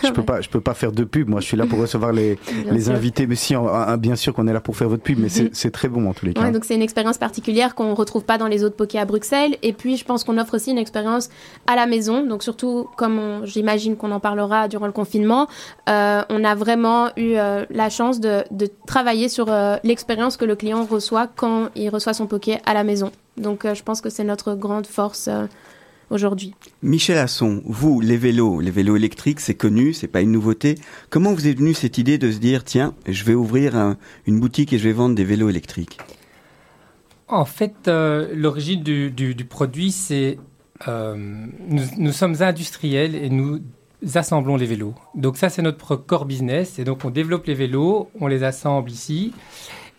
Je 0.02 0.10
peux 0.10 0.24
pas, 0.24 0.40
je 0.40 0.48
peux 0.48 0.60
pas 0.60 0.74
faire 0.74 0.90
de 0.90 1.04
pub. 1.04 1.28
Moi, 1.28 1.40
je 1.40 1.46
suis 1.46 1.56
là 1.56 1.66
pour 1.66 1.78
recevoir 1.78 2.12
les, 2.12 2.36
les 2.70 2.90
invités, 2.90 3.26
mais 3.28 3.36
si, 3.36 3.54
bien 3.98 4.16
sûr 4.16 4.34
qu'on 4.34 4.48
est 4.48 4.52
là 4.52 4.60
pour 4.60 4.76
faire 4.76 4.88
votre 4.88 5.02
pub, 5.02 5.18
mais 5.20 5.28
c'est 5.28 5.70
très 5.70 5.88
bon 5.88 6.08
en 6.08 6.12
tous 6.12 6.26
les 6.26 6.34
cas. 6.34 6.50
donc 6.50 6.64
c'est 6.64 6.74
une 6.74 6.82
expérience 6.82 7.18
particulière 7.18 7.76
qu'on 7.76 7.94
retrouve 7.94 8.24
pas 8.24 8.38
dans 8.38 8.48
les 8.48 8.64
autres 8.64 8.76
pokés 8.76 8.98
à 8.98 9.04
Bruxelles. 9.04 9.56
Et 9.62 9.72
puis, 9.72 9.96
je 9.96 10.04
pense 10.04 10.24
qu'on 10.24 10.38
offre 10.38 10.54
aussi 10.54 10.72
une 10.72 10.78
expérience 10.78 11.30
à 11.68 11.76
la 11.76 11.86
maison, 11.86 12.26
donc 12.26 12.42
surtout 12.42 12.88
comme 12.96 13.42
j'imagine 13.44 13.96
qu'on 13.96 14.10
en 14.10 14.20
parlera 14.20 14.66
durant 14.66 14.86
le 14.86 14.92
confinement, 15.04 15.48
euh, 15.88 16.22
on 16.30 16.44
a 16.44 16.54
vraiment 16.54 17.08
eu 17.16 17.34
euh, 17.34 17.66
la 17.68 17.90
chance 17.90 18.20
de, 18.20 18.44
de 18.50 18.68
travailler 18.86 19.28
sur 19.28 19.50
euh, 19.50 19.76
l'expérience 19.84 20.38
que 20.38 20.46
le 20.46 20.56
client 20.56 20.84
reçoit 20.84 21.26
quand 21.26 21.68
il 21.74 21.90
reçoit 21.90 22.14
son 22.14 22.26
poké 22.26 22.58
à 22.64 22.72
la 22.72 22.84
maison. 22.84 23.12
Donc 23.36 23.66
je 23.66 23.82
pense 23.82 24.00
que 24.00 24.08
c'est 24.08 24.24
notre 24.24 24.54
grande 24.54 24.86
force 24.86 25.28
aujourd'hui. 26.08 26.54
Michel 26.82 27.18
Asson, 27.18 27.62
vous, 27.66 28.00
les 28.00 28.16
vélos, 28.16 28.60
les 28.60 28.70
vélos 28.70 28.96
électriques, 28.96 29.40
c'est 29.40 29.54
connu, 29.54 29.92
c'est 29.92 30.08
pas 30.08 30.20
une 30.20 30.30
nouveauté. 30.30 30.76
Comment 31.10 31.32
vous 31.34 31.48
est 31.48 31.58
venue 31.58 31.74
cette 31.74 31.98
idée 31.98 32.16
de 32.16 32.30
se 32.30 32.38
dire, 32.38 32.62
tiens, 32.62 32.94
je 33.06 33.24
vais 33.24 33.34
ouvrir 33.34 33.96
une 34.26 34.38
boutique 34.38 34.72
et 34.72 34.78
je 34.78 34.84
vais 34.84 34.92
vendre 34.92 35.16
des 35.16 35.24
vélos 35.24 35.48
électriques? 35.48 35.98
En 37.26 37.44
fait, 37.44 37.74
l'origine 37.88 38.82
du, 38.84 39.10
du, 39.10 39.44
produit, 39.44 39.90
c'est 39.90 40.38
euh, 40.88 41.46
nous, 41.98 42.12
sommes 42.12 42.42
industriels 42.42 43.14
et 43.14 43.30
nous 43.30 43.60
assemblons 44.14 44.56
les 44.56 44.66
vélos. 44.66 44.94
Donc 45.14 45.36
ça, 45.36 45.48
c'est 45.48 45.62
notre 45.62 45.96
core 45.96 46.24
business. 46.24 46.78
Et 46.78 46.84
donc 46.84 47.04
on 47.04 47.10
développe 47.10 47.46
les 47.46 47.54
vélos, 47.54 48.08
on 48.20 48.26
les 48.26 48.42
assemble 48.42 48.90
ici 48.90 49.32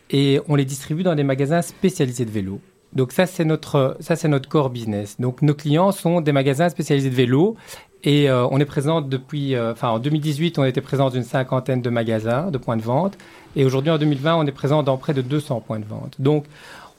et 0.10 0.40
on 0.48 0.56
les 0.56 0.66
distribue 0.66 1.04
dans 1.04 1.16
des 1.16 1.24
magasins 1.24 1.62
spécialisés 1.62 2.26
de 2.26 2.32
vélos. 2.32 2.60
Donc 2.94 3.12
ça, 3.12 3.26
c'est 3.26 3.44
notre, 3.44 3.98
ça, 4.00 4.16
c'est 4.16 4.28
notre 4.28 4.48
core 4.48 4.70
business. 4.70 5.20
Donc 5.20 5.42
nos 5.42 5.54
clients 5.54 5.92
sont 5.92 6.22
des 6.22 6.32
magasins 6.32 6.70
spécialisés 6.70 7.10
de 7.10 7.16
vélos 7.16 7.56
et 8.04 8.30
euh, 8.30 8.48
on 8.52 8.60
est 8.60 8.66
présent 8.66 9.02
depuis, 9.02 9.56
euh, 9.56 9.72
enfin 9.72 9.90
en 9.90 10.00
2018, 10.00 10.60
on 10.60 10.64
était 10.64 10.82
présent 10.82 11.10
dans 11.10 11.16
une 11.16 11.24
cinquantaine 11.24 11.82
de 11.82 11.90
magasins, 11.90 12.52
de 12.52 12.58
points 12.58 12.78
de 12.78 12.84
vente. 12.84 13.18
Et 13.56 13.66
aujourd'hui, 13.66 13.92
en 13.92 13.98
2020, 13.98 14.36
on 14.36 14.46
est 14.46 14.52
présent 14.52 14.84
dans 14.84 14.98
près 14.98 15.14
de 15.14 15.22
200 15.22 15.62
points 15.62 15.80
de 15.80 15.86
vente. 15.86 16.16
Donc 16.20 16.46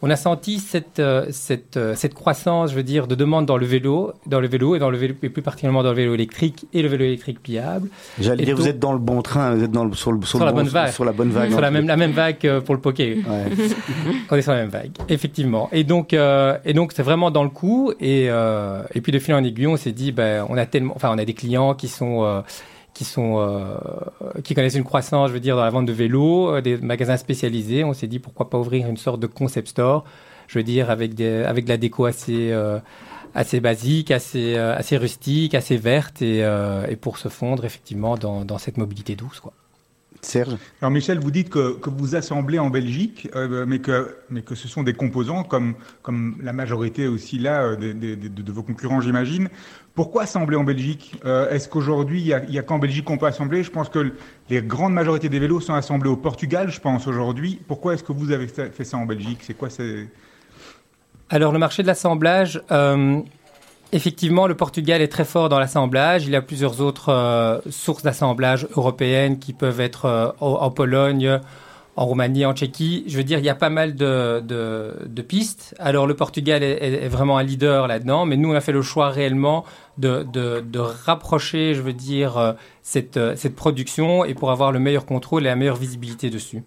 on 0.03 0.11
a 0.11 0.17
senti 0.17 0.59
cette, 0.59 0.99
euh, 0.99 1.26
cette, 1.31 1.76
euh, 1.76 1.95
cette, 1.95 2.15
croissance, 2.15 2.71
je 2.71 2.76
veux 2.76 2.83
dire, 2.83 3.07
de 3.07 3.15
demande 3.15 3.47
dans 3.47 3.57
le 3.57 3.67
vélo, 3.67 4.12
dans 4.26 4.41
le 4.41 4.47
vélo 4.47 4.76
et 4.76 4.79
dans 4.79 4.91
le 4.91 4.99
vélo, 4.99 5.15
et 5.23 5.29
plus 5.29 5.43
particulièrement 5.43 5.83
dans 5.83 5.91
le 5.91 5.97
vélo 5.97 6.15
électrique 6.15 6.67
et 6.75 6.83
le 6.83 6.88
vélo 6.88 7.05
électrique 7.05 7.43
pliable. 7.43 7.88
J'allais 8.21 8.45
dire, 8.45 8.57
vous 8.57 8.69
êtes 8.69 8.79
dans 8.79 8.93
le 8.93 8.99
bon 8.99 9.23
train, 9.23 9.55
vous 9.55 9.65
êtes 9.65 9.71
dans 9.71 9.85
le, 9.85 9.95
sur, 9.95 10.12
le, 10.12 10.25
sur, 10.25 10.45
la 10.45 10.53
bonne 10.53 10.69
vague. 10.69 10.93
Sur 10.93 11.05
la 11.05 11.12
bonne 11.12 11.31
vague. 11.31 11.50
Sur 11.50 11.61
la 11.61 11.71
même, 11.71 11.87
la 11.87 11.97
même 11.97 12.12
vague 12.12 12.61
pour 12.61 12.75
le 12.75 12.81
poké. 12.81 13.23
on 14.31 14.37
est 14.37 14.43
sur 14.43 14.53
la 14.53 14.59
même 14.59 14.69
vague, 14.69 14.93
effectivement. 15.09 15.69
Et 15.73 15.85
donc, 15.85 16.12
euh, 16.12 16.59
et 16.65 16.75
donc, 16.75 16.93
c'est 16.93 17.03
vraiment 17.03 17.31
dans 17.31 17.45
le 17.45 17.50
coup. 17.50 17.93
Et, 18.00 18.26
et 18.26 19.00
puis 19.00 19.12
de 19.12 19.19
fil 19.19 19.35
en 19.35 19.43
aiguille, 19.43 19.67
on 19.67 19.76
s'est 19.76 19.93
dit, 19.93 20.12
ben, 20.12 20.47
on 20.49 20.59
a 20.59 20.67
tellement, 20.67 20.95
enfin, 20.95 21.11
on 21.12 21.19
a 21.19 21.25
des 21.25 21.35
clients 21.35 21.75
qui 21.75 21.88
sont 21.88 22.43
qui 22.97 23.05
sont 23.05 23.35
euh, 23.41 23.76
qui 24.43 24.55
connaissent 24.55 24.75
une 24.75 24.91
croissance, 24.93 25.29
je 25.29 25.35
veux 25.35 25.41
dire, 25.41 25.55
dans 25.55 25.65
la 25.65 25.69
vente 25.71 25.85
de 25.85 25.93
vélos, 25.93 26.49
euh, 26.49 26.62
des 26.62 26.79
magasins 26.79 27.19
spécialisés. 27.19 27.85
On 27.85 27.93
s'est 27.93 28.07
dit 28.07 28.19
pourquoi 28.19 28.49
pas 28.49 28.59
ouvrir 28.59 28.88
une 28.88 28.97
sorte 28.97 29.21
de 29.21 29.26
concept 29.26 29.69
store, 29.69 30.05
je 30.49 30.59
veux 30.59 30.65
dire, 30.65 30.88
avec 30.88 31.12
des 31.12 31.45
avec 31.45 31.67
de 31.67 31.69
la 31.69 31.76
déco 31.76 32.07
assez 32.07 32.53
euh, 32.53 32.79
assez 33.35 33.61
basique, 33.61 34.11
assez 34.11 34.57
assez 34.57 34.97
rustique, 34.97 35.55
assez 35.55 35.76
verte 35.76 36.23
et, 36.23 36.38
et 36.88 36.97
pour 36.97 37.19
se 37.19 37.29
fondre 37.29 37.67
effectivement 37.67 38.17
dans, 38.17 38.47
dans 38.47 38.57
cette 38.57 38.79
mobilité 38.79 39.15
douce, 39.15 39.41
quoi. 39.41 39.53
Serge? 40.23 40.57
Alors 40.81 40.91
Michel, 40.91 41.19
vous 41.21 41.31
dites 41.31 41.50
que, 41.50 41.75
que 41.79 41.91
vous 41.91 42.17
assemblez 42.17 42.59
en 42.59 42.71
Belgique, 42.71 43.29
mais, 43.67 43.81
que, 43.81 44.17
mais 44.31 44.41
que 44.41 44.55
ce 44.55 44.67
sont 44.67 44.83
des 44.83 44.95
composants, 44.95 45.45
comme, 45.45 45.75
comme 46.03 46.38
la 46.43 46.55
majorité 46.55 47.07
aussi 47.07 47.38
là 47.38 47.76
de, 47.76 47.93
de 47.93 48.53
vos 48.53 48.62
concurrents, 48.62 49.03
j'imagine. 49.03 49.50
Pourquoi 49.97 50.25
assembler 50.25 50.59
en 50.59 50.62
Belgique? 50.62 51.19
Euh, 51.25 51.49
Est-ce 51.49 51.71
qu'aujourd'hui, 51.71 52.21
il 52.21 52.50
n'y 52.50 52.59
a, 52.59 52.62
qu'en 52.62 52.79
Belgique 52.79 53.07
qu'on 53.07 53.17
peut 53.17 53.26
assembler? 53.26 53.62
Je 53.62 53.71
pense 53.71 53.88
que 53.88 54.12
les 54.50 54.61
grandes 54.61 54.93
majorités 54.93 55.31
des 55.31 55.38
vélos 55.38 55.61
sont 55.61 55.73
assemblés 55.73 56.11
au 56.11 56.19
Portugal, 56.19 56.69
je 56.69 56.79
pense, 56.81 57.07
aujourd'hui. 57.07 57.59
Pourquoi 57.67 57.95
est-ce 57.95 58.05
que 58.05 58.12
vous 58.12 58.31
avez 58.31 58.47
fait 58.47 58.85
ça 58.85 58.99
en 58.99 59.07
Belgique? 59.07 59.38
C'est 59.41 59.55
quoi 59.55 59.69
Alors, 61.31 61.50
le 61.50 61.59
marché 61.59 61.81
de 61.81 61.87
l'assemblage, 61.87 62.61
euh, 62.71 63.23
effectivement, 63.93 64.47
le 64.47 64.55
Portugal 64.55 65.00
est 65.00 65.09
très 65.09 65.25
fort 65.25 65.49
dans 65.49 65.59
l'assemblage. 65.59 66.26
Il 66.26 66.33
y 66.33 66.37
a 66.37 66.43
plusieurs 66.43 66.82
autres 66.82 67.09
euh, 67.09 67.59
sources 67.71 68.02
d'assemblage 68.02 68.69
européennes 68.76 69.39
qui 69.39 69.54
peuvent 69.54 69.80
être 69.80 70.37
en 70.41 70.71
Pologne, 70.71 71.41
en 71.97 72.04
Roumanie, 72.04 72.45
en 72.45 72.54
Tchéquie. 72.54 73.04
Je 73.06 73.17
veux 73.17 73.25
dire, 73.25 73.39
il 73.39 73.45
y 73.45 73.49
a 73.49 73.54
pas 73.54 73.71
mal 73.71 73.95
de, 73.95 74.41
de, 74.41 75.23
pistes. 75.23 75.75
Alors, 75.78 76.06
le 76.06 76.15
Portugal 76.15 76.63
est, 76.63 77.04
est 77.04 77.09
vraiment 77.09 77.39
un 77.39 77.43
leader 77.43 77.89
là-dedans, 77.89 78.26
mais 78.26 78.37
nous, 78.37 78.50
on 78.50 78.54
a 78.54 78.61
fait 78.61 78.73
le 78.73 78.82
choix 78.82 79.09
réellement 79.09 79.65
de, 79.99 80.25
de, 80.30 80.61
de, 80.61 80.78
rapprocher, 80.78 81.75
je 81.75 81.80
veux 81.80 81.95
dire, 81.95 82.37
euh, 82.37 82.52
cette, 82.82 83.17
euh, 83.17 83.35
cette 83.37 83.56
production 83.56 84.25
et 84.25 84.35
pour 84.35 84.50
avoir 84.50 84.73
le 84.73 84.78
meilleur 84.78 85.06
contrôle 85.06 85.43
et 85.43 85.47
la 85.47 85.56
meilleure 85.56 85.76
visibilité 85.76 86.28
dessus. 86.28 86.63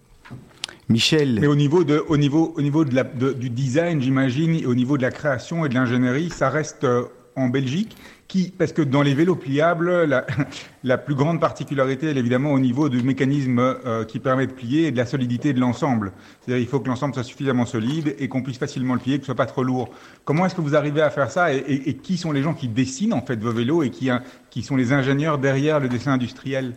Michel. 0.88 1.38
Mais 1.40 1.46
au 1.46 1.54
niveau, 1.54 1.84
de, 1.84 2.04
au 2.08 2.16
niveau, 2.16 2.52
au 2.56 2.62
niveau 2.62 2.84
de 2.84 2.94
la, 2.94 3.04
du 3.04 3.48
design, 3.50 4.02
j'imagine, 4.02 4.56
et 4.56 4.66
au 4.66 4.74
niveau 4.74 4.96
de 4.96 5.02
la 5.02 5.12
création 5.12 5.64
et 5.64 5.68
de 5.68 5.74
l'ingénierie, 5.74 6.30
ça 6.30 6.50
reste 6.50 6.82
euh, 6.82 7.04
en 7.36 7.48
Belgique 7.48 7.96
qui, 8.30 8.52
parce 8.56 8.72
que 8.72 8.80
dans 8.80 9.02
les 9.02 9.12
vélos 9.12 9.34
pliables, 9.34 10.04
la, 10.04 10.24
la 10.84 10.98
plus 10.98 11.16
grande 11.16 11.40
particularité, 11.40 12.06
elle 12.06 12.16
est 12.16 12.20
évidemment 12.20 12.52
au 12.52 12.60
niveau 12.60 12.88
du 12.88 13.02
mécanisme 13.02 13.58
euh, 13.58 14.04
qui 14.04 14.20
permet 14.20 14.46
de 14.46 14.52
plier 14.52 14.86
et 14.86 14.92
de 14.92 14.96
la 14.96 15.04
solidité 15.04 15.52
de 15.52 15.58
l'ensemble. 15.58 16.12
C'est-à-dire 16.40 16.62
il 16.62 16.68
faut 16.68 16.78
que 16.78 16.88
l'ensemble 16.88 17.12
soit 17.12 17.24
suffisamment 17.24 17.66
solide 17.66 18.14
et 18.20 18.28
qu'on 18.28 18.42
puisse 18.42 18.58
facilement 18.58 18.94
le 18.94 19.00
plier, 19.00 19.16
que 19.18 19.22
ce 19.22 19.26
soit 19.26 19.34
pas 19.34 19.46
trop 19.46 19.64
lourd. 19.64 19.90
Comment 20.24 20.46
est-ce 20.46 20.54
que 20.54 20.60
vous 20.60 20.76
arrivez 20.76 21.02
à 21.02 21.10
faire 21.10 21.28
ça 21.28 21.52
et, 21.52 21.58
et, 21.66 21.96
qui 21.96 22.16
sont 22.16 22.30
les 22.30 22.42
gens 22.42 22.54
qui 22.54 22.68
dessinent 22.68 23.14
en 23.14 23.20
fait 23.20 23.34
vos 23.34 23.50
vélos 23.50 23.82
et 23.82 23.90
qui, 23.90 24.10
hein, 24.10 24.22
qui 24.48 24.62
sont 24.62 24.76
les 24.76 24.92
ingénieurs 24.92 25.38
derrière 25.38 25.80
le 25.80 25.88
dessin 25.88 26.12
industriel? 26.12 26.74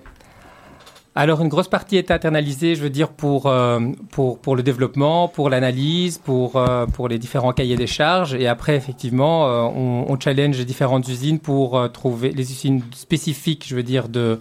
Alors 1.15 1.41
une 1.41 1.47
grosse 1.47 1.67
partie 1.67 1.97
est 1.97 2.09
internalisée, 2.09 2.75
je 2.75 2.81
veux 2.81 2.89
dire, 2.89 3.09
pour, 3.09 3.45
euh, 3.45 3.79
pour, 4.09 4.39
pour 4.39 4.55
le 4.55 4.63
développement, 4.63 5.27
pour 5.27 5.49
l'analyse, 5.49 6.17
pour, 6.17 6.55
euh, 6.55 6.87
pour 6.87 7.07
les 7.07 7.19
différents 7.19 7.53
cahiers 7.53 7.75
des 7.75 7.87
charges. 7.87 8.33
Et 8.33 8.47
après, 8.47 8.75
effectivement, 8.75 9.47
euh, 9.47 9.61
on, 10.07 10.19
challenge 10.19 10.57
les 10.57 10.65
différentes 10.65 11.07
usines 11.07 11.39
pour 11.39 11.91
trouver 11.91 12.31
les 12.31 12.51
usines 12.51 12.81
spécifiques, 12.95 13.65
je 13.67 13.75
veux 13.75 13.83
dire, 13.83 14.09
de, 14.09 14.39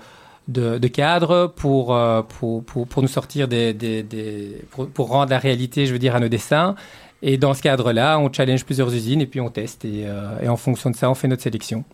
de, 0.48 0.88
cadres 0.88 1.52
pour, 1.54 1.98
pour, 2.38 2.64
pour, 2.64 3.02
nous 3.02 3.08
sortir 3.08 3.48
des, 3.48 3.74
des, 3.74 4.64
pour, 4.70 5.08
rendre 5.08 5.30
la 5.30 5.38
réalité, 5.38 5.87
je 5.87 5.92
veux 5.92 5.98
dire, 5.98 6.14
à 6.14 6.20
nos 6.20 6.28
dessins. 6.28 6.74
Et 7.22 7.37
dans 7.37 7.54
ce 7.54 7.62
cadre-là, 7.62 8.18
on 8.18 8.32
challenge 8.32 8.64
plusieurs 8.64 8.92
usines 8.92 9.20
et 9.20 9.26
puis 9.26 9.40
on 9.40 9.48
teste. 9.48 9.85
Et, 9.85 10.04
euh, 10.06 10.40
et, 10.42 10.48
en 10.48 10.56
fonction 10.56 10.90
de 10.90 10.96
ça, 10.96 11.08
on 11.08 11.14
fait 11.14 11.28
notre 11.28 11.42
sélection. 11.42 11.85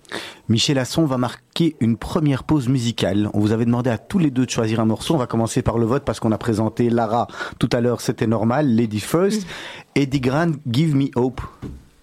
Michel 0.48 0.78
Asson 0.78 1.04
va 1.04 1.18
marquer 1.18 1.76
une 1.80 1.98
première 1.98 2.44
pause 2.44 2.68
musicale. 2.68 3.28
On 3.34 3.40
vous 3.40 3.52
avait 3.52 3.66
demandé 3.66 3.90
à 3.90 3.98
tous 3.98 4.18
les 4.18 4.30
deux 4.30 4.46
de 4.46 4.50
choisir 4.50 4.80
un 4.80 4.86
morceau. 4.86 5.14
On 5.14 5.18
va 5.18 5.26
commencer 5.26 5.60
par 5.60 5.78
le 5.78 5.84
vote 5.86 6.04
parce 6.04 6.18
qu'on 6.18 6.32
a 6.32 6.38
présenté 6.38 6.88
Lara 6.88 7.28
tout 7.58 7.68
à 7.72 7.80
l'heure, 7.80 8.00
c'était 8.00 8.26
normal. 8.26 8.74
Lady 8.74 9.00
First. 9.00 9.46
Eddie 9.94 10.20
Grant, 10.20 10.52
Give 10.70 10.96
Me 10.96 11.08
Hope. 11.14 11.40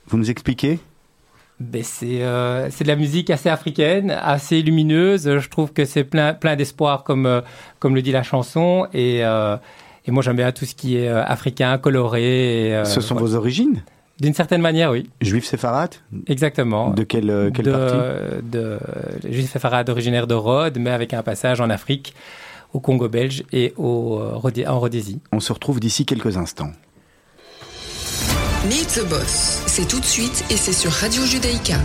Vous 0.07 0.17
nous 0.17 0.29
expliquez? 0.29 0.79
Ben 1.59 1.83
c'est 1.83 2.21
euh, 2.21 2.67
de 2.67 2.88
la 2.88 2.97
musique 2.97 3.29
assez 3.29 3.47
africaine, 3.47 4.11
assez 4.11 4.61
lumineuse. 4.61 5.39
Je 5.39 5.49
trouve 5.49 5.71
que 5.71 5.85
c'est 5.85 6.03
plein, 6.03 6.33
plein 6.33 6.57
d'espoir, 6.57 7.03
comme, 7.05 7.25
euh, 7.25 7.41
comme 7.79 7.95
le 7.95 8.01
dit 8.01 8.11
la 8.11 8.23
chanson. 8.23 8.88
Et, 8.93 9.23
euh, 9.23 9.55
et 10.08 10.12
moi, 10.12 10.22
j'aime 10.22 10.36
bien 10.36 10.52
tout 10.52 10.65
ce 10.65 10.76
qui 10.76 10.98
est 10.98 11.10
euh, 11.10 11.24
africain, 11.24 11.78
coloré. 11.78 12.68
Et, 12.68 12.76
euh, 12.76 12.86
Ce 12.86 13.02
sont 13.02 13.15
vos 13.15 13.36
origines? 13.36 13.84
D'une 14.20 14.34
certaine 14.34 14.62
manière, 14.62 14.91
oui. 14.91 15.10
Juif 15.20 15.46
séfarade 15.46 15.96
Exactement. 16.28 16.91
De 16.91 17.04
quelle, 17.04 17.30
euh, 17.30 17.52
quelle 17.52 17.65
de, 17.65 17.72
partie? 17.72 17.98
de, 18.50 18.80
Juif 19.30 19.52
séfarade 19.52 19.89
originaire 19.89 20.28
de 20.28 20.36
Rhodes, 20.36 20.78
mais 20.80 20.91
avec 20.91 21.13
un 21.13 21.24
passage 21.24 21.60
en 21.60 21.70
Afrique, 21.70 22.13
au 22.74 22.80
Congo 22.80 23.10
belge 23.10 23.44
et 23.52 23.74
au, 23.78 24.22
en 24.22 24.80
Rhodésie. 24.80 25.20
On 25.34 25.39
se 25.39 25.52
retrouve 25.52 25.80
d'ici 25.80 26.06
quelques 26.06 26.38
instants. 26.38 26.72
Meet 28.70 29.00
the 29.02 29.10
Boss, 29.10 29.63
c'est 29.68 29.88
tout 29.88 30.00
de 30.00 30.06
suite 30.06 30.46
et 30.50 30.58
c'est 30.58 30.74
sur 30.74 30.91
Radio 30.91 31.24
Judaïka. 31.24 31.78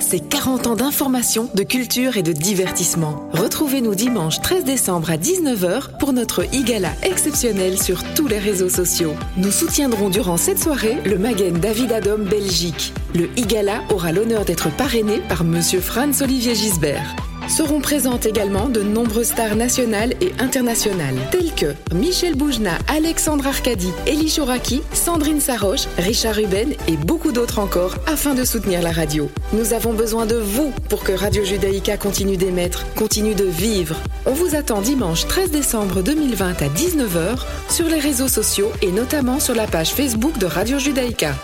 C'est 0.00 0.20
40 0.20 0.66
ans 0.66 0.76
d'information, 0.76 1.48
de 1.54 1.62
culture 1.62 2.16
et 2.16 2.22
de 2.22 2.32
divertissement. 2.32 3.28
Retrouvez-nous 3.32 3.94
dimanche 3.94 4.40
13 4.40 4.64
décembre 4.64 5.10
à 5.10 5.16
19h 5.16 5.98
pour 5.98 6.12
notre 6.12 6.44
Igala 6.54 6.92
exceptionnel 7.02 7.80
sur 7.80 8.02
tous 8.14 8.26
les 8.26 8.38
réseaux 8.38 8.68
sociaux. 8.68 9.14
Nous 9.36 9.50
soutiendrons 9.50 10.10
durant 10.10 10.36
cette 10.36 10.58
soirée 10.58 10.98
le 11.04 11.18
Magen 11.18 11.58
David 11.58 11.92
Adom 11.92 12.24
Belgique. 12.24 12.92
Le 13.14 13.28
Igala 13.36 13.82
aura 13.90 14.12
l'honneur 14.12 14.44
d'être 14.44 14.70
parrainé 14.76 15.20
par 15.28 15.44
Monsieur 15.44 15.80
Franz 15.80 16.22
Olivier 16.22 16.54
Gisbert. 16.54 17.16
Seront 17.48 17.80
présentes 17.80 18.26
également 18.26 18.68
de 18.68 18.82
nombreuses 18.82 19.28
stars 19.28 19.56
nationales 19.56 20.14
et 20.20 20.32
internationales, 20.38 21.16
telles 21.30 21.54
que 21.54 21.74
Michel 21.94 22.34
Boujna, 22.34 22.78
Alexandre 22.88 23.46
Arcadi, 23.46 23.90
Elie 24.06 24.28
Chouraki, 24.30 24.82
Sandrine 24.92 25.40
Saroche, 25.40 25.86
Richard 25.96 26.34
Ruben 26.34 26.74
et 26.86 26.96
beaucoup 26.96 27.32
d'autres 27.32 27.58
encore 27.58 27.96
afin 28.06 28.34
de 28.34 28.44
soutenir 28.44 28.82
la 28.82 28.92
radio. 28.92 29.30
Nous 29.52 29.72
avons 29.72 29.94
besoin 29.94 30.26
de 30.26 30.36
vous 30.36 30.72
pour 30.88 31.02
que 31.02 31.12
Radio 31.12 31.42
Judaïka 31.42 31.96
continue 31.96 32.36
d'émettre, 32.36 32.84
continue 32.94 33.34
de 33.34 33.44
vivre. 33.44 33.96
On 34.26 34.32
vous 34.32 34.54
attend 34.54 34.82
dimanche 34.82 35.26
13 35.26 35.50
décembre 35.50 36.02
2020 36.02 36.62
à 36.62 36.68
19h 36.68 37.46
sur 37.70 37.86
les 37.88 37.98
réseaux 37.98 38.28
sociaux 38.28 38.70
et 38.82 38.92
notamment 38.92 39.40
sur 39.40 39.54
la 39.54 39.66
page 39.66 39.94
Facebook 39.94 40.36
de 40.38 40.46
Radio 40.46 40.78
Judaïka. 40.78 41.34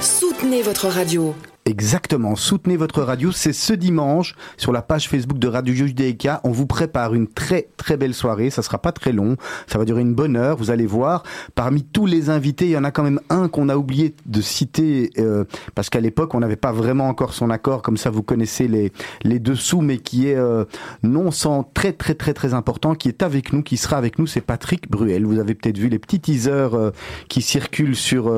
Soutenez 0.00 0.60
votre 0.62 0.88
radio. 0.88 1.34
Exactement. 1.66 2.36
Soutenez 2.36 2.76
votre 2.76 3.00
radio. 3.00 3.32
C'est 3.32 3.54
ce 3.54 3.72
dimanche 3.72 4.34
sur 4.58 4.70
la 4.70 4.82
page 4.82 5.08
Facebook 5.08 5.38
de 5.38 5.48
Radio 5.48 5.72
Judaïka. 5.72 6.42
On 6.44 6.50
vous 6.50 6.66
prépare 6.66 7.14
une 7.14 7.26
très 7.26 7.68
très 7.78 7.96
belle 7.96 8.12
soirée. 8.12 8.50
Ça 8.50 8.60
sera 8.60 8.76
pas 8.76 8.92
très 8.92 9.12
long. 9.12 9.36
Ça 9.66 9.78
va 9.78 9.86
durer 9.86 10.02
une 10.02 10.12
bonne 10.12 10.36
heure. 10.36 10.58
Vous 10.58 10.70
allez 10.70 10.84
voir. 10.84 11.22
Parmi 11.54 11.82
tous 11.82 12.04
les 12.04 12.28
invités, 12.28 12.66
il 12.66 12.72
y 12.72 12.76
en 12.76 12.84
a 12.84 12.90
quand 12.90 13.02
même 13.02 13.18
un 13.30 13.48
qu'on 13.48 13.70
a 13.70 13.78
oublié 13.78 14.14
de 14.26 14.42
citer 14.42 15.08
euh, 15.16 15.44
parce 15.74 15.88
qu'à 15.88 16.00
l'époque 16.00 16.34
on 16.34 16.40
n'avait 16.40 16.56
pas 16.56 16.70
vraiment 16.70 17.08
encore 17.08 17.32
son 17.32 17.48
accord. 17.48 17.80
Comme 17.80 17.96
ça, 17.96 18.10
vous 18.10 18.22
connaissez 18.22 18.68
les 18.68 18.92
les 19.22 19.38
dessous, 19.38 19.80
mais 19.80 19.96
qui 19.96 20.28
est 20.28 20.36
euh, 20.36 20.66
non 21.02 21.30
sans 21.30 21.62
très 21.62 21.94
très 21.94 22.12
très 22.12 22.34
très 22.34 22.52
important, 22.52 22.94
qui 22.94 23.08
est 23.08 23.22
avec 23.22 23.54
nous, 23.54 23.62
qui 23.62 23.78
sera 23.78 23.96
avec 23.96 24.18
nous. 24.18 24.26
C'est 24.26 24.42
Patrick 24.42 24.90
Bruel. 24.90 25.24
Vous 25.24 25.38
avez 25.38 25.54
peut-être 25.54 25.78
vu 25.78 25.88
les 25.88 25.98
petits 25.98 26.20
teasers 26.20 26.74
euh, 26.74 26.90
qui 27.30 27.40
circulent 27.40 27.96
sur 27.96 28.30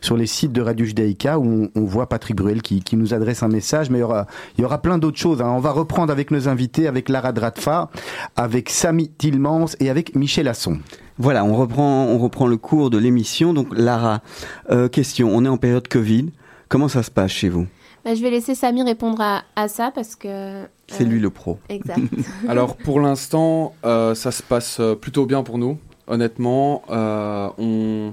sur 0.00 0.16
les 0.16 0.26
sites 0.26 0.52
de 0.52 0.60
Radio 0.60 0.84
Judaïka 0.84 1.38
où 1.38 1.68
on 1.72 1.84
voit 1.84 2.08
Patrick 2.08 2.36
Bruel 2.36 2.62
qui, 2.64 2.82
qui, 2.82 2.96
nous 2.96 3.14
adresse 3.14 3.44
un 3.44 3.48
message, 3.48 3.90
mais 3.90 3.98
il 3.98 4.00
y 4.00 4.04
aura, 4.04 4.26
il 4.58 4.62
y 4.62 4.64
aura 4.64 4.82
plein 4.82 4.98
d'autres 4.98 5.18
choses. 5.18 5.40
Hein. 5.40 5.52
On 5.54 5.60
va 5.60 5.70
reprendre 5.70 6.10
avec 6.10 6.32
nos 6.32 6.48
invités, 6.48 6.88
avec 6.88 7.08
Lara 7.08 7.32
Dratfa, 7.32 7.90
avec 8.34 8.70
Samy 8.70 9.08
Tillmans 9.10 9.66
et 9.78 9.90
avec 9.90 10.16
Michel 10.16 10.48
Asson. 10.48 10.78
Voilà, 11.18 11.44
on 11.44 11.54
reprend, 11.54 12.06
on 12.06 12.18
reprend 12.18 12.48
le 12.48 12.56
cours 12.56 12.90
de 12.90 12.98
l'émission. 12.98 13.54
Donc 13.54 13.68
Lara, 13.70 14.22
euh, 14.70 14.88
question, 14.88 15.30
on 15.32 15.44
est 15.44 15.48
en 15.48 15.58
période 15.58 15.86
Covid. 15.86 16.30
Comment 16.68 16.88
ça 16.88 17.04
se 17.04 17.10
passe 17.10 17.30
chez 17.30 17.48
vous? 17.48 17.66
Bah, 18.04 18.16
Je 18.16 18.22
vais 18.22 18.30
laisser 18.30 18.56
Samy 18.56 18.82
répondre 18.82 19.20
à, 19.20 19.44
à 19.54 19.68
ça 19.68 19.92
parce 19.94 20.16
que... 20.16 20.64
C'est 20.88 21.04
lui 21.04 21.20
le 21.20 21.30
pro. 21.30 21.58
Exact. 21.68 22.00
Alors 22.48 22.76
pour 22.76 23.00
l'instant, 23.00 23.74
euh, 23.84 24.14
ça 24.16 24.32
se 24.32 24.42
passe 24.42 24.80
plutôt 25.00 25.26
bien 25.26 25.44
pour 25.44 25.58
nous. 25.58 25.78
Honnêtement, 26.06 26.82
euh, 26.90 27.48
on 27.58 28.12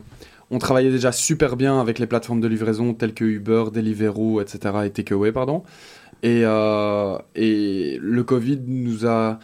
on 0.52 0.60
travaillait 0.60 0.92
déjà 0.92 1.12
super 1.12 1.56
bien 1.56 1.80
avec 1.80 1.98
les 1.98 2.08
plateformes 2.08 2.42
de 2.42 2.48
livraison 2.48 2.94
telles 2.94 3.14
que 3.14 3.24
Uber, 3.24 3.66
Deliveroo, 3.74 4.42
etc. 4.42 4.76
et 4.86 4.90
Takeaway, 4.92 5.32
pardon. 5.32 5.64
Et, 6.24 6.42
euh, 6.44 7.18
et 7.36 7.98
le 8.02 8.24
Covid 8.24 8.60
nous 8.68 9.08
a 9.08 9.40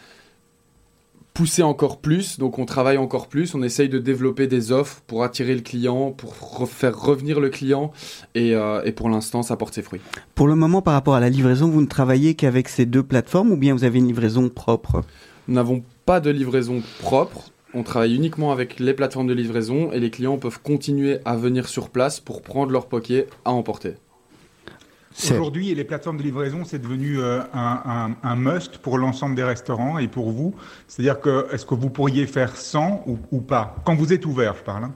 poussé 1.33 1.63
encore 1.63 1.99
plus, 1.99 2.39
donc 2.39 2.57
on 2.59 2.65
travaille 2.65 2.97
encore 2.97 3.27
plus, 3.27 3.53
on 3.53 3.61
essaye 3.61 3.89
de 3.89 3.99
développer 3.99 4.47
des 4.47 4.71
offres 4.71 5.01
pour 5.05 5.23
attirer 5.23 5.53
le 5.53 5.61
client, 5.61 6.11
pour 6.11 6.67
faire 6.67 6.99
revenir 6.99 7.39
le 7.39 7.49
client, 7.49 7.91
et, 8.33 8.55
euh, 8.55 8.81
et 8.83 8.91
pour 8.91 9.07
l'instant 9.07 9.43
ça 9.43 9.55
porte 9.55 9.75
ses 9.75 9.83
fruits. 9.83 10.01
Pour 10.33 10.47
le 10.47 10.55
moment, 10.55 10.81
par 10.81 10.95
rapport 10.95 11.13
à 11.13 11.19
la 11.19 11.29
livraison, 11.29 11.69
vous 11.69 11.81
ne 11.81 11.87
travaillez 11.87 12.33
qu'avec 12.33 12.67
ces 12.69 12.87
deux 12.87 13.03
plateformes 13.03 13.51
ou 13.51 13.57
bien 13.57 13.75
vous 13.75 13.83
avez 13.83 13.99
une 13.99 14.07
livraison 14.07 14.49
propre? 14.49 15.03
Nous 15.47 15.53
n'avons 15.53 15.83
pas 16.07 16.19
de 16.19 16.31
livraison 16.31 16.81
propre, 17.01 17.51
on 17.73 17.83
travaille 17.83 18.15
uniquement 18.15 18.51
avec 18.51 18.79
les 18.79 18.93
plateformes 18.93 19.27
de 19.27 19.33
livraison 19.33 19.91
et 19.91 19.99
les 19.99 20.09
clients 20.09 20.37
peuvent 20.37 20.61
continuer 20.61 21.19
à 21.25 21.35
venir 21.35 21.67
sur 21.67 21.89
place 21.89 22.19
pour 22.19 22.41
prendre 22.41 22.71
leur 22.71 22.87
poké 22.87 23.25
à 23.45 23.51
emporter. 23.51 23.95
Aujourd'hui, 25.31 25.73
les 25.73 25.83
plateformes 25.83 26.17
de 26.17 26.23
livraison, 26.23 26.63
c'est 26.63 26.79
devenu 26.79 27.19
euh, 27.19 27.41
un, 27.53 28.35
must 28.35 28.77
pour 28.77 28.99
l'ensemble 28.99 29.35
des 29.35 29.43
restaurants 29.43 29.97
et 29.97 30.07
pour 30.07 30.29
vous. 30.29 30.53
C'est-à-dire 30.87 31.19
que 31.19 31.47
est-ce 31.51 31.65
que 31.65 31.73
vous 31.73 31.89
pourriez 31.89 32.27
faire 32.27 32.55
sans 32.55 33.03
ou, 33.31 33.41
pas? 33.41 33.75
Quand 33.83 33.95
vous 33.95 34.13
êtes 34.13 34.25
ouvert, 34.25 34.55
je 34.55 34.63
parle. 34.63 34.83
Hein. 34.85 34.93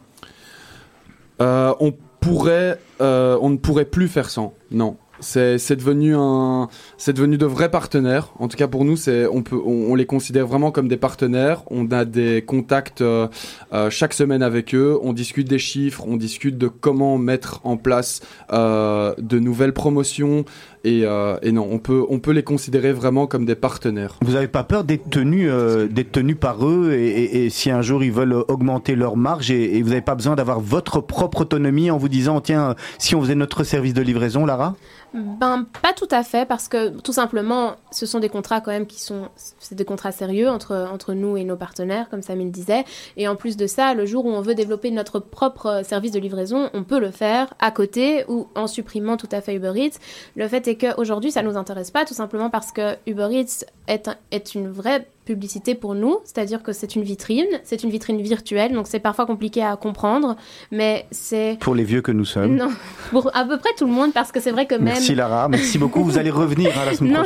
Euh, 1.42 1.74
on 1.80 1.92
pourrait, 2.20 2.80
euh, 3.02 3.38
on 3.42 3.50
ne 3.50 3.58
pourrait 3.58 3.86
plus 3.86 4.08
faire 4.08 4.30
sans. 4.30 4.54
Non, 4.70 4.98
c'est 5.22 5.76
devenu 5.76 6.16
un, 6.16 6.68
c'est 6.98 7.14
devenu 7.14 7.38
de 7.38 7.46
vrais 7.46 7.70
partenaires. 7.70 8.34
En 8.40 8.48
tout 8.48 8.58
cas 8.58 8.68
pour 8.68 8.86
nous, 8.86 8.98
c'est 8.98 9.28
on 9.28 9.44
peut, 9.44 9.60
on, 9.64 9.96
les 9.96 10.06
considère 10.06 10.48
vraiment 10.48 10.72
comme 10.72 10.88
des 10.88 10.98
partenaires. 10.98 11.64
On 11.70 11.90
a 11.92 12.06
des 12.06 12.44
contacts 12.46 13.02
euh, 13.02 13.28
euh, 13.74 13.90
chaque 13.90 14.14
semaine 14.14 14.44
avec 14.44 14.74
eux. 14.76 15.00
On 15.02 15.14
discute 15.14 15.48
des 15.48 15.60
chiffres, 15.60 16.04
on 16.08 16.18
discute 16.18 16.58
de 16.58 16.68
comment 16.68 17.18
mettre 17.18 17.62
en 17.64 17.78
place 17.78 18.22
euh, 18.52 19.14
de 19.18 19.40
nouvelles 19.40 19.74
promotions. 19.74 20.46
Et, 20.84 21.02
et, 21.02 21.52
non, 21.52 21.68
on 21.70 21.78
peut, 21.78 22.06
on 22.10 22.20
peut 22.20 22.32
les 22.32 22.44
considérer 22.44 22.92
vraiment 22.92 23.28
comme 23.28 23.46
des 23.46 23.56
partenaires. 23.56 24.18
Vous 24.22 24.34
n'avez 24.34 24.48
pas 24.48 24.64
peur 24.64 24.84
d'être 24.84 25.10
tenu, 25.10 25.48
d'être 25.90 26.12
tenu 26.12 26.36
par 26.36 26.68
eux 26.68 26.94
et, 26.94 27.46
et, 27.46 27.50
si 27.50 27.70
un 27.70 27.82
jour 27.82 28.04
ils 28.04 28.12
veulent 28.12 28.34
augmenter 28.48 28.96
leur 28.96 29.16
marge 29.16 29.52
et, 29.52 29.78
et 29.78 29.84
vous 29.84 29.90
n'avez 29.90 30.02
pas 30.02 30.16
besoin 30.16 30.36
d'avoir 30.36 30.60
votre 30.60 31.00
propre 31.00 31.42
autonomie 31.42 31.92
en 31.92 31.98
vous 31.98 32.10
disant 32.10 32.42
tiens 32.42 32.76
si 32.98 33.16
on 33.16 33.22
faisait 33.22 33.36
notre 33.36 33.64
service 33.64 33.94
de 33.94 34.02
livraison, 34.02 34.46
Lara? 34.46 34.76
Ben, 35.14 35.66
pas 35.82 35.92
tout 35.92 36.08
à 36.10 36.24
fait, 36.24 36.48
parce 36.48 36.70
que 36.70 36.98
tout 37.00 37.12
simplement, 37.12 37.76
ce 37.92 38.06
sont 38.06 38.20
des 38.20 38.30
contrats 38.30 38.62
quand 38.62 38.72
même 38.72 38.86
qui 38.86 39.02
sont, 39.02 39.28
c'est 39.36 39.76
des 39.76 39.84
contrats 39.84 40.14
sérieux 40.14 40.50
entre, 40.50 40.88
entre 40.90 41.14
nous 41.14 41.36
et 41.36 41.44
nos 41.44 41.58
partenaires, 41.58 42.10
comme 42.10 42.22
Samir 42.22 42.46
le 42.46 42.52
disait. 42.52 42.86
Et 43.18 43.28
en 43.28 43.36
plus 43.36 43.58
de 43.58 43.68
ça, 43.68 43.94
le 43.94 44.06
jour 44.06 44.26
où 44.26 44.30
on 44.30 44.40
veut 44.40 44.56
développer 44.56 44.90
notre 44.90 45.20
propre 45.20 45.82
service 45.84 46.12
de 46.12 46.20
livraison, 46.20 46.70
on 46.74 46.84
peut 46.84 47.00
le 47.00 47.12
faire 47.12 47.54
à 47.60 47.72
côté 47.72 48.24
ou 48.30 48.48
en 48.56 48.68
supprimant 48.68 49.18
tout 49.18 49.28
à 49.34 49.42
fait 49.42 49.54
Uber 49.54 49.74
Eats. 49.76 50.00
Le 50.38 50.48
fait 50.48 50.66
est 50.70 50.71
qu'aujourd'hui, 50.76 51.32
ça 51.32 51.42
nous 51.44 51.58
intéresse 51.58 51.92
pas, 51.92 52.06
tout 52.06 52.14
simplement 52.14 52.50
parce 52.50 52.72
que 52.72 52.96
Uber 53.08 53.28
Eats 53.32 53.66
est, 53.88 54.10
est 54.32 54.56
une 54.56 54.70
vraie 54.70 55.08
publicité 55.26 55.76
pour 55.76 55.96
nous, 55.96 56.18
c'est-à-dire 56.24 56.64
que 56.64 56.74
c'est 56.74 56.96
une 56.96 57.04
vitrine, 57.04 57.48
c'est 57.64 57.84
une 57.84 57.90
vitrine 57.90 58.22
virtuelle, 58.22 58.74
donc 58.74 58.88
c'est 58.88 59.00
parfois 59.00 59.26
compliqué 59.26 59.64
à 59.64 59.76
comprendre, 59.76 60.36
mais 60.72 61.06
c'est... 61.12 61.58
Pour 61.60 61.76
les 61.76 61.84
vieux 61.84 62.02
que 62.02 62.12
nous 62.12 62.26
sommes. 62.26 62.56
Non, 62.56 62.70
pour 63.12 63.36
à 63.36 63.46
peu 63.46 63.58
près 63.58 63.74
tout 63.78 63.86
le 63.86 63.92
monde, 63.92 64.14
parce 64.14 64.32
que 64.32 64.40
c'est 64.40 64.52
vrai 64.52 64.66
que 64.66 64.76
même... 64.76 64.86
Merci 64.86 65.16
Lara, 65.16 65.48
merci 65.48 65.78
beaucoup, 65.78 66.04
vous 66.04 66.18
allez 66.18 66.32
revenir 66.32 66.78
à 66.78 66.86
la 66.86 66.94
semaine 66.96 67.14
non, 67.14 67.24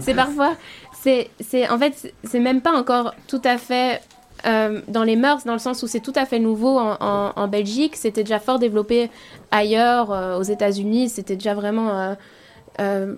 C'est 0.00 0.14
parfois... 0.14 0.56
C'est 1.02 1.68
en 1.70 1.78
fait, 1.78 2.12
c'est 2.24 2.40
même 2.40 2.60
pas 2.60 2.72
encore 2.72 3.14
tout 3.26 3.40
à 3.44 3.56
fait 3.56 4.02
euh, 4.46 4.80
dans 4.88 5.02
les 5.02 5.16
mœurs, 5.16 5.44
dans 5.44 5.52
le 5.52 5.58
sens 5.58 5.82
où 5.82 5.86
c'est 5.86 6.00
tout 6.00 6.12
à 6.16 6.26
fait 6.26 6.38
nouveau 6.38 6.78
en, 6.78 7.48
Belgique, 7.48 7.96
c'était 7.96 8.22
déjà 8.22 8.38
fort 8.38 8.58
développé 8.58 9.10
ailleurs, 9.50 10.12
euh, 10.12 10.38
aux 10.38 10.42
États-Unis, 10.42 11.08
c'était 11.08 11.34
déjà 11.34 11.54
vraiment 11.54 12.16
euh, 12.80 13.16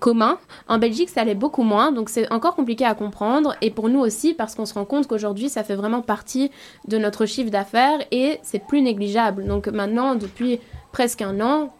commun. 0.00 0.38
En 0.68 0.78
Belgique, 0.78 1.10
ça 1.10 1.20
allait 1.20 1.34
beaucoup 1.34 1.62
moins, 1.62 1.92
donc 1.92 2.08
c'est 2.08 2.30
encore 2.32 2.54
compliqué 2.54 2.84
à 2.84 2.94
comprendre. 2.94 3.54
Et 3.60 3.70
pour 3.70 3.88
nous 3.88 4.00
aussi, 4.00 4.34
parce 4.34 4.54
qu'on 4.54 4.66
se 4.66 4.74
rend 4.74 4.84
compte 4.84 5.06
qu'aujourd'hui, 5.06 5.48
ça 5.48 5.64
fait 5.64 5.76
vraiment 5.76 6.02
partie 6.02 6.50
de 6.88 6.98
notre 6.98 7.26
chiffre 7.26 7.50
d'affaires 7.50 7.98
et 8.10 8.38
c'est 8.42 8.64
plus 8.64 8.82
négligeable. 8.82 9.44
Donc 9.44 9.68
maintenant, 9.68 10.14
depuis 10.14 10.60
presque 10.92 11.22
un 11.22 11.40
an, 11.40 11.74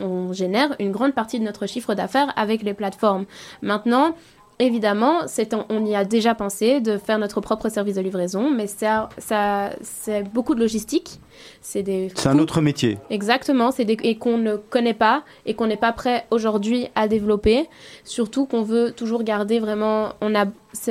on 0.00 0.32
génère 0.32 0.74
une 0.78 0.92
grande 0.92 1.12
partie 1.12 1.38
de 1.38 1.44
notre 1.44 1.66
chiffre 1.66 1.94
d'affaires 1.94 2.32
avec 2.36 2.62
les 2.62 2.74
plateformes. 2.74 3.24
Maintenant, 3.62 4.14
Évidemment, 4.60 5.20
on 5.68 5.86
y 5.86 5.94
a 5.94 6.04
déjà 6.04 6.34
pensé 6.34 6.80
de 6.80 6.98
faire 6.98 7.18
notre 7.18 7.40
propre 7.40 7.68
service 7.68 7.94
de 7.94 8.00
livraison, 8.00 8.50
mais 8.50 8.66
ça, 8.66 9.08
ça 9.16 9.70
c'est 9.82 10.24
beaucoup 10.24 10.56
de 10.56 10.60
logistique. 10.60 11.20
C'est 11.60 11.86
un 12.26 12.38
autre 12.40 12.60
métier. 12.60 12.98
Exactement, 13.10 13.70
c'est 13.70 13.88
et 13.88 14.16
qu'on 14.16 14.36
ne 14.36 14.56
connaît 14.56 14.94
pas 14.94 15.22
et 15.46 15.54
qu'on 15.54 15.68
n'est 15.68 15.76
pas 15.76 15.92
prêt 15.92 16.26
aujourd'hui 16.32 16.88
à 16.96 17.06
développer. 17.06 17.68
Surtout 18.02 18.46
qu'on 18.46 18.62
veut 18.62 18.90
toujours 18.90 19.22
garder 19.22 19.60
vraiment, 19.60 20.14
on 20.20 20.34
a 20.34 20.46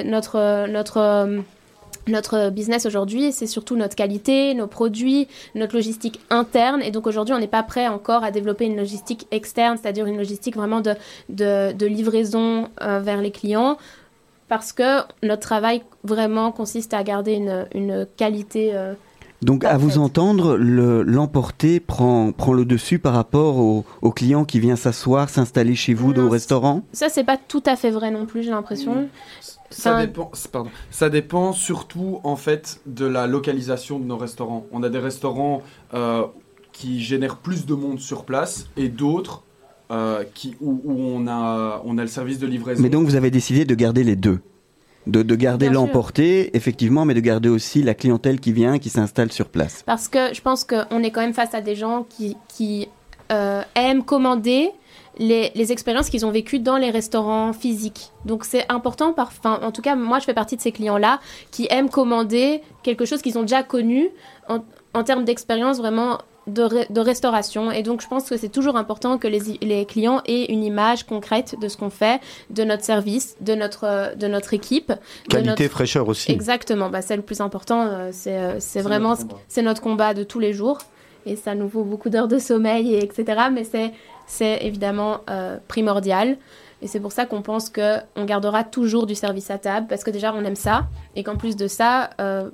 notre 0.05 0.67
notre 0.67 0.97
euh, 0.97 1.39
notre 2.07 2.49
business 2.49 2.85
aujourd'hui, 2.85 3.31
c'est 3.31 3.47
surtout 3.47 3.75
notre 3.75 3.95
qualité, 3.95 4.53
nos 4.53 4.67
produits, 4.67 5.27
notre 5.55 5.75
logistique 5.75 6.19
interne. 6.29 6.81
Et 6.81 6.91
donc 6.91 7.07
aujourd'hui, 7.07 7.33
on 7.33 7.39
n'est 7.39 7.47
pas 7.47 7.63
prêt 7.63 7.87
encore 7.87 8.23
à 8.23 8.31
développer 8.31 8.65
une 8.65 8.77
logistique 8.77 9.27
externe, 9.31 9.77
c'est-à-dire 9.81 10.05
une 10.05 10.17
logistique 10.17 10.55
vraiment 10.55 10.81
de, 10.81 10.93
de, 11.29 11.85
livraison 11.85 12.69
euh, 12.81 12.99
vers 12.99 13.21
les 13.21 13.31
clients, 13.31 13.77
parce 14.47 14.73
que 14.73 15.01
notre 15.23 15.41
travail 15.41 15.83
vraiment 16.03 16.51
consiste 16.51 16.93
à 16.93 17.03
garder 17.03 17.33
une, 17.33 17.67
une 17.73 18.07
qualité. 18.17 18.71
Euh, 18.73 18.93
donc, 19.43 19.65
à 19.65 19.77
vous 19.77 19.99
entendre, 19.99 20.57
l'emporter 20.57 21.79
prend, 21.79 22.31
prend 22.31 22.53
le 22.53 22.65
dessus 22.65 22.97
par 22.97 23.13
rapport 23.13 23.57
au, 23.57 23.85
au 24.01 24.11
client 24.11 24.45
qui 24.45 24.59
vient 24.59 24.75
s'asseoir, 24.75 25.29
s'installer 25.29 25.75
chez 25.75 25.93
vous, 25.93 26.11
au 26.11 26.29
restaurant? 26.29 26.81
Ça, 26.91 27.09
c'est 27.09 27.23
pas 27.23 27.37
tout 27.37 27.61
à 27.67 27.75
fait 27.75 27.91
vrai 27.91 28.09
non 28.09 28.25
plus, 28.25 28.41
j'ai 28.41 28.49
l'impression. 28.49 29.07
Ça 29.69 30.05
dépend, 30.05 30.31
pardon, 30.51 30.69
ça 30.91 31.09
dépend 31.09 31.51
surtout 31.51 32.19
en 32.23 32.35
fait 32.35 32.79
de 32.85 33.05
la 33.05 33.27
localisation 33.27 33.99
de 33.99 34.05
nos 34.05 34.17
restaurants. 34.17 34.65
On 34.71 34.83
a 34.83 34.89
des 34.89 34.99
restaurants 34.99 35.61
euh, 35.93 36.23
qui 36.71 37.01
génèrent 37.01 37.37
plus 37.37 37.65
de 37.65 37.73
monde 37.73 37.99
sur 37.99 38.23
place 38.23 38.69
et 38.77 38.87
d'autres 38.87 39.43
euh, 39.91 40.23
qui, 40.33 40.55
où, 40.61 40.81
où 40.83 40.93
on, 40.99 41.27
a, 41.27 41.81
on 41.85 41.97
a 41.97 42.01
le 42.01 42.07
service 42.07 42.39
de 42.39 42.47
livraison. 42.47 42.81
Mais 42.81 42.89
donc 42.89 43.05
vous 43.05 43.15
avez 43.15 43.31
décidé 43.31 43.65
de 43.65 43.75
garder 43.75 44.03
les 44.03 44.15
deux 44.15 44.39
de, 45.07 45.23
de 45.23 45.35
garder 45.35 45.69
l'emporter, 45.69 46.55
effectivement, 46.55 47.05
mais 47.05 47.13
de 47.13 47.19
garder 47.21 47.49
aussi 47.49 47.81
la 47.81 47.93
clientèle 47.93 48.39
qui 48.39 48.51
vient, 48.51 48.77
qui 48.77 48.89
s'installe 48.89 49.31
sur 49.31 49.47
place. 49.47 49.83
Parce 49.85 50.07
que 50.07 50.33
je 50.33 50.41
pense 50.41 50.65
qu'on 50.65 51.01
est 51.01 51.11
quand 51.11 51.21
même 51.21 51.33
face 51.33 51.53
à 51.53 51.61
des 51.61 51.75
gens 51.75 52.05
qui, 52.09 52.35
qui 52.49 52.89
euh, 53.31 53.61
aiment 53.75 54.03
commander 54.03 54.71
les, 55.19 55.51
les 55.55 55.71
expériences 55.71 56.09
qu'ils 56.09 56.25
ont 56.25 56.31
vécues 56.31 56.59
dans 56.59 56.77
les 56.77 56.89
restaurants 56.91 57.53
physiques. 57.53 58.11
Donc 58.25 58.43
c'est 58.45 58.65
important, 58.71 59.13
par, 59.13 59.27
enfin, 59.27 59.59
en 59.63 59.71
tout 59.71 59.81
cas 59.81 59.95
moi 59.95 60.19
je 60.19 60.25
fais 60.25 60.33
partie 60.33 60.55
de 60.55 60.61
ces 60.61 60.71
clients-là 60.71 61.19
qui 61.51 61.67
aiment 61.69 61.89
commander 61.89 62.61
quelque 62.83 63.05
chose 63.05 63.21
qu'ils 63.21 63.37
ont 63.37 63.41
déjà 63.43 63.63
connu 63.63 64.09
en, 64.49 64.59
en 64.93 65.03
termes 65.03 65.23
d'expérience 65.25 65.77
vraiment 65.77 66.19
de, 66.47 66.63
re- 66.63 66.91
de 66.91 67.01
restauration. 67.01 67.71
Et 67.71 67.83
donc 67.83 68.01
je 68.01 68.07
pense 68.07 68.29
que 68.29 68.37
c'est 68.37 68.47
toujours 68.49 68.77
important 68.77 69.17
que 69.17 69.27
les, 69.27 69.41
les 69.61 69.85
clients 69.85 70.21
aient 70.25 70.45
une 70.45 70.63
image 70.63 71.03
concrète 71.05 71.55
de 71.59 71.67
ce 71.67 71.75
qu'on 71.75 71.89
fait, 71.89 72.21
de 72.51 72.63
notre 72.63 72.85
service, 72.85 73.35
de 73.41 73.53
notre, 73.53 74.15
de 74.15 74.27
notre 74.27 74.53
équipe. 74.53 74.87
de 74.89 74.95
Qualité, 75.29 75.49
notre- 75.63 75.67
fraîcheur 75.67 76.07
aussi. 76.07 76.31
Exactement, 76.31 76.89
bah, 76.89 77.01
c'est 77.01 77.17
le 77.17 77.21
plus 77.21 77.41
important, 77.41 77.81
euh, 77.85 78.09
c'est 78.13 78.37
euh, 78.37 78.59
c'est 78.59 78.81
vraiment 78.81 79.09
notre 79.09 79.21
combat. 79.27 79.41
c'est 79.49 79.61
notre 79.61 79.81
combat 79.81 80.13
de 80.13 80.23
tous 80.23 80.39
les 80.39 80.53
jours 80.53 80.77
et 81.25 81.35
ça 81.35 81.53
nous 81.53 81.67
vaut 81.67 81.83
beaucoup 81.83 82.09
d'heures 82.09 82.29
de 82.29 82.39
sommeil 82.39 82.93
et 82.93 83.03
etc. 83.03 83.25
Mais 83.51 83.65
c'est 83.65 83.91
c'est 84.27 84.63
évidemment 84.63 85.21
euh, 85.29 85.57
primordial. 85.67 86.37
Et 86.83 86.87
c'est 86.87 86.99
pour 86.99 87.11
ça 87.11 87.25
qu'on 87.25 87.41
pense 87.41 87.69
que 87.69 87.97
on 88.15 88.25
gardera 88.25 88.63
toujours 88.63 89.07
du 89.07 89.15
service 89.15 89.49
à 89.49 89.57
table 89.57 89.87
parce 89.89 90.03
que 90.03 90.11
déjà 90.11 90.31
on 90.33 90.43
aime 90.43 90.55
ça. 90.55 90.85
Et 91.15 91.23
qu'en 91.23 91.35
plus 91.35 91.55
de 91.55 91.67
ça, 91.67 92.11
euh, 92.21 92.51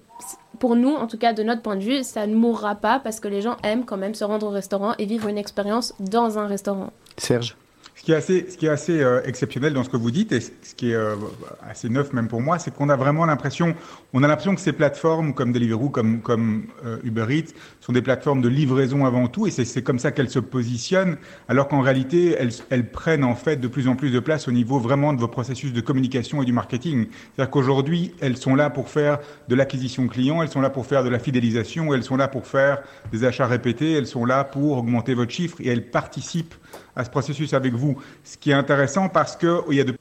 pour 0.59 0.77
nous 0.77 0.93
en 0.93 1.07
tout 1.07 1.17
cas 1.17 1.33
de 1.33 1.43
notre 1.43 1.61
point 1.61 1.75
de 1.75 1.83
vue, 1.83 2.03
ça 2.03 2.25
ne 2.25 2.33
mourra 2.33 2.75
pas 2.75 2.99
parce 2.99 3.19
que 3.19 3.27
les 3.27 3.41
gens 3.41 3.57
aiment 3.63 3.83
quand 3.83 3.97
même 3.97 4.15
se 4.15 4.23
rendre 4.23 4.47
au 4.47 4.51
restaurant 4.51 4.93
et 4.97 5.05
vivre 5.05 5.27
une 5.27 5.37
expérience 5.37 5.93
dans 5.99 6.39
un 6.39 6.47
restaurant. 6.47 6.91
Serge? 7.17 7.57
Ce 7.95 8.01
qui 8.01 8.11
est 8.11 8.15
assez, 8.15 8.47
ce 8.49 8.57
qui 8.57 8.65
est 8.65 8.69
assez 8.69 9.01
euh, 9.01 9.21
exceptionnel 9.23 9.73
dans 9.73 9.83
ce 9.83 9.89
que 9.89 9.97
vous 9.97 10.09
dites 10.09 10.31
et 10.31 10.41
ce 10.41 10.75
qui 10.75 10.91
est 10.91 10.95
euh, 10.95 11.15
assez 11.61 11.89
neuf 11.89 12.11
même 12.11 12.27
pour 12.27 12.41
moi, 12.41 12.57
c'est 12.57 12.73
qu'on 12.73 12.89
a 12.89 12.95
vraiment 12.95 13.25
l'impression, 13.25 13.75
on 14.13 14.23
a 14.23 14.27
l'impression 14.27 14.55
que 14.55 14.61
ces 14.61 14.73
plateformes 14.73 15.33
comme 15.33 15.51
Deliveroo, 15.51 15.89
comme 15.89 16.21
comme 16.21 16.65
euh, 16.85 16.97
Uber 17.03 17.27
Eats, 17.29 17.53
sont 17.81 17.93
des 17.93 18.01
plateformes 18.01 18.41
de 18.41 18.49
livraison 18.49 19.05
avant 19.05 19.27
tout 19.27 19.45
et 19.45 19.51
c'est 19.51 19.83
comme 19.83 19.99
ça 19.99 20.11
qu'elles 20.11 20.31
se 20.31 20.39
positionnent, 20.39 21.17
alors 21.47 21.67
qu'en 21.67 21.81
réalité 21.81 22.35
elles, 22.37 22.51
elles 22.71 22.89
prennent 22.89 23.23
en 23.23 23.35
fait 23.35 23.57
de 23.57 23.67
plus 23.67 23.87
en 23.87 23.95
plus 23.95 24.09
de 24.09 24.19
place 24.19 24.47
au 24.47 24.51
niveau 24.51 24.79
vraiment 24.79 25.13
de 25.13 25.19
vos 25.19 25.27
processus 25.27 25.71
de 25.71 25.81
communication 25.81 26.41
et 26.41 26.45
du 26.45 26.53
marketing. 26.53 27.07
C'est-à-dire 27.35 27.51
qu'aujourd'hui 27.51 28.15
elles 28.21 28.37
sont 28.37 28.55
là 28.55 28.71
pour 28.71 28.89
faire 28.89 29.19
de 29.49 29.55
l'acquisition 29.55 30.07
client, 30.07 30.41
elles 30.41 30.49
sont 30.49 30.61
là 30.61 30.71
pour 30.71 30.87
faire 30.87 31.03
de 31.03 31.09
la 31.09 31.19
fidélisation, 31.19 31.93
elles 31.93 32.03
sont 32.03 32.17
là 32.17 32.27
pour 32.27 32.47
faire 32.47 32.81
des 33.11 33.23
achats 33.23 33.45
répétés, 33.45 33.93
elles 33.93 34.07
sont 34.07 34.25
là 34.25 34.43
pour 34.43 34.79
augmenter 34.79 35.13
votre 35.13 35.31
chiffre 35.31 35.57
et 35.61 35.67
elles 35.67 35.85
participent 35.85 36.55
à 36.95 37.03
ce 37.03 37.09
processus 37.09 37.53
avec 37.53 37.73
vous. 37.73 37.97
Ce 38.23 38.37
qui 38.37 38.51
est 38.51 38.55
intéressant 38.55 39.09
parce 39.09 39.35
que 39.35 39.61
il 39.69 39.77
y 39.77 39.81
a 39.81 39.83
de 39.83 39.95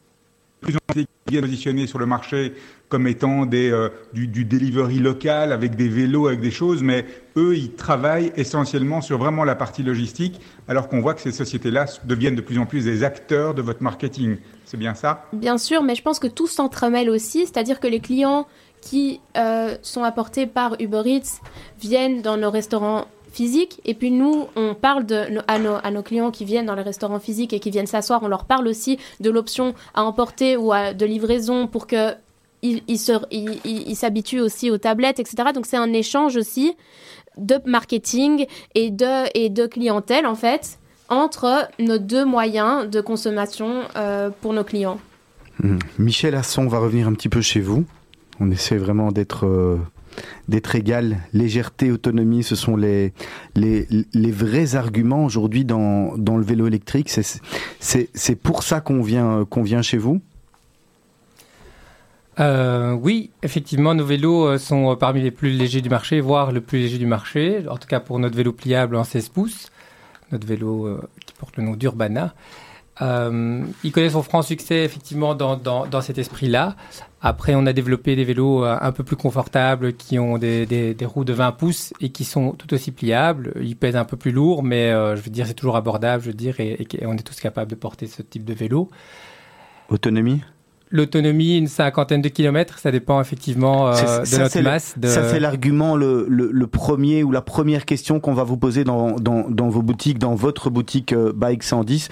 plus 0.60 0.76
en 0.76 0.92
plus 0.92 1.04
qui 1.04 1.08
viennent 1.28 1.44
positionner 1.44 1.86
sur 1.86 1.98
le 1.98 2.06
marché 2.06 2.54
comme 2.88 3.06
étant 3.06 3.46
des, 3.46 3.70
euh, 3.70 3.88
du, 4.12 4.28
du 4.28 4.44
delivery 4.44 4.98
local 4.98 5.52
avec 5.52 5.76
des 5.76 5.88
vélos, 5.88 6.26
avec 6.26 6.40
des 6.40 6.50
choses, 6.50 6.82
mais 6.82 7.06
eux, 7.36 7.56
ils 7.56 7.72
travaillent 7.72 8.32
essentiellement 8.36 9.00
sur 9.00 9.18
vraiment 9.18 9.44
la 9.44 9.54
partie 9.54 9.82
logistique, 9.82 10.40
alors 10.68 10.88
qu'on 10.88 11.00
voit 11.00 11.14
que 11.14 11.22
ces 11.22 11.32
sociétés-là 11.32 11.86
deviennent 12.04 12.34
de 12.34 12.42
plus 12.42 12.58
en 12.58 12.66
plus 12.66 12.84
des 12.84 13.02
acteurs 13.02 13.54
de 13.54 13.62
votre 13.62 13.82
marketing. 13.82 14.36
C'est 14.66 14.76
bien 14.76 14.94
ça? 14.94 15.24
Bien 15.32 15.58
sûr, 15.58 15.82
mais 15.82 15.94
je 15.94 16.02
pense 16.02 16.18
que 16.18 16.26
tout 16.26 16.46
s'entremêle 16.46 17.08
aussi, 17.08 17.46
c'est-à-dire 17.46 17.80
que 17.80 17.86
les 17.86 18.00
clients 18.00 18.46
qui 18.82 19.20
euh, 19.36 19.76
sont 19.80 20.02
apportés 20.02 20.46
par 20.46 20.76
Uber 20.80 21.02
Eats 21.06 21.40
viennent 21.80 22.20
dans 22.20 22.36
nos 22.36 22.50
restaurants 22.50 23.06
physiques, 23.32 23.80
et 23.84 23.94
puis 23.94 24.10
nous, 24.10 24.46
on 24.56 24.74
parle 24.74 25.06
à, 25.48 25.90
nos, 25.90 26.02
clients 26.02 26.30
qui 26.30 26.44
viennent 26.44 26.66
dans 26.66 26.74
les 26.74 26.82
restaurants 26.82 27.18
physiques 27.18 27.52
et 27.52 27.60
qui 27.60 27.70
viennent 27.70 27.86
s'asseoir, 27.86 28.22
on 28.22 28.28
leur 28.28 28.44
parle 28.44 28.68
aussi 28.68 28.98
de 29.20 29.30
l'option 29.30 29.74
à 29.94 30.04
emporter 30.04 30.56
ou 30.56 30.72
de 30.72 31.06
livraison 31.06 31.66
pour 31.66 31.86
que 31.86 32.14
ils 32.62 33.96
s'habituent 33.96 34.40
aussi 34.40 34.70
aux 34.70 34.78
tablettes, 34.78 35.18
etc. 35.18 35.48
Donc 35.52 35.66
c'est 35.66 35.76
un 35.76 35.92
échange 35.92 36.36
aussi 36.36 36.76
de 37.36 37.58
marketing 37.64 38.46
et 38.74 38.90
de, 38.90 39.36
et 39.36 39.48
de 39.48 39.66
clientèle, 39.66 40.26
en 40.26 40.34
fait, 40.34 40.78
entre 41.08 41.68
nos 41.78 41.98
deux 41.98 42.24
moyens 42.24 42.88
de 42.88 43.00
consommation 43.00 43.82
euh, 43.96 44.30
pour 44.40 44.52
nos 44.52 44.64
clients. 44.64 44.98
Hmm. 45.62 45.78
Michel 45.98 46.34
Asson 46.34 46.66
va 46.66 46.78
revenir 46.78 47.08
un 47.08 47.14
petit 47.14 47.28
peu 47.28 47.40
chez 47.40 47.60
vous. 47.60 47.84
On 48.40 48.50
essaie 48.50 48.76
vraiment 48.76 49.12
d'être 49.12 49.46
euh, 49.46 49.76
d'être 50.48 50.74
égal. 50.74 51.18
Légèreté, 51.32 51.90
autonomie, 51.90 52.42
ce 52.42 52.56
sont 52.56 52.76
les, 52.76 53.12
les, 53.54 53.86
vrais 54.30 54.74
arguments 54.76 55.24
aujourd'hui 55.24 55.64
dans, 55.64 56.16
dans 56.16 56.36
le 56.36 56.44
vélo 56.44 56.66
électrique. 56.66 57.08
C'est- 57.10 58.36
pour 58.42 58.62
ça 58.62 58.80
qu'on 58.80 59.02
vient, 59.02 59.44
qu'on 59.48 59.62
vient 59.62 59.82
chez 59.82 59.98
vous 59.98 60.20
Euh, 62.40 62.92
oui, 62.92 63.30
effectivement, 63.42 63.94
nos 63.94 64.06
vélos 64.06 64.46
euh, 64.46 64.58
sont 64.58 64.92
euh, 64.92 64.96
parmi 64.96 65.20
les 65.20 65.30
plus 65.30 65.50
légers 65.50 65.82
du 65.82 65.90
marché, 65.90 66.20
voire 66.20 66.50
le 66.50 66.62
plus 66.62 66.78
léger 66.78 66.96
du 66.96 67.04
marché. 67.06 67.62
En 67.68 67.76
tout 67.76 67.86
cas, 67.86 68.00
pour 68.00 68.18
notre 68.18 68.36
vélo 68.36 68.52
pliable 68.52 68.96
en 68.96 69.04
16 69.04 69.28
pouces, 69.28 69.68
notre 70.32 70.46
vélo 70.46 70.98
qui 71.26 71.34
porte 71.34 71.58
le 71.58 71.62
nom 71.64 71.76
d'Urbana. 71.76 72.34
Euh, 73.00 73.64
il 73.84 73.92
connaît 73.92 74.10
son 74.10 74.22
franc 74.22 74.42
succès, 74.42 74.84
effectivement, 74.84 75.34
dans, 75.34 75.56
dans, 75.56 75.86
dans 75.86 76.00
cet 76.00 76.18
esprit-là. 76.18 76.76
Après, 77.24 77.54
on 77.54 77.66
a 77.66 77.72
développé 77.72 78.16
des 78.16 78.24
vélos 78.24 78.64
euh, 78.64 78.76
un 78.80 78.90
peu 78.90 79.04
plus 79.04 79.14
confortables 79.14 79.92
qui 79.92 80.18
ont 80.18 80.38
des, 80.38 80.66
des, 80.66 80.92
des 80.92 81.04
roues 81.06 81.24
de 81.24 81.32
20 81.32 81.52
pouces 81.52 81.92
et 82.00 82.08
qui 82.08 82.24
sont 82.24 82.52
tout 82.52 82.74
aussi 82.74 82.90
pliables. 82.90 83.52
Ils 83.60 83.76
pèsent 83.76 83.96
un 83.96 84.04
peu 84.04 84.16
plus 84.16 84.32
lourd, 84.32 84.64
mais 84.64 84.90
euh, 84.90 85.14
je 85.14 85.22
veux 85.22 85.30
dire, 85.30 85.46
c'est 85.46 85.54
toujours 85.54 85.76
abordable, 85.76 86.22
je 86.24 86.28
veux 86.28 86.34
dire, 86.34 86.58
et, 86.58 86.86
et 86.98 87.06
on 87.06 87.14
est 87.14 87.22
tous 87.22 87.38
capables 87.38 87.70
de 87.70 87.76
porter 87.76 88.08
ce 88.08 88.22
type 88.22 88.44
de 88.44 88.52
vélo. 88.52 88.90
Autonomie? 89.88 90.40
L'autonomie, 90.90 91.56
une 91.56 91.68
cinquantaine 91.68 92.20
de 92.20 92.28
kilomètres, 92.28 92.78
ça 92.78 92.90
dépend 92.90 93.20
effectivement 93.20 93.88
euh, 93.88 94.20
de 94.20 94.26
ça, 94.26 94.38
notre 94.38 94.60
masse. 94.60 94.98
De... 94.98 95.08
Ça, 95.08 95.26
c'est 95.30 95.40
l'argument, 95.40 95.96
le, 95.96 96.26
le, 96.28 96.50
le 96.52 96.66
premier 96.66 97.22
ou 97.22 97.30
la 97.30 97.40
première 97.40 97.86
question 97.86 98.20
qu'on 98.20 98.34
va 98.34 98.42
vous 98.42 98.58
poser 98.58 98.84
dans, 98.84 99.12
dans, 99.12 99.48
dans 99.48 99.70
vos 99.70 99.80
boutiques, 99.80 100.18
dans 100.18 100.34
votre 100.34 100.68
boutique 100.70 101.14
euh, 101.14 101.32
Bike 101.34 101.62
110. 101.62 102.08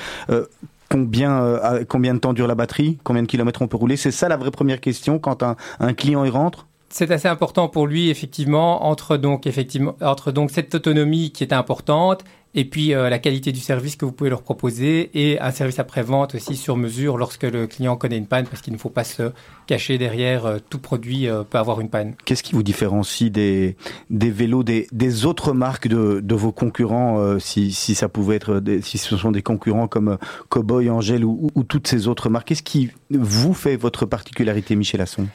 Combien, 0.90 1.40
euh, 1.42 1.84
combien 1.88 2.14
de 2.14 2.18
temps 2.18 2.32
dure 2.32 2.48
la 2.48 2.56
batterie? 2.56 2.98
Combien 3.04 3.22
de 3.22 3.28
kilomètres 3.28 3.62
on 3.62 3.68
peut 3.68 3.76
rouler? 3.76 3.96
C'est 3.96 4.10
ça 4.10 4.28
la 4.28 4.36
vraie 4.36 4.50
première 4.50 4.80
question 4.80 5.20
quand 5.20 5.42
un, 5.42 5.56
un 5.78 5.94
client 5.94 6.24
y 6.24 6.30
rentre 6.30 6.66
C'est 6.92 7.12
assez 7.12 7.28
important 7.28 7.68
pour 7.68 7.86
lui, 7.86 8.10
effectivement, 8.10 8.84
entre 8.86 9.16
donc, 9.16 9.46
effectivement, 9.46 9.94
entre 10.00 10.32
donc 10.32 10.50
cette 10.50 10.74
autonomie 10.74 11.30
qui 11.30 11.44
est 11.44 11.52
importante 11.52 12.24
et 12.52 12.64
puis 12.64 12.94
euh, 12.94 13.08
la 13.08 13.20
qualité 13.20 13.52
du 13.52 13.60
service 13.60 13.94
que 13.94 14.04
vous 14.04 14.10
pouvez 14.10 14.28
leur 14.28 14.42
proposer 14.42 15.08
et 15.14 15.38
un 15.40 15.52
service 15.52 15.78
après-vente 15.78 16.34
aussi 16.34 16.56
sur 16.56 16.76
mesure 16.76 17.16
lorsque 17.16 17.44
le 17.44 17.68
client 17.68 17.96
connaît 17.96 18.18
une 18.18 18.26
panne 18.26 18.46
parce 18.46 18.60
qu'il 18.60 18.72
ne 18.72 18.78
faut 18.78 18.90
pas 18.90 19.04
se 19.04 19.30
cacher 19.68 19.98
derrière 19.98 20.46
euh, 20.46 20.58
tout 20.68 20.80
produit 20.80 21.28
euh, 21.28 21.44
peut 21.44 21.58
avoir 21.58 21.80
une 21.80 21.90
panne. 21.90 22.16
Qu'est-ce 22.24 22.42
qui 22.42 22.54
vous 22.56 22.64
différencie 22.64 23.30
des, 23.30 23.76
vélos 24.10 24.64
des, 24.64 25.24
autres 25.26 25.52
marques 25.52 25.86
de, 25.86 26.34
vos 26.34 26.50
concurrents, 26.50 27.38
si, 27.38 27.70
si 27.70 27.94
ça 27.94 28.08
pouvait 28.08 28.34
être, 28.34 28.60
si 28.82 28.98
ce 28.98 29.16
sont 29.16 29.30
des 29.30 29.42
concurrents 29.42 29.86
comme 29.86 30.18
Cowboy, 30.48 30.90
Angel 30.90 31.24
ou- 31.24 31.50
ou 31.54 31.62
toutes 31.62 31.86
ces 31.86 32.08
autres 32.08 32.30
marques? 32.30 32.48
Qu'est-ce 32.48 32.64
qui 32.64 32.90
vous 33.10 33.54
fait 33.54 33.76
votre 33.76 34.06
particularité, 34.06 34.74
Michel 34.74 35.00
Asson? 35.00 35.28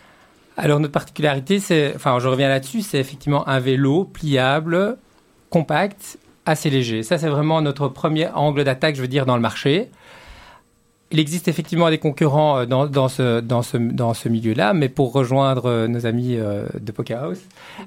Alors 0.58 0.80
notre 0.80 0.94
particularité, 0.94 1.60
c'est, 1.60 1.94
enfin 1.96 2.18
je 2.20 2.28
reviens 2.28 2.48
là-dessus, 2.48 2.82
c'est 2.82 3.00
effectivement 3.00 3.48
un 3.48 3.60
vélo 3.60 4.06
pliable, 4.06 4.98
compact, 5.50 6.18
assez 6.46 6.70
léger. 6.70 7.04
Ça 7.04 7.18
c'est 7.18 7.28
vraiment 7.28 7.62
notre 7.62 7.88
premier 7.89 8.30
angle 8.30 8.63
d'attaque, 8.63 8.96
je 8.96 9.02
veux 9.02 9.08
dire, 9.08 9.26
dans 9.26 9.36
le 9.36 9.41
marché. 9.41 9.89
Il 11.12 11.20
existe 11.20 11.48
effectivement 11.48 11.89
des 11.89 12.00
concurrents 12.00 12.60
euh, 12.60 12.65
dans, 12.65 13.08
ce, 13.10 13.39
dans 13.39 13.62
ce, 13.62 13.78
dans 13.78 14.13
ce 14.13 14.28
milieu-là, 14.28 14.74
mais 14.74 14.89
pour 14.89 15.13
rejoindre 15.13 15.68
euh, 15.68 15.88
nos 15.88 16.08
amis 16.08 16.36
euh, 16.36 16.65
de 16.80 16.91
Poker 16.91 17.24
House, 17.24 17.41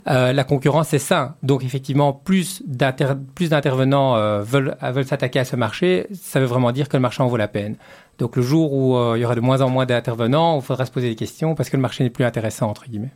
la 0.07 0.45
concurrence 0.45 0.95
est 0.95 0.99
sain. 0.99 1.35
Donc 1.43 1.65
effectivement, 1.65 2.13
plus, 2.13 2.63
d'inter, 2.67 3.09
plus 3.35 3.51
d'intervenants 3.51 4.15
veulent, 4.43 4.77
veulent 4.81 5.07
s'attaquer 5.07 5.41
à 5.41 5.45
ce 5.45 5.57
marché, 5.57 6.07
ça 6.13 6.39
veut 6.39 6.47
vraiment 6.47 6.71
dire 6.71 6.89
que 6.89 6.97
le 6.97 7.01
marché 7.01 7.23
en 7.23 7.27
vaut 7.27 7.37
la 7.37 7.49
peine. 7.49 7.77
Donc 8.19 8.35
le 8.37 8.43
jour 8.43 8.73
où 8.73 8.97
euh, 8.97 9.15
il 9.17 9.21
y 9.21 9.25
aura 9.25 9.35
de 9.35 9.41
moins 9.41 9.61
en 9.61 9.71
moins 9.71 9.87
d'intervenants, 9.87 10.57
il 10.57 10.63
faudra 10.63 10.85
se 10.85 10.91
poser 10.91 11.09
des 11.09 11.15
questions 11.15 11.55
parce 11.55 11.71
que 11.71 11.77
le 11.77 11.83
marché 11.83 12.03
n'est 12.03 12.11
plus 12.11 12.25
intéressant, 12.25 12.69
entre 12.69 12.87
guillemets. 12.89 13.13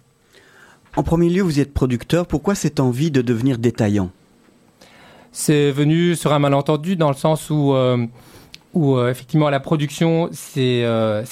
En 0.97 1.03
premier 1.03 1.29
lieu, 1.29 1.43
vous 1.43 1.59
êtes 1.59 1.75
producteur. 1.75 2.27
Pourquoi 2.27 2.55
cette 2.55 2.79
envie 2.79 3.11
de 3.11 3.23
devenir 3.23 3.59
détaillant? 3.59 4.11
C'est 5.33 5.73
venu 5.73 6.15
sur 6.15 6.33
un 6.33 6.39
malentendu 6.39 6.95
dans 6.95 7.09
le 7.09 7.17
sens 7.17 7.51
où, 7.51 7.73
euh, 7.73 8.07
où 8.75 8.97
euh, 8.97 9.11
effectivement 9.11 9.49
la 9.49 9.61
production 9.61 10.29
c'est 10.33 10.85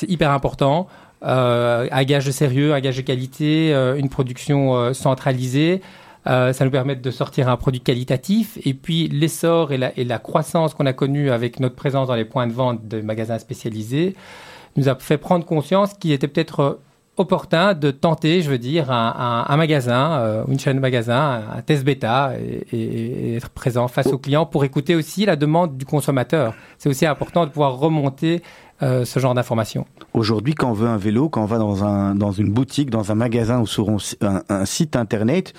hyper 0.08 0.30
important. 0.30 0.88
Un 1.22 2.04
gage 2.04 2.24
de 2.24 2.30
sérieux, 2.30 2.72
un 2.72 2.80
gage 2.80 2.96
de 2.96 3.02
qualité, 3.02 3.74
une 3.98 4.08
production 4.08 4.94
centralisée. 4.94 5.82
Euh, 6.26 6.52
ça 6.52 6.64
nous 6.64 6.70
permet 6.70 6.96
de 6.96 7.10
sortir 7.10 7.48
un 7.48 7.56
produit 7.56 7.80
qualitatif. 7.80 8.58
Et 8.64 8.74
puis 8.74 9.08
l'essor 9.08 9.72
et 9.72 9.78
la, 9.78 10.18
croissance 10.18 10.74
qu'on 10.74 10.86
a 10.86 10.92
connue 10.92 11.30
avec 11.30 11.60
notre 11.60 11.74
présence 11.74 12.08
dans 12.08 12.14
les 12.14 12.24
points 12.24 12.46
de 12.46 12.52
vente 12.52 12.86
de 12.86 13.00
magasins 13.00 13.38
spécialisés 13.38 14.14
nous 14.76 14.88
a 14.88 14.94
fait 14.96 15.18
prendre 15.18 15.44
conscience 15.44 15.94
qu'il 15.94 16.12
était 16.12 16.28
peut-être 16.28 16.78
opportun 17.16 17.74
de 17.74 17.90
tenter, 17.90 18.40
je 18.40 18.50
veux 18.50 18.58
dire, 18.58 18.90
un, 18.90 19.56
magasin, 19.56 20.12
euh, 20.12 20.44
une 20.48 20.58
chaîne 20.58 20.76
de 20.76 20.80
magasins, 20.80 21.42
un 21.54 21.60
test 21.60 21.84
bêta 21.84 22.32
et, 22.72 23.36
être 23.36 23.50
présent 23.50 23.88
face 23.88 24.06
aux 24.06 24.18
clients 24.18 24.46
pour 24.46 24.64
écouter 24.64 24.94
aussi 24.94 25.26
la 25.26 25.36
demande 25.36 25.76
du 25.76 25.84
consommateur. 25.84 26.54
C'est 26.78 26.88
aussi 26.88 27.04
important 27.04 27.44
de 27.44 27.50
pouvoir 27.50 27.78
remonter 27.78 28.42
euh, 28.82 29.04
ce 29.04 29.20
genre 29.20 29.34
d'informations. 29.34 29.86
Aujourd'hui, 30.14 30.54
quand 30.54 30.70
on 30.70 30.74
veut 30.74 30.88
un 30.88 30.96
vélo, 30.96 31.28
quand 31.28 31.42
on 31.42 31.46
va 31.46 31.58
dans, 31.58 32.14
dans 32.14 32.32
une 32.32 32.52
boutique, 32.52 32.88
dans 32.90 33.12
un 33.12 33.14
magasin 33.14 33.60
ou 33.60 33.66
sur 33.66 33.90
un 33.90 34.64
site 34.64 34.96
internet, 34.96 35.52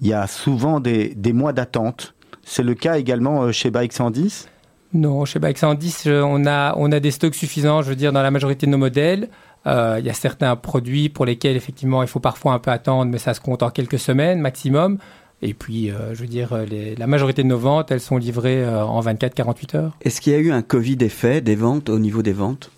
il 0.00 0.06
y 0.06 0.12
a 0.12 0.26
souvent 0.26 0.80
des, 0.80 1.14
des 1.14 1.32
mois 1.32 1.52
d'attente. 1.52 2.14
C'est 2.42 2.62
le 2.62 2.74
cas 2.74 2.98
également 2.98 3.42
euh, 3.42 3.52
chez 3.52 3.70
Bike 3.70 3.92
110 3.92 4.48
Non, 4.94 5.24
chez 5.24 5.38
Bike 5.38 5.58
110, 5.58 6.08
on 6.08 6.46
a, 6.46 6.74
on 6.76 6.92
a 6.92 7.00
des 7.00 7.10
stocks 7.10 7.34
suffisants, 7.34 7.82
je 7.82 7.88
veux 7.88 7.96
dire, 7.96 8.12
dans 8.12 8.22
la 8.22 8.30
majorité 8.30 8.66
de 8.66 8.70
nos 8.72 8.78
modèles. 8.78 9.28
Euh, 9.66 9.96
il 9.98 10.06
y 10.06 10.10
a 10.10 10.14
certains 10.14 10.54
produits 10.54 11.08
pour 11.08 11.26
lesquels, 11.26 11.56
effectivement, 11.56 12.02
il 12.02 12.08
faut 12.08 12.20
parfois 12.20 12.52
un 12.52 12.58
peu 12.58 12.70
attendre, 12.70 13.10
mais 13.10 13.18
ça 13.18 13.34
se 13.34 13.40
compte 13.40 13.62
en 13.62 13.70
quelques 13.70 13.98
semaines 13.98 14.40
maximum. 14.40 14.98
Et 15.42 15.54
puis, 15.54 15.90
euh, 15.90 16.14
je 16.14 16.20
veux 16.20 16.26
dire, 16.26 16.56
les, 16.68 16.94
la 16.94 17.06
majorité 17.06 17.42
de 17.42 17.48
nos 17.48 17.58
ventes, 17.58 17.90
elles 17.90 18.00
sont 18.00 18.16
livrées 18.16 18.64
euh, 18.64 18.84
en 18.84 19.00
24-48 19.02 19.76
heures. 19.76 19.96
Est-ce 20.00 20.20
qu'il 20.20 20.32
y 20.32 20.36
a 20.36 20.38
eu 20.38 20.50
un 20.50 20.62
Covid 20.62 20.96
effet 21.00 21.40
des 21.40 21.56
ventes 21.56 21.90
au 21.90 21.98
niveau 21.98 22.22
des 22.22 22.32
ventes? 22.32 22.70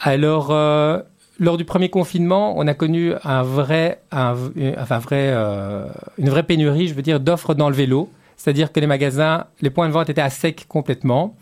Alors, 0.00 0.50
euh, 0.50 1.00
lors 1.38 1.56
du 1.56 1.64
premier 1.64 1.88
confinement, 1.88 2.54
on 2.56 2.66
a 2.66 2.74
connu 2.74 3.12
un 3.24 3.42
vrai, 3.42 4.00
un, 4.10 4.34
enfin, 4.78 4.98
vrai, 4.98 5.30
euh, 5.32 5.86
une 6.18 6.28
vraie 6.28 6.42
pénurie, 6.42 6.88
je 6.88 6.94
veux 6.94 7.02
dire, 7.02 7.20
d'offres 7.20 7.54
dans 7.54 7.68
le 7.68 7.76
vélo. 7.76 8.10
C'est-à-dire 8.36 8.72
que 8.72 8.80
les 8.80 8.86
magasins, 8.86 9.46
les 9.60 9.70
points 9.70 9.88
de 9.88 9.92
vente 9.92 10.10
étaient 10.10 10.20
à 10.20 10.30
sec 10.30 10.66
complètement. 10.68 11.36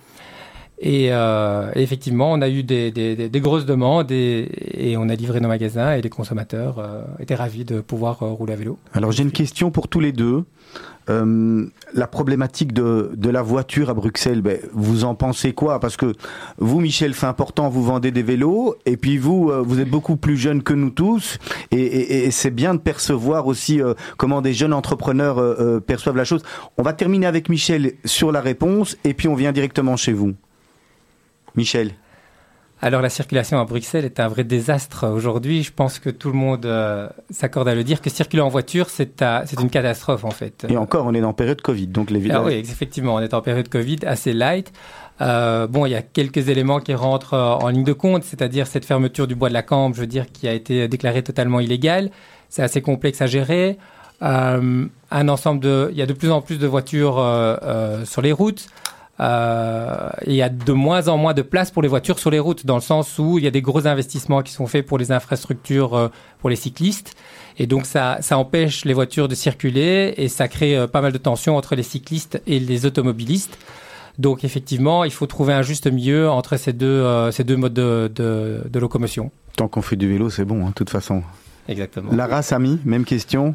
Et 0.78 1.08
euh, 1.10 1.70
effectivement, 1.74 2.30
on 2.32 2.42
a 2.42 2.50
eu 2.50 2.62
des, 2.62 2.90
des, 2.90 3.30
des 3.30 3.40
grosses 3.40 3.64
demandes 3.64 4.12
et, 4.12 4.48
et, 4.74 4.96
on 4.98 5.08
a 5.08 5.14
livré 5.14 5.40
nos 5.40 5.48
magasins 5.48 5.94
et 5.94 6.02
les 6.02 6.10
consommateurs 6.10 6.78
euh, 6.78 7.02
étaient 7.18 7.34
ravis 7.34 7.64
de 7.64 7.80
pouvoir 7.80 8.18
rouler 8.18 8.52
à 8.52 8.56
vélo. 8.56 8.78
Alors 8.92 9.10
j'ai 9.10 9.22
une 9.22 9.32
question 9.32 9.70
pour 9.70 9.88
tous 9.88 10.00
les 10.00 10.12
deux. 10.12 10.44
Euh, 11.08 11.66
la 11.94 12.06
problématique 12.08 12.72
de, 12.72 13.30
la 13.30 13.42
voiture 13.42 13.90
à 13.90 13.94
Bruxelles, 13.94 14.42
ben, 14.42 14.58
vous 14.72 15.04
en 15.04 15.14
pensez 15.14 15.52
quoi? 15.52 15.78
Parce 15.78 15.96
que 15.96 16.12
vous, 16.58 16.80
Michel, 16.80 17.14
c'est 17.14 17.26
important, 17.26 17.68
vous 17.68 17.84
vendez 17.84 18.10
des 18.10 18.22
vélos, 18.22 18.76
et 18.86 18.96
puis 18.96 19.16
vous, 19.16 19.50
euh, 19.50 19.62
vous 19.64 19.80
êtes 19.80 19.88
beaucoup 19.88 20.16
plus 20.16 20.36
jeune 20.36 20.62
que 20.62 20.72
nous 20.72 20.90
tous, 20.90 21.38
et, 21.70 22.30
c'est 22.30 22.50
bien 22.50 22.74
de 22.74 22.80
percevoir 22.80 23.46
aussi 23.46 23.80
euh, 23.80 23.94
comment 24.16 24.42
des 24.42 24.52
jeunes 24.52 24.72
entrepreneurs 24.72 25.36
perçoivent 25.82 26.16
la 26.16 26.24
chose. 26.24 26.42
On 26.76 26.82
va 26.82 26.92
terminer 26.92 27.26
avec 27.26 27.48
Michel 27.48 27.92
sur 28.04 28.32
la 28.32 28.40
réponse, 28.40 28.96
et 29.04 29.14
puis 29.14 29.28
on 29.28 29.34
vient 29.34 29.52
directement 29.52 29.96
chez 29.96 30.12
vous. 30.12 30.34
Michel. 31.54 31.92
Alors 32.82 33.00
la 33.00 33.08
circulation 33.08 33.58
à 33.58 33.64
Bruxelles 33.64 34.04
est 34.04 34.20
un 34.20 34.28
vrai 34.28 34.44
désastre 34.44 35.08
aujourd'hui. 35.08 35.62
Je 35.62 35.72
pense 35.72 35.98
que 35.98 36.10
tout 36.10 36.28
le 36.28 36.36
monde 36.36 36.66
euh, 36.66 37.08
s'accorde 37.30 37.68
à 37.68 37.74
le 37.74 37.84
dire 37.84 38.02
que 38.02 38.10
circuler 38.10 38.42
en 38.42 38.48
voiture, 38.48 38.90
c'est 38.90 39.22
une 39.58 39.70
catastrophe 39.70 40.24
en 40.24 40.30
fait. 40.30 40.66
Et 40.68 40.76
encore, 40.76 41.06
on 41.06 41.14
est 41.14 41.22
en 41.22 41.32
période 41.32 41.62
Covid, 41.62 41.86
donc 41.86 42.10
les 42.10 42.30
Ah 42.30 42.42
oui, 42.42 42.54
effectivement, 42.54 43.14
on 43.14 43.20
est 43.20 43.32
en 43.32 43.40
période 43.40 43.68
Covid 43.68 44.00
assez 44.06 44.34
light. 44.34 44.72
Euh, 45.22 45.66
bon, 45.66 45.86
il 45.86 45.92
y 45.92 45.94
a 45.94 46.02
quelques 46.02 46.50
éléments 46.50 46.80
qui 46.80 46.92
rentrent 46.94 47.34
euh, 47.34 47.54
en 47.54 47.68
ligne 47.68 47.84
de 47.84 47.94
compte, 47.94 48.24
c'est-à-dire 48.24 48.66
cette 48.66 48.84
fermeture 48.84 49.26
du 49.26 49.34
bois 49.34 49.48
de 49.48 49.54
la 49.54 49.62
Cambre, 49.62 49.96
je 49.96 50.02
veux 50.02 50.06
dire, 50.06 50.30
qui 50.30 50.46
a 50.46 50.52
été 50.52 50.86
déclarée 50.88 51.22
totalement 51.22 51.60
illégale. 51.60 52.10
C'est 52.50 52.62
assez 52.62 52.82
complexe 52.82 53.22
à 53.22 53.26
gérer. 53.26 53.78
Euh, 54.22 54.86
un 55.10 55.28
ensemble 55.28 55.60
de, 55.60 55.88
il 55.92 55.98
y 55.98 56.02
a 56.02 56.06
de 56.06 56.12
plus 56.12 56.30
en 56.30 56.40
plus 56.40 56.58
de 56.58 56.66
voitures 56.66 57.16
euh, 57.18 58.04
sur 58.04 58.22
les 58.22 58.32
routes. 58.32 58.68
Euh, 59.18 60.10
il 60.26 60.34
y 60.34 60.42
a 60.42 60.50
de 60.50 60.72
moins 60.72 61.08
en 61.08 61.16
moins 61.16 61.32
de 61.32 61.42
place 61.42 61.70
pour 61.70 61.82
les 61.82 61.88
voitures 61.88 62.18
sur 62.18 62.30
les 62.30 62.38
routes, 62.38 62.66
dans 62.66 62.74
le 62.74 62.82
sens 62.82 63.18
où 63.18 63.38
il 63.38 63.44
y 63.44 63.46
a 63.46 63.50
des 63.50 63.62
gros 63.62 63.86
investissements 63.86 64.42
qui 64.42 64.52
sont 64.52 64.66
faits 64.66 64.84
pour 64.84 64.98
les 64.98 65.10
infrastructures 65.10 65.94
euh, 65.94 66.08
pour 66.40 66.50
les 66.50 66.56
cyclistes. 66.56 67.14
Et 67.58 67.66
donc 67.66 67.86
ça, 67.86 68.18
ça 68.20 68.36
empêche 68.36 68.84
les 68.84 68.92
voitures 68.92 69.28
de 69.28 69.34
circuler 69.34 70.12
et 70.18 70.28
ça 70.28 70.48
crée 70.48 70.76
euh, 70.76 70.86
pas 70.86 71.00
mal 71.00 71.12
de 71.12 71.18
tensions 71.18 71.56
entre 71.56 71.74
les 71.74 71.82
cyclistes 71.82 72.42
et 72.46 72.58
les 72.58 72.84
automobilistes. 72.84 73.56
Donc 74.18 74.44
effectivement, 74.44 75.04
il 75.04 75.12
faut 75.12 75.26
trouver 75.26 75.54
un 75.54 75.62
juste 75.62 75.86
milieu 75.86 76.28
entre 76.28 76.56
ces 76.58 76.74
deux, 76.74 76.86
euh, 76.86 77.30
ces 77.30 77.44
deux 77.44 77.56
modes 77.56 77.74
de, 77.74 78.10
de, 78.14 78.62
de 78.68 78.78
locomotion. 78.78 79.30
Tant 79.56 79.68
qu'on 79.68 79.82
fait 79.82 79.96
du 79.96 80.08
vélo, 80.08 80.28
c'est 80.28 80.44
bon, 80.44 80.64
hein, 80.64 80.68
de 80.68 80.74
toute 80.74 80.90
façon. 80.90 81.22
Exactement. 81.68 82.12
Lara, 82.12 82.42
Samy, 82.42 82.78
même 82.84 83.04
question? 83.04 83.54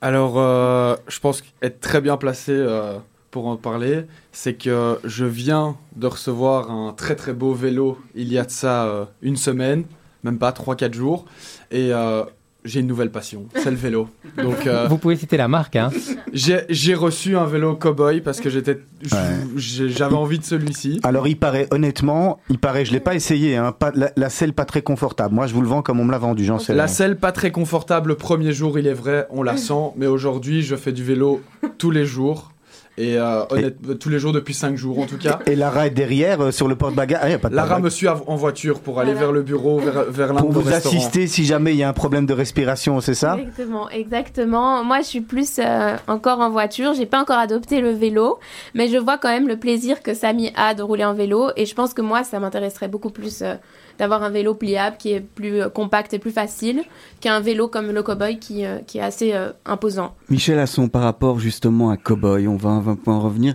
Alors, 0.00 0.34
euh, 0.36 0.94
je 1.08 1.18
pense 1.18 1.42
être 1.62 1.80
très 1.80 2.00
bien 2.00 2.16
placé 2.16 2.52
euh, 2.52 2.98
pour 3.30 3.46
en 3.46 3.56
parler, 3.56 4.02
c'est 4.32 4.54
que 4.54 4.98
je 5.04 5.24
viens 5.24 5.76
de 5.96 6.06
recevoir 6.06 6.70
un 6.70 6.92
très 6.92 7.14
très 7.16 7.32
beau 7.32 7.52
vélo 7.52 7.98
il 8.14 8.32
y 8.32 8.38
a 8.38 8.44
de 8.44 8.50
ça 8.50 8.84
euh, 8.86 9.04
une 9.22 9.36
semaine, 9.36 9.84
même 10.24 10.38
pas 10.38 10.50
3-4 10.50 10.94
jours, 10.94 11.26
et 11.70 11.92
euh, 11.92 12.24
j'ai 12.64 12.80
une 12.80 12.86
nouvelle 12.86 13.10
passion, 13.10 13.46
c'est 13.54 13.70
le 13.70 13.76
vélo. 13.76 14.08
Donc, 14.42 14.66
euh, 14.66 14.86
Vous 14.88 14.98
pouvez 14.98 15.16
citer 15.16 15.36
la 15.36 15.46
marque. 15.48 15.76
Hein. 15.76 15.90
j'ai 16.32 16.94
reçu 16.94 17.36
un 17.36 17.44
vélo 17.44 17.76
cowboy 17.76 18.20
parce 18.20 18.40
que 18.40 18.50
j'étais, 18.50 18.80
Ouais. 19.12 19.18
j'avais 19.56 20.14
envie 20.16 20.38
de 20.38 20.44
celui-ci. 20.44 21.00
Alors 21.04 21.28
il 21.28 21.36
paraît, 21.38 21.68
honnêtement, 21.70 22.40
il 22.50 22.58
paraît, 22.58 22.84
je 22.84 22.92
l'ai 22.92 23.00
pas 23.00 23.14
essayé, 23.14 23.56
hein, 23.56 23.72
pas, 23.72 23.92
la, 23.94 24.10
la 24.16 24.28
selle 24.30 24.52
pas 24.54 24.64
très 24.64 24.82
confortable. 24.82 25.34
Moi 25.34 25.46
je 25.46 25.54
vous 25.54 25.60
le 25.62 25.68
vends 25.68 25.82
comme 25.82 26.00
on 26.00 26.04
me 26.04 26.10
l'a 26.12 26.18
vendu, 26.18 26.44
j'en 26.44 26.58
sais 26.58 26.74
La 26.74 26.88
selle 26.88 27.16
pas 27.16 27.32
très 27.32 27.52
confortable 27.52 28.08
le 28.08 28.16
premier 28.16 28.52
jour, 28.52 28.78
il 28.78 28.86
est 28.86 28.92
vrai, 28.94 29.26
on 29.30 29.42
la 29.42 29.56
sent, 29.68 29.92
mais 29.96 30.06
aujourd'hui 30.06 30.62
je 30.62 30.76
fais 30.76 30.92
du 30.92 31.04
vélo 31.04 31.42
tous 31.78 31.90
les 31.90 32.06
jours. 32.06 32.52
Et, 33.00 33.16
euh, 33.16 33.44
honnête, 33.50 33.76
tous 34.00 34.08
les 34.08 34.18
jours 34.18 34.32
depuis 34.32 34.54
5 34.54 34.74
jours 34.76 34.98
en 34.98 35.06
tout 35.06 35.18
cas. 35.18 35.38
Et 35.46 35.54
Lara 35.54 35.86
est 35.86 35.90
derrière 35.90 36.40
euh, 36.40 36.50
sur 36.50 36.66
le 36.66 36.74
porte-bagages. 36.74 37.20
Ah, 37.22 37.30
y 37.30 37.32
a 37.34 37.38
pas 37.38 37.48
de 37.48 37.54
Lara 37.54 37.68
porte-bagages. 37.68 37.84
me 37.84 37.90
suit 37.90 38.08
av- 38.08 38.22
en 38.26 38.34
voiture 38.34 38.80
pour 38.80 38.98
aller 38.98 39.12
Voilà. 39.12 39.26
vers 39.26 39.32
le 39.32 39.42
bureau, 39.42 39.78
vers, 39.78 40.04
vers 40.10 40.28
l'un 40.32 40.40
de 40.40 40.46
Pour 40.46 40.52
nos 40.52 40.60
vous 40.60 40.68
restaurants. 40.68 40.96
assister 40.96 41.26
si 41.28 41.44
jamais 41.44 41.72
il 41.74 41.76
y 41.78 41.84
a 41.84 41.88
un 41.88 41.92
problème 41.92 42.26
de 42.26 42.34
respiration, 42.34 43.00
c'est 43.00 43.14
ça? 43.14 43.36
Exactement, 43.38 43.88
exactement. 43.90 44.82
Moi, 44.84 44.98
je 44.98 45.06
suis 45.06 45.20
plus 45.20 45.58
euh, 45.60 45.96
encore 46.08 46.40
en 46.40 46.50
voiture. 46.50 46.94
J'ai 46.94 47.06
pas 47.06 47.20
encore 47.20 47.38
adopté 47.38 47.80
le 47.80 47.90
vélo, 47.92 48.38
mais 48.74 48.88
je 48.88 48.96
vois 48.98 49.16
quand 49.16 49.28
même 49.28 49.46
le 49.46 49.56
plaisir 49.58 50.02
que 50.02 50.12
Samy 50.12 50.50
a 50.56 50.74
de 50.74 50.82
rouler 50.82 51.04
en 51.04 51.14
vélo. 51.14 51.50
Et 51.56 51.66
je 51.66 51.74
pense 51.74 51.94
que 51.94 52.02
moi, 52.02 52.24
ça 52.24 52.40
m'intéresserait 52.40 52.88
beaucoup 52.88 53.10
plus 53.10 53.42
euh, 53.42 53.54
d'avoir 53.98 54.22
un 54.22 54.30
vélo 54.30 54.54
pliable 54.54 54.96
qui 54.98 55.12
est 55.12 55.20
plus 55.20 55.60
euh, 55.62 55.68
compact 55.68 56.14
et 56.14 56.18
plus 56.18 56.30
facile 56.30 56.82
qu'un 57.20 57.40
vélo 57.40 57.68
comme 57.68 57.90
le 57.90 58.02
Cowboy 58.02 58.38
qui, 58.38 58.64
euh, 58.64 58.78
qui 58.86 58.98
est 58.98 59.02
assez 59.02 59.32
euh, 59.34 59.50
imposant. 59.66 60.14
Michel 60.30 60.58
a 60.58 60.66
son 60.66 60.88
par 60.88 61.02
rapport 61.02 61.38
justement 61.40 61.90
à 61.90 61.96
Cowboy, 61.96 62.46
on 62.48 62.56
va, 62.56 62.70
on 62.70 62.80
va 62.80 62.96
en 63.06 63.20
revenir. 63.20 63.54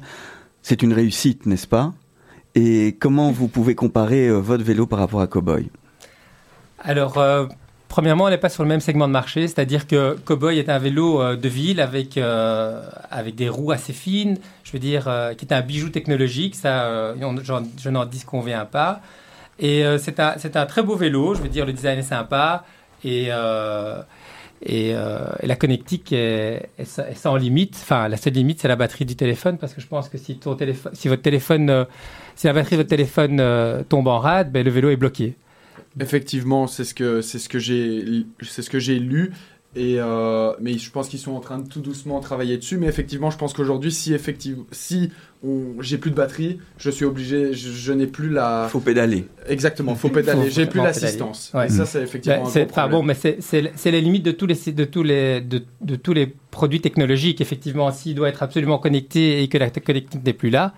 C'est 0.61 0.81
une 0.83 0.93
réussite, 0.93 1.45
n'est-ce 1.45 1.67
pas? 1.67 1.93
Et 2.55 2.95
comment 2.99 3.31
vous 3.31 3.47
pouvez 3.47 3.73
comparer 3.75 4.27
euh, 4.27 4.37
votre 4.37 4.63
vélo 4.63 4.85
par 4.85 4.99
rapport 4.99 5.21
à 5.21 5.27
Cowboy? 5.27 5.69
Alors, 6.79 7.17
euh, 7.17 7.45
premièrement, 7.87 8.25
on 8.25 8.29
n'est 8.29 8.37
pas 8.37 8.49
sur 8.49 8.63
le 8.63 8.69
même 8.69 8.79
segment 8.81 9.07
de 9.07 9.13
marché, 9.13 9.47
c'est-à-dire 9.47 9.87
que 9.87 10.17
Cowboy 10.25 10.59
est 10.59 10.69
un 10.69 10.79
vélo 10.79 11.21
euh, 11.21 11.35
de 11.35 11.47
ville 11.49 11.79
avec, 11.79 12.17
euh, 12.17 12.81
avec 13.09 13.35
des 13.35 13.49
roues 13.49 13.71
assez 13.71 13.93
fines, 13.93 14.37
je 14.63 14.71
veux 14.73 14.79
dire, 14.79 15.07
euh, 15.07 15.33
qui 15.33 15.45
est 15.45 15.53
un 15.53 15.61
bijou 15.61 15.89
technologique, 15.89 16.55
ça, 16.55 16.83
euh, 16.83 17.15
on- 17.21 17.35
je 17.77 17.89
n'en 17.89 18.05
disconviens 18.05 18.65
pas. 18.65 19.01
Et 19.59 19.85
euh, 19.85 19.97
c'est 19.97 20.19
un, 20.19 20.35
un 20.55 20.65
très 20.65 20.83
beau 20.83 20.95
vélo, 20.95 21.35
je 21.35 21.41
veux 21.41 21.49
dire, 21.49 21.65
le 21.65 21.73
design 21.73 21.99
est 21.99 22.01
sympa 22.03 22.65
et, 23.03 23.27
euh, 23.29 24.01
euh, 24.69 25.27
et 25.41 25.47
la 25.47 25.55
connectique 25.55 26.11
est, 26.11 26.69
est 26.77 26.85
sa- 26.85 27.09
est 27.09 27.15
sans 27.15 27.35
limite. 27.35 27.75
Enfin, 27.81 28.07
la 28.07 28.17
seule 28.17 28.33
limite, 28.33 28.61
c'est 28.61 28.67
la 28.67 28.75
batterie 28.75 29.05
du 29.05 29.15
téléphone, 29.15 29.57
parce 29.57 29.73
que 29.73 29.81
je 29.81 29.87
pense 29.87 30.09
que 30.09 30.17
si, 30.17 30.39
votre 30.43 30.57
téléphone, 31.21 31.85
si 32.35 32.47
la 32.47 32.53
batterie 32.53 32.75
de 32.77 32.81
votre 32.81 32.89
téléphone 32.89 33.83
tombe 33.89 34.07
en 34.07 34.19
rade, 34.19 34.51
ben, 34.51 34.65
le 34.65 34.71
vélo 34.71 34.89
est 34.89 34.97
bloqué. 34.97 35.35
Effectivement, 35.99 36.65
c'est 36.65 36.85
ce 36.85 36.93
que 36.95 37.21
c'est 37.21 37.37
ce 37.39 37.49
que 37.49 37.59
j'ai 37.59 38.99
lu. 38.99 39.31
Et 39.75 39.95
euh, 39.97 40.51
mais 40.61 40.77
je 40.77 40.91
pense 40.91 41.07
qu'ils 41.09 41.17
sont 41.19 41.31
en 41.31 41.39
train 41.39 41.57
de 41.57 41.67
tout 41.67 41.79
doucement 41.81 42.19
travailler 42.19 42.57
dessus. 42.57 42.77
Mais 42.77 42.85
effectivement, 42.87 43.31
je 43.31 43.37
pense 43.37 43.53
qu'aujourd'hui, 43.53 43.91
si 43.91 44.13
effectivement, 44.13 44.65
si 44.71 45.09
on, 45.43 45.81
j'ai 45.81 45.97
plus 45.97 46.11
de 46.11 46.15
batterie, 46.15 46.59
je 46.77 46.91
suis 46.91 47.05
obligé, 47.05 47.53
je, 47.53 47.71
je 47.71 47.91
n'ai 47.91 48.05
plus 48.05 48.29
la. 48.29 48.67
Faut 48.69 48.79
pédaler. 48.79 49.25
Exactement, 49.47 49.95
faut 49.95 50.09
pédaler. 50.09 50.43
Faut 50.43 50.49
j'ai 50.49 50.67
plus 50.67 50.79
l'assistance. 50.79 51.47
pédaler. 51.47 51.69
Ouais. 51.69 51.73
Et 51.73 51.77
ça, 51.77 51.85
c'est 51.87 52.03
effectivement 52.03 52.43
Ben, 52.43 52.47
un 52.47 52.51
c'est 52.51 52.65
problème. 52.67 52.91
bon, 52.91 53.03
mais 53.03 53.15
c'est- 53.15 53.37
c'est 53.39 53.71
c'est 53.75 53.89
les 53.89 54.01
limites 54.01 54.23
de 54.23 54.31
tous 54.31 54.45
les 54.45 54.55
de 54.71 54.85
tous 54.85 55.01
les 55.03 55.41
de, 55.41 55.63
de 55.81 55.95
tous 55.95 56.13
les 56.13 56.27
produits 56.51 56.79
technologiques. 56.81 57.41
Effectivement, 57.41 57.91
s'il 57.91 58.13
doit 58.13 58.29
être 58.29 58.43
absolument 58.43 58.77
connecté 58.77 59.41
et 59.41 59.47
que 59.47 59.57
la 59.57 59.71
connectique 59.71 60.23
n'est 60.23 60.33
plus 60.33 60.51
là, 60.51 60.75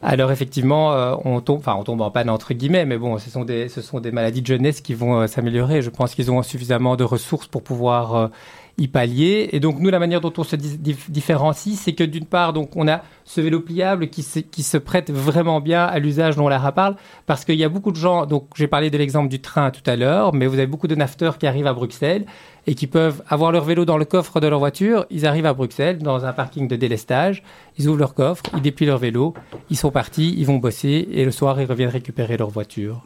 alors 0.00 0.30
effectivement, 0.30 0.92
euh, 0.92 1.16
on 1.24 1.40
tombe, 1.40 1.58
enfin, 1.58 1.74
on 1.76 1.82
tombe 1.82 2.00
en 2.00 2.10
panne 2.10 2.30
entre 2.30 2.54
guillemets. 2.54 2.84
Mais 2.84 2.98
bon, 2.98 3.18
ce 3.18 3.30
sont 3.30 3.44
des 3.44 3.68
ce 3.68 3.82
sont 3.82 3.98
des 4.00 4.12
maladies 4.12 4.42
de 4.42 4.46
jeunesse 4.46 4.80
qui 4.80 4.94
vont 4.94 5.20
euh, 5.22 5.26
s'améliorer. 5.26 5.82
Je 5.82 5.90
pense 5.90 6.14
qu'ils 6.14 6.30
ont 6.30 6.42
suffisamment 6.42 6.94
de 6.96 7.04
ressources 7.04 7.48
pour 7.48 7.62
pouvoir 7.62 8.14
euh, 8.14 8.28
y 8.78 8.88
pallier. 8.88 9.50
Et 9.52 9.60
donc 9.60 9.80
nous, 9.80 9.90
la 9.90 9.98
manière 9.98 10.20
dont 10.20 10.32
on 10.38 10.44
se 10.44 10.56
différencie, 10.56 11.78
c'est 11.78 11.92
que 11.92 12.04
d'une 12.04 12.24
part, 12.24 12.52
donc 12.52 12.76
on 12.76 12.88
a 12.88 13.02
ce 13.24 13.40
vélo 13.40 13.60
pliable 13.60 14.08
qui 14.08 14.22
se, 14.22 14.38
qui 14.38 14.62
se 14.62 14.78
prête 14.78 15.10
vraiment 15.10 15.60
bien 15.60 15.84
à 15.84 15.98
l'usage 15.98 16.36
dont 16.36 16.48
Lara 16.48 16.72
parle, 16.72 16.96
parce 17.26 17.44
qu'il 17.44 17.56
y 17.56 17.64
a 17.64 17.68
beaucoup 17.68 17.92
de 17.92 17.96
gens. 17.96 18.24
Donc 18.24 18.48
j'ai 18.54 18.68
parlé 18.68 18.90
de 18.90 18.96
l'exemple 18.96 19.28
du 19.28 19.40
train 19.40 19.70
tout 19.70 19.82
à 19.90 19.96
l'heure, 19.96 20.32
mais 20.32 20.46
vous 20.46 20.54
avez 20.54 20.66
beaucoup 20.66 20.86
de 20.86 20.94
nafteurs 20.94 21.38
qui 21.38 21.46
arrivent 21.46 21.66
à 21.66 21.74
Bruxelles 21.74 22.24
et 22.66 22.74
qui 22.74 22.86
peuvent 22.86 23.22
avoir 23.28 23.52
leur 23.52 23.64
vélo 23.64 23.84
dans 23.84 23.98
le 23.98 24.04
coffre 24.04 24.40
de 24.40 24.46
leur 24.46 24.58
voiture. 24.58 25.06
Ils 25.10 25.26
arrivent 25.26 25.46
à 25.46 25.54
Bruxelles 25.54 25.98
dans 25.98 26.24
un 26.24 26.32
parking 26.32 26.68
de 26.68 26.76
délestage, 26.76 27.42
ils 27.78 27.88
ouvrent 27.88 27.98
leur 27.98 28.14
coffre, 28.14 28.44
ils 28.54 28.62
déplient 28.62 28.86
leur 28.86 28.98
vélo, 28.98 29.34
ils 29.70 29.76
sont 29.76 29.90
partis, 29.90 30.34
ils 30.38 30.46
vont 30.46 30.58
bosser 30.58 31.08
et 31.12 31.24
le 31.24 31.30
soir 31.30 31.60
ils 31.60 31.66
reviennent 31.66 31.88
récupérer 31.90 32.36
leur 32.36 32.50
voiture. 32.50 33.00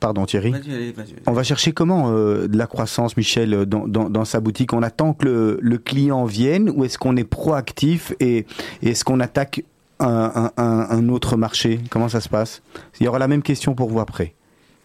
Pardon 0.00 0.26
Thierry. 0.26 0.50
Vas-y, 0.50 0.74
allez, 0.74 0.92
vas-y. 0.92 1.14
On 1.26 1.32
va 1.32 1.42
chercher 1.42 1.72
comment 1.72 2.10
euh, 2.10 2.48
de 2.48 2.56
la 2.58 2.66
croissance, 2.66 3.16
Michel, 3.16 3.54
euh, 3.54 3.66
dans, 3.66 3.86
dans, 3.86 4.10
dans 4.10 4.24
sa 4.24 4.40
boutique? 4.40 4.72
On 4.72 4.82
attend 4.82 5.14
que 5.14 5.24
le, 5.24 5.58
le 5.60 5.78
client 5.78 6.24
vienne 6.24 6.70
ou 6.74 6.84
est-ce 6.84 6.98
qu'on 6.98 7.16
est 7.16 7.24
proactif 7.24 8.12
et, 8.20 8.46
et 8.82 8.90
est-ce 8.90 9.04
qu'on 9.04 9.20
attaque 9.20 9.64
un, 10.00 10.50
un, 10.56 10.62
un, 10.62 10.86
un 10.90 11.08
autre 11.08 11.36
marché? 11.36 11.80
Comment 11.90 12.08
ça 12.08 12.20
se 12.20 12.28
passe? 12.28 12.62
Il 13.00 13.04
y 13.04 13.08
aura 13.08 13.18
la 13.18 13.28
même 13.28 13.42
question 13.42 13.74
pour 13.74 13.88
vous 13.88 14.00
après. 14.00 14.34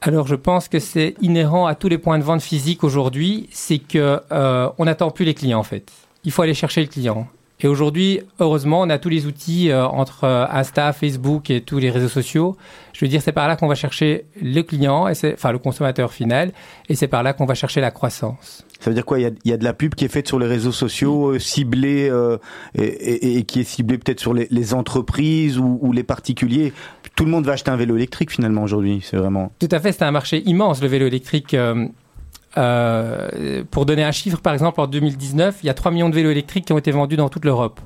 Alors 0.01 0.27
je 0.27 0.35
pense 0.35 0.67
que 0.67 0.77
c'est 0.77 1.15
inhérent 1.21 1.65
à 1.65 1.73
tous 1.73 1.87
les 1.89 1.97
points 1.97 2.19
de 2.19 2.23
vente 2.23 2.41
physiques 2.41 2.83
aujourd'hui, 2.83 3.49
c'est 3.51 3.79
que 3.79 4.21
euh, 4.31 4.69
on 4.77 4.85
n'attend 4.85 5.09
plus 5.09 5.25
les 5.25 5.33
clients 5.33 5.59
en 5.59 5.63
fait. 5.63 5.91
Il 6.23 6.31
faut 6.31 6.43
aller 6.43 6.53
chercher 6.53 6.81
le 6.81 6.87
client. 6.87 7.27
Et 7.59 7.67
aujourd'hui, 7.67 8.19
heureusement, 8.39 8.81
on 8.81 8.89
a 8.91 8.99
tous 8.99 9.09
les 9.09 9.25
outils 9.25 9.71
euh, 9.71 9.87
entre 9.87 10.25
euh, 10.25 10.45
Insta, 10.51 10.93
Facebook 10.93 11.49
et 11.49 11.61
tous 11.61 11.79
les 11.79 11.89
réseaux 11.89 12.07
sociaux. 12.07 12.55
Je 12.93 13.03
veux 13.03 13.09
dire, 13.09 13.19
c'est 13.21 13.31
par 13.31 13.47
là 13.47 13.55
qu'on 13.55 13.67
va 13.67 13.73
chercher 13.73 14.25
le 14.39 14.61
client, 14.61 15.07
et 15.07 15.13
enfin 15.33 15.51
le 15.51 15.57
consommateur 15.57 16.13
final, 16.13 16.51
et 16.87 16.93
c'est 16.95 17.07
par 17.07 17.23
là 17.23 17.33
qu'on 17.33 17.45
va 17.45 17.55
chercher 17.55 17.81
la 17.81 17.89
croissance. 17.89 18.63
Ça 18.79 18.91
veut 18.91 18.93
dire 18.93 19.05
quoi? 19.05 19.17
Il 19.19 19.23
y, 19.23 19.25
a, 19.25 19.31
il 19.43 19.49
y 19.49 19.53
a 19.53 19.57
de 19.57 19.63
la 19.63 19.73
pub 19.73 19.95
qui 19.95 20.05
est 20.05 20.07
faite 20.07 20.27
sur 20.27 20.37
les 20.37 20.45
réseaux 20.45 20.71
sociaux, 20.71 21.29
euh, 21.33 21.39
ciblée, 21.39 22.09
euh, 22.11 22.37
et, 22.75 22.83
et- 22.83 23.37
et 23.37 23.43
qui 23.43 23.61
est 23.61 23.63
ciblée 23.63 23.97
peut-être 23.97 24.19
sur 24.19 24.35
les, 24.35 24.47
les 24.51 24.73
entreprises 24.75 25.57
ou, 25.57 25.79
ou 25.81 25.91
les 25.91 26.03
particuliers? 26.03 26.73
Tout 27.15 27.25
le 27.25 27.31
monde 27.31 27.45
va 27.45 27.53
acheter 27.53 27.71
un 27.71 27.75
vélo 27.75 27.95
électrique 27.95 28.31
finalement 28.31 28.61
aujourd'hui. 28.61 29.01
C'est 29.03 29.17
vraiment. 29.17 29.51
Tout 29.57 29.69
à 29.71 29.79
fait, 29.79 29.91
c'est 29.93 30.03
un 30.03 30.11
marché 30.11 30.43
immense, 30.45 30.79
le 30.83 30.87
vélo 30.89 31.07
électrique. 31.07 31.55
Euh, 32.57 33.63
pour 33.69 33.85
donner 33.85 34.03
un 34.03 34.11
chiffre, 34.11 34.39
par 34.39 34.53
exemple, 34.53 34.81
en 34.81 34.87
2019, 34.87 35.59
il 35.63 35.67
y 35.67 35.69
a 35.69 35.73
3 35.73 35.91
millions 35.91 36.09
de 36.09 36.15
vélos 36.15 36.31
électriques 36.31 36.65
qui 36.65 36.73
ont 36.73 36.77
été 36.77 36.91
vendus 36.91 37.15
dans 37.15 37.29
toute 37.29 37.45
l'Europe. 37.45 37.79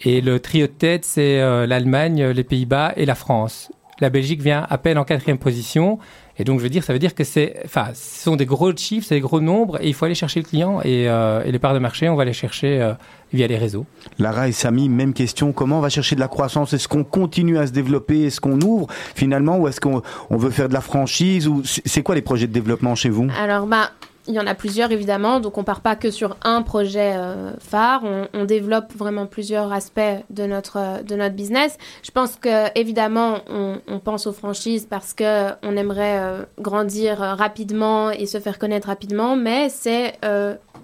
Et 0.00 0.20
le 0.20 0.40
trio 0.40 0.66
de 0.66 0.72
tête, 0.72 1.04
c'est 1.04 1.40
euh, 1.40 1.66
l'Allemagne, 1.66 2.24
les 2.24 2.44
Pays-Bas 2.44 2.92
et 2.96 3.06
la 3.06 3.14
France. 3.14 3.70
La 4.00 4.10
Belgique 4.10 4.42
vient 4.42 4.66
à 4.68 4.76
peine 4.76 4.98
en 4.98 5.04
quatrième 5.04 5.38
position. 5.38 5.98
Et 6.38 6.44
donc, 6.44 6.58
je 6.58 6.64
veux 6.64 6.70
dire, 6.70 6.84
ça 6.84 6.92
veut 6.92 6.98
dire 6.98 7.14
que 7.14 7.24
c'est, 7.24 7.62
ce 7.66 8.22
sont 8.22 8.36
des 8.36 8.44
gros 8.44 8.76
chiffres, 8.76 9.06
c'est 9.08 9.14
des 9.14 9.22
gros 9.22 9.40
nombres, 9.40 9.78
et 9.80 9.88
il 9.88 9.94
faut 9.94 10.04
aller 10.04 10.14
chercher 10.14 10.40
le 10.40 10.46
client. 10.46 10.80
Et, 10.82 11.08
euh, 11.08 11.42
et 11.44 11.52
les 11.52 11.58
parts 11.58 11.72
de 11.72 11.78
marché, 11.78 12.08
on 12.08 12.16
va 12.16 12.26
les 12.26 12.34
chercher 12.34 12.94
via 13.32 13.46
les 13.46 13.58
réseaux. 13.58 13.86
Lara 14.18 14.48
et 14.48 14.52
Samy, 14.52 14.88
même 14.88 15.12
question. 15.12 15.52
Comment 15.52 15.78
on 15.78 15.82
va 15.82 15.88
chercher 15.88 16.14
de 16.14 16.20
la 16.20 16.28
croissance? 16.28 16.72
Est-ce 16.72 16.88
qu'on 16.88 17.04
continue 17.04 17.58
à 17.58 17.66
se 17.66 17.72
développer? 17.72 18.24
Est-ce 18.24 18.40
qu'on 18.40 18.60
ouvre? 18.60 18.86
Finalement 19.14 19.58
Ou 19.58 19.68
est-ce 19.68 19.80
qu'on 19.80 20.02
on 20.30 20.36
veut 20.36 20.50
faire 20.50 20.68
de 20.68 20.74
la 20.74 20.80
franchise? 20.80 21.48
Ou 21.48 21.62
c'est 21.64 22.02
quoi 22.02 22.14
les 22.14 22.22
projets 22.22 22.46
de 22.46 22.52
développement 22.52 22.94
chez 22.94 23.08
vous? 23.10 23.28
Alors, 23.38 23.66
bah, 23.66 23.90
il 24.28 24.34
y 24.34 24.40
en 24.40 24.46
a 24.46 24.54
plusieurs 24.54 24.92
évidemment, 24.92 25.40
donc 25.40 25.58
on 25.58 25.64
part 25.64 25.80
pas 25.80 25.96
que 25.96 26.10
sur 26.10 26.36
un 26.42 26.62
projet 26.62 27.14
euh, 27.16 27.52
phare, 27.58 28.02
on, 28.32 28.44
développe 28.44 28.92
vraiment 28.94 29.26
plusieurs 29.26 29.72
aspects 29.72 30.00
de 30.30 30.44
notre, 30.46 30.78
euh, 30.78 31.02
de 31.02 31.14
notre 31.16 31.34
business. 31.34 31.76
Je 32.02 32.10
pense 32.10 32.36
que 32.36 32.78
évidemment 32.78 33.40
on, 33.48 33.98
pense 33.98 34.26
aux 34.26 34.32
franchises 34.32 34.86
parce 34.88 35.14
que 35.14 35.50
on 35.62 35.76
aimerait 35.76 36.18
euh, 36.20 36.42
grandir 36.60 37.18
rapidement 37.18 38.10
et 38.10 38.26
se 38.26 38.38
faire 38.38 38.58
connaître 38.58 38.88
rapidement, 38.88 39.36
mais 39.36 39.68
c'est 39.68 40.18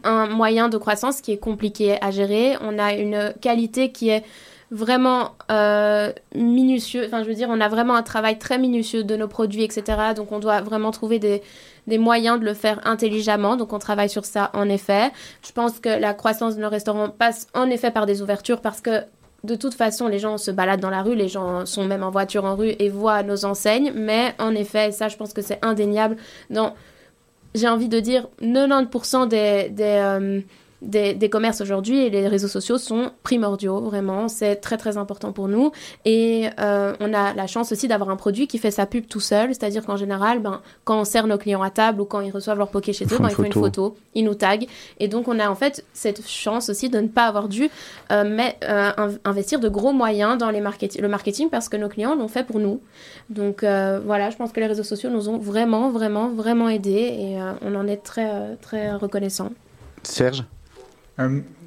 un 0.04 0.26
moyen 0.26 0.68
de 0.68 0.76
croissance 0.78 1.20
qui 1.20 1.32
est 1.32 1.38
compliqué 1.38 2.02
à 2.02 2.10
gérer. 2.10 2.56
On 2.60 2.78
a 2.78 2.94
une 2.94 3.32
qualité 3.40 3.92
qui 3.92 4.08
est 4.08 4.24
vraiment 4.72 5.32
euh, 5.50 6.12
minutieux. 6.34 7.04
Enfin, 7.06 7.22
je 7.22 7.28
veux 7.28 7.34
dire, 7.34 7.48
on 7.50 7.60
a 7.60 7.68
vraiment 7.68 7.94
un 7.94 8.02
travail 8.02 8.38
très 8.38 8.58
minutieux 8.58 9.04
de 9.04 9.14
nos 9.16 9.28
produits, 9.28 9.62
etc. 9.62 9.84
Donc, 10.16 10.32
on 10.32 10.40
doit 10.40 10.62
vraiment 10.62 10.90
trouver 10.90 11.18
des, 11.18 11.42
des 11.86 11.98
moyens 11.98 12.38
de 12.38 12.44
le 12.44 12.54
faire 12.54 12.80
intelligemment. 12.86 13.56
Donc, 13.56 13.72
on 13.72 13.78
travaille 13.78 14.08
sur 14.08 14.24
ça, 14.24 14.50
en 14.54 14.68
effet. 14.68 15.10
Je 15.44 15.52
pense 15.52 15.80
que 15.80 15.88
la 15.88 16.14
croissance 16.14 16.56
de 16.56 16.62
nos 16.62 16.68
restaurants 16.68 17.08
passe 17.08 17.48
en 17.54 17.68
effet 17.70 17.90
par 17.90 18.06
des 18.06 18.22
ouvertures 18.22 18.60
parce 18.60 18.80
que 18.80 19.02
de 19.44 19.56
toute 19.56 19.74
façon, 19.74 20.06
les 20.06 20.20
gens 20.20 20.38
se 20.38 20.52
baladent 20.52 20.80
dans 20.80 20.90
la 20.90 21.02
rue, 21.02 21.16
les 21.16 21.26
gens 21.26 21.66
sont 21.66 21.84
même 21.84 22.04
en 22.04 22.10
voiture 22.10 22.44
en 22.44 22.54
rue 22.54 22.74
et 22.78 22.88
voient 22.88 23.24
nos 23.24 23.44
enseignes. 23.44 23.92
Mais 23.94 24.34
en 24.38 24.54
effet, 24.54 24.92
ça, 24.92 25.08
je 25.08 25.16
pense 25.16 25.32
que 25.32 25.42
c'est 25.42 25.58
indéniable 25.64 26.16
j'ai 27.54 27.68
envie 27.68 27.88
de 27.88 28.00
dire, 28.00 28.28
90% 28.40 29.28
des, 29.28 29.68
des, 29.68 29.82
euh, 29.84 30.40
des, 30.82 31.14
des 31.14 31.30
commerces 31.30 31.60
aujourd'hui 31.60 31.98
et 32.04 32.10
les 32.10 32.26
réseaux 32.28 32.48
sociaux 32.48 32.76
sont 32.76 33.10
primordiaux, 33.22 33.80
vraiment. 33.80 34.28
C'est 34.28 34.56
très, 34.56 34.76
très 34.76 34.96
important 34.96 35.32
pour 35.32 35.48
nous. 35.48 35.70
Et 36.04 36.48
euh, 36.60 36.94
on 37.00 37.14
a 37.14 37.32
la 37.34 37.46
chance 37.46 37.72
aussi 37.72 37.88
d'avoir 37.88 38.10
un 38.10 38.16
produit 38.16 38.46
qui 38.48 38.58
fait 38.58 38.70
sa 38.70 38.84
pub 38.86 39.06
tout 39.06 39.20
seul. 39.20 39.48
C'est-à-dire 39.50 39.84
qu'en 39.86 39.96
général, 39.96 40.40
ben, 40.40 40.60
quand 40.84 41.00
on 41.00 41.04
sert 41.04 41.26
nos 41.26 41.38
clients 41.38 41.62
à 41.62 41.70
table 41.70 42.00
ou 42.00 42.04
quand 42.04 42.20
ils 42.20 42.30
reçoivent 42.32 42.58
leur 42.58 42.68
poké 42.68 42.92
chez 42.92 43.04
eux, 43.04 43.08
font 43.08 43.22
ben, 43.22 43.24
une 43.24 43.30
ils 43.30 43.34
font 43.36 43.44
une 43.44 43.52
photo. 43.52 43.96
ils 44.14 44.24
nous 44.24 44.34
taguent. 44.34 44.66
Et 44.98 45.08
donc, 45.08 45.28
on 45.28 45.38
a 45.38 45.48
en 45.48 45.54
fait 45.54 45.84
cette 45.92 46.26
chance 46.26 46.68
aussi 46.68 46.88
de 46.90 46.98
ne 47.00 47.08
pas 47.08 47.24
avoir 47.26 47.48
dû 47.48 47.70
euh, 48.10 48.24
mais, 48.26 48.56
euh, 48.64 48.90
in- 48.96 49.10
investir 49.24 49.60
de 49.60 49.68
gros 49.68 49.92
moyens 49.92 50.36
dans 50.36 50.50
les 50.50 50.60
market- 50.60 51.00
le 51.00 51.08
marketing 51.08 51.48
parce 51.48 51.68
que 51.68 51.76
nos 51.76 51.88
clients 51.88 52.14
l'ont 52.16 52.28
fait 52.28 52.44
pour 52.44 52.58
nous. 52.58 52.80
Donc 53.30 53.62
voilà, 53.62 54.30
je 54.30 54.36
pense 54.36 54.52
que 54.52 54.60
les 54.60 54.66
réseaux 54.66 54.82
sociaux 54.82 55.10
nous 55.10 55.28
ont 55.28 55.38
vraiment, 55.38 55.90
vraiment, 55.90 56.28
vraiment 56.28 56.68
aidés 56.68 56.90
et 56.90 57.38
on 57.62 57.74
en 57.74 57.86
est 57.86 57.98
très, 58.02 58.56
très 58.60 58.92
reconnaissant. 58.92 59.50
Serge? 60.02 60.44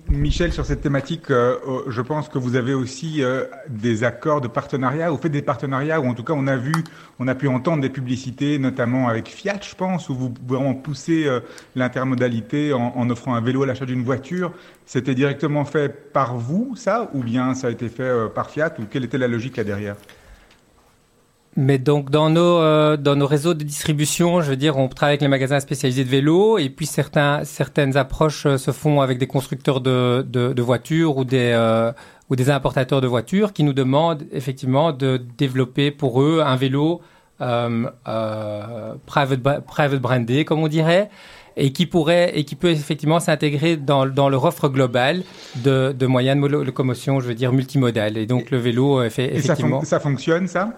Michel, 0.08 0.54
sur 0.54 0.66
cette 0.66 0.82
thématique, 0.82 1.32
euh, 1.32 1.58
euh, 1.68 1.90
je 1.90 2.02
pense 2.02 2.30
que 2.30 2.38
vous 2.38 2.56
avez 2.56 2.76
aussi 2.76 3.24
euh, 3.24 3.46
des 3.68 4.04
accords 4.04 4.40
de 4.40 4.48
partenariat. 4.48 5.10
Vous 5.10 5.18
faites 5.18 5.32
des 5.32 5.42
partenariats 5.42 6.00
où, 6.00 6.08
en 6.08 6.14
tout 6.14 6.24
cas, 6.24 6.34
on 6.36 6.46
a 6.46 6.58
vu, 6.58 6.74
on 7.18 7.28
a 7.28 7.34
pu 7.34 7.48
entendre 7.48 7.82
des 7.82 7.90
publicités, 7.90 8.60
notamment 8.60 9.08
avec 9.08 9.28
Fiat, 9.30 9.60
je 9.62 9.74
pense, 9.74 10.10
où 10.10 10.16
vous 10.16 10.34
vraiment 10.48 10.76
poussez 10.76 11.26
euh, 11.26 11.40
l'intermodalité 11.76 12.72
en, 12.72 12.94
en 12.96 13.10
offrant 13.10 13.34
un 13.34 13.42
vélo 13.42 13.64
à 13.64 13.66
l'achat 13.66 13.86
d'une 13.86 14.04
voiture. 14.04 14.52
C'était 14.86 15.16
directement 15.16 15.66
fait 15.66 15.90
par 15.90 16.38
vous, 16.38 16.76
ça, 16.76 17.10
ou 17.14 17.24
bien 17.24 17.56
ça 17.56 17.68
a 17.68 17.72
été 17.72 17.90
fait 17.90 18.04
euh, 18.04 18.28
par 18.28 18.52
Fiat, 18.52 18.74
ou 18.80 18.84
quelle 18.90 19.06
était 19.06 19.18
la 19.18 19.28
logique 19.28 19.58
là 19.58 19.64
derrière? 19.64 19.96
Mais 21.58 21.78
donc 21.78 22.10
dans 22.10 22.30
nos 22.30 22.58
euh, 22.58 22.98
dans 22.98 23.16
nos 23.16 23.28
réseaux 23.28 23.54
de 23.54 23.64
distribution, 23.64 24.42
je 24.42 24.50
veux 24.50 24.58
dire, 24.58 24.78
on 24.78 24.90
travaille 24.90 25.14
avec 25.14 25.22
les 25.22 25.30
magasins 25.30 25.60
spécialisés 25.62 26.04
de 26.04 26.10
vélos 26.10 26.58
et 26.58 26.70
puis 26.70 26.86
certains 26.86 27.46
certaines 27.46 27.96
approches 27.96 28.46
euh, 28.46 28.58
se 28.58 28.72
font 28.72 29.00
avec 29.00 29.18
des 29.20 29.28
constructeurs 29.28 29.80
de 29.80 30.26
de, 30.28 30.52
de 30.52 30.62
voitures 30.62 31.16
ou 31.18 31.24
des 31.24 31.52
euh, 31.54 31.94
ou 32.30 32.36
des 32.36 32.50
importateurs 32.50 33.00
de 33.00 33.08
voitures 33.08 33.54
qui 33.54 33.64
nous 33.64 33.72
demandent 33.74 34.24
effectivement 34.34 34.92
de 34.92 35.22
développer 35.38 35.92
pour 35.92 36.22
eux 36.22 36.42
un 36.46 36.58
vélo 36.58 37.00
euh, 37.40 37.86
euh, 38.08 38.94
private 39.06 39.42
private 39.66 40.02
brandé 40.02 40.44
comme 40.46 40.60
on 40.60 40.68
dirait 40.68 41.10
et 41.58 41.72
qui 41.72 41.86
pourrait 41.86 42.32
et 42.38 42.44
qui 42.44 42.56
peut 42.56 42.72
effectivement 42.72 43.22
s'intégrer 43.22 43.78
dans 43.78 44.06
dans 44.06 44.28
leur 44.28 44.44
offre 44.44 44.68
globale 44.68 45.24
de 45.64 45.94
de 45.98 46.06
moyens 46.06 46.36
de 46.36 46.42
mo- 46.42 46.64
locomotion, 46.66 47.22
je 47.22 47.28
veux 47.28 47.34
dire 47.36 47.54
multimodal 47.54 48.18
et 48.18 48.26
donc 48.26 48.52
le 48.52 48.58
vélo 48.58 49.10
fait 49.10 49.26
Et 49.36 49.40
ça, 49.40 49.54
effectivement 49.54 49.80
fon- 49.80 49.86
ça 49.86 50.02
fonctionne, 50.02 50.48
ça? 50.50 50.72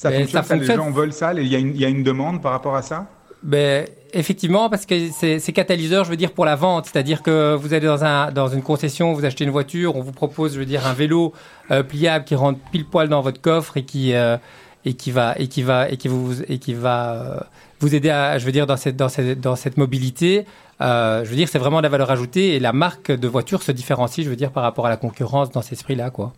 Ça 0.00 0.08
Mais 0.10 0.20
fonctionne, 0.20 0.42
ça 0.42 0.48
ça, 0.48 0.56
les 0.56 0.66
gens 0.66 0.90
veulent 0.90 1.12
ça, 1.12 1.34
il 1.34 1.46
y, 1.46 1.54
a 1.54 1.58
une- 1.58 1.74
il 1.74 1.80
y 1.80 1.84
a 1.84 1.88
une 1.88 2.02
demande 2.02 2.40
par 2.40 2.52
rapport 2.52 2.74
à 2.74 2.80
ça? 2.82 3.06
Ben, 3.42 3.86
effectivement, 4.12 4.68
parce 4.70 4.86
que 4.86 4.94
c'est 5.12 5.52
catalyseur, 5.52 6.04
je 6.04 6.10
veux 6.10 6.16
dire, 6.16 6.32
pour 6.32 6.44
la 6.44 6.56
vente. 6.56 6.86
C'est-à-dire 6.86 7.22
que 7.22 7.54
vous 7.54 7.72
allez 7.74 7.86
dans, 7.86 8.02
un, 8.04 8.30
dans 8.32 8.48
une 8.48 8.62
concession, 8.62 9.12
vous 9.12 9.24
achetez 9.24 9.44
une 9.44 9.50
voiture, 9.50 9.96
on 9.96 10.02
vous 10.02 10.12
propose, 10.12 10.54
je 10.54 10.58
veux 10.58 10.66
dire, 10.66 10.86
un 10.86 10.92
vélo 10.94 11.32
euh, 11.70 11.82
pliable 11.82 12.24
qui 12.24 12.34
rentre 12.34 12.58
pile 12.72 12.84
poil 12.86 13.08
dans 13.08 13.20
votre 13.20 13.40
coffre 13.40 13.76
et 13.76 13.84
qui, 13.84 14.14
euh, 14.14 14.36
et 14.84 14.94
qui 14.94 15.10
va, 15.10 15.34
et 15.38 15.48
qui 15.48 15.62
va, 15.62 15.88
et 15.90 15.96
qui 15.98 16.08
vous, 16.08 16.42
et 16.48 16.58
qui 16.58 16.72
va 16.74 17.12
euh, 17.14 17.40
vous 17.80 17.94
aider 17.94 18.10
à, 18.10 18.38
je 18.38 18.44
veux 18.46 18.52
dire, 18.52 18.66
dans 18.66 18.76
cette, 18.78 18.96
dans 18.96 19.08
cette, 19.10 19.40
dans 19.40 19.56
cette 19.56 19.76
mobilité. 19.76 20.44
Euh, 20.82 21.24
je 21.24 21.30
veux 21.30 21.36
dire, 21.36 21.48
c'est 21.48 21.58
vraiment 21.58 21.78
de 21.78 21.82
la 21.84 21.88
valeur 21.90 22.10
ajoutée 22.10 22.54
et 22.56 22.58
la 22.60 22.72
marque 22.72 23.10
de 23.10 23.28
voiture 23.28 23.62
se 23.62 23.72
différencie, 23.72 24.24
je 24.24 24.30
veux 24.30 24.36
dire, 24.36 24.50
par 24.50 24.62
rapport 24.62 24.86
à 24.86 24.90
la 24.90 24.96
concurrence 24.96 25.50
dans 25.50 25.60
cet 25.62 25.72
esprit-là, 25.74 26.08
quoi. 26.10 26.32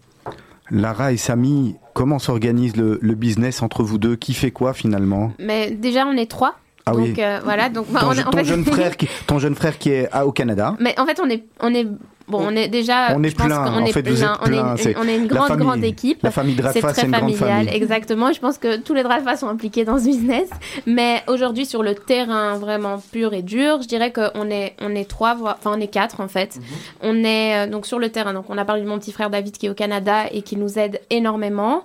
Lara 0.72 1.12
et 1.12 1.16
Samy, 1.16 1.76
comment 1.94 2.18
s'organise 2.18 2.76
le, 2.76 2.98
le 3.00 3.14
business 3.14 3.62
entre 3.62 3.82
vous 3.84 3.98
deux? 3.98 4.16
Qui 4.16 4.34
fait 4.34 4.50
quoi 4.50 4.72
finalement? 4.72 5.32
Mais 5.38 5.70
déjà, 5.70 6.06
on 6.06 6.16
est 6.16 6.30
trois. 6.30 6.56
Ah 6.86 6.92
donc 6.92 7.00
oui. 7.02 7.14
euh, 7.18 7.38
voilà, 7.44 7.68
donc 7.68 7.86
bah, 7.92 8.00
ton, 8.00 8.06
on 8.08 8.10
en 8.18 8.30
ton 8.30 8.38
fait- 8.38 8.44
jeune 8.44 8.64
frère 8.64 8.96
qui, 8.96 9.08
ton 9.28 9.38
jeune 9.38 9.54
frère 9.54 9.78
qui 9.78 9.90
est 9.90 10.08
à- 10.10 10.26
au 10.26 10.32
Canada. 10.32 10.74
Mais 10.80 10.98
en 10.98 11.06
fait, 11.06 11.20
on 11.22 11.28
est, 11.30 11.44
on 11.60 11.72
est, 11.72 11.86
bon, 12.28 12.38
on 12.42 12.56
est 12.56 12.68
déjà. 12.68 13.14
On 13.16 13.22
est 13.22 13.30
je 13.30 13.34
pense 13.36 13.46
plein, 13.46 13.64
qu'on 13.64 13.70
en 13.82 13.84
est 13.84 13.92
fait, 13.92 14.08
vous 14.08 14.16
plein. 14.16 14.32
êtes 14.34 14.40
On 14.42 14.52
est 14.52 14.96
on 14.96 15.08
est 15.08 15.16
une 15.16 15.26
grande, 15.26 15.48
famille- 15.48 15.66
grande 15.66 15.84
équipe. 15.84 16.22
La 16.22 16.30
famille 16.30 16.54
C'est 16.56 16.62
Drafa, 16.62 16.80
très 16.80 16.94
c'est 16.94 17.06
une 17.06 17.12
grande 17.12 17.34
familial, 17.34 17.66
famille. 17.66 17.74
exactement. 17.82 18.32
Je 18.32 18.40
pense 18.40 18.58
que 18.58 18.76
tous 18.78 18.94
les 18.94 19.02
Drafas 19.02 19.36
sont 19.36 19.48
impliqués 19.48 19.84
dans 19.84 19.98
ce 19.98 20.04
business. 20.04 20.48
Mais 20.86 21.22
aujourd'hui, 21.28 21.66
sur 21.66 21.82
le 21.82 21.94
terrain 21.94 22.56
vraiment 22.58 22.98
pur 23.12 23.32
et 23.34 23.42
dur, 23.42 23.82
je 23.82 23.88
dirais 23.88 24.12
qu'on 24.12 24.50
est, 24.50 24.74
on 24.80 24.94
est 24.94 25.08
trois, 25.08 25.34
voire- 25.34 25.56
enfin 25.58 25.72
on 25.76 25.80
est 25.80 25.88
quatre 25.88 26.20
en 26.20 26.28
fait. 26.28 26.56
Mhm. 26.56 26.62
On 27.02 27.24
est 27.24 27.66
euh, 27.66 27.70
donc 27.70 27.86
sur 27.86 27.98
le 27.98 28.08
terrain. 28.10 28.32
Donc 28.34 28.46
on 28.48 28.58
a 28.58 28.64
parlé 28.64 28.82
de 28.82 28.88
mon 28.88 28.98
petit 28.98 29.12
frère 29.12 29.30
David 29.30 29.56
qui 29.56 29.66
est 29.66 29.70
au 29.70 29.74
Canada 29.74 30.24
et 30.30 30.42
qui 30.42 30.56
nous 30.56 30.78
aide 30.78 31.00
énormément 31.10 31.84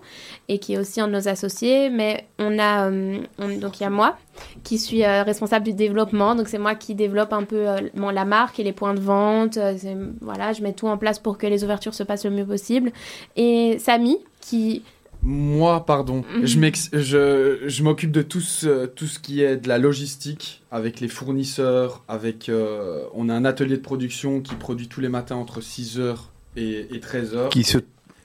et 0.50 0.60
qui 0.60 0.74
est 0.74 0.78
aussi 0.78 1.02
un 1.02 1.08
de 1.08 1.14
nos 1.14 1.28
associés. 1.28 1.90
Mais 1.90 2.26
on 2.40 2.58
a, 2.60 2.90
euh, 2.90 3.18
on- 3.40 3.58
donc 3.60 3.80
il 3.80 3.84
y 3.84 3.86
a 3.86 3.90
moi 3.90 4.18
qui 4.64 4.78
suis 4.78 5.04
euh, 5.04 5.24
responsable 5.24 5.66
du 5.66 5.74
développement. 5.74 6.36
Donc 6.36 6.48
c'est 6.48 6.58
moi 6.60 6.76
qui 6.76 6.94
développe 6.96 7.34
un 7.34 7.44
peu 7.44 7.68
euh, 7.68 7.78
bon, 7.96 8.10
la 8.10 8.24
marque 8.26 8.60
et 8.60 8.64
les 8.64 8.72
points 8.74 8.94
de 8.94 9.00
vente. 9.00 9.58
Euh, 9.58 9.74
c'est- 9.78 9.98
voilà, 10.28 10.54
je 10.54 10.62
mets 10.62 10.74
tout 10.74 10.88
en 10.88 10.98
place 10.98 11.18
pour 11.20 11.38
que 11.38 11.48
les 11.48 11.64
ouvertures 11.64 11.94
se 11.96 12.04
passent 12.04 12.26
le 12.26 12.32
mieux 12.32 12.46
possible. 12.46 12.92
Et 13.36 13.78
Samy 13.80 14.18
qui 14.42 14.84
Moi, 15.24 15.84
pardon, 15.86 16.24
Mhm. 16.36 16.46
je 16.46 16.60
m'ex- 16.60 16.90
je, 16.94 17.58
je 17.66 17.84
m'occupe 17.84 18.12
de 18.12 18.22
tout 18.22 18.40
ce, 18.40 18.86
tout 18.86 19.08
ce 19.08 19.18
qui 19.20 19.42
est 19.42 19.58
de 19.58 19.68
la 19.68 19.80
logistique 19.80 20.62
avec 20.72 21.00
les 21.00 21.08
fournisseurs, 21.08 22.04
avec 22.08 22.50
euh, 22.50 23.02
on 23.16 23.28
a 23.30 23.34
un 23.34 23.44
atelier 23.44 23.78
de 23.78 23.82
production 23.82 24.42
qui 24.42 24.54
produit 24.56 24.88
tous 24.88 25.02
les 25.02 25.10
matins 25.10 25.36
entre 25.36 25.60
6h 25.60 26.16
et, 26.56 26.88
et 26.96 27.00
13h. 27.00 27.50
Qui 27.50 27.64
se 27.64 27.80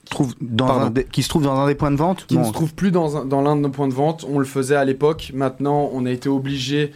trouve 0.09 0.35
dans 0.41 0.67
Pardon. 0.67 0.85
un 0.85 0.89
des- 0.91 1.05
qui 1.05 1.23
se 1.23 1.29
trouve 1.29 1.43
dans 1.43 1.55
un 1.55 1.65
des 1.67 1.75
points 1.75 1.89
de 1.91 1.95
vente 1.97 2.25
qui 2.27 2.37
ne 2.37 2.43
se 2.43 2.51
trouve 2.51 2.73
plus 2.75 2.91
dans, 2.91 3.17
un- 3.17 3.25
dans 3.25 3.41
l'un 3.41 3.55
de 3.55 3.61
nos 3.61 3.69
points 3.69 3.87
de 3.87 3.93
vente. 3.93 4.25
On 4.29 4.37
le 4.37 4.45
faisait 4.45 4.75
à 4.75 4.85
l'époque. 4.85 5.31
Maintenant, 5.33 5.89
on 5.93 6.05
a 6.05 6.11
été 6.11 6.29
obligé 6.29 6.83
euh, 6.83 6.87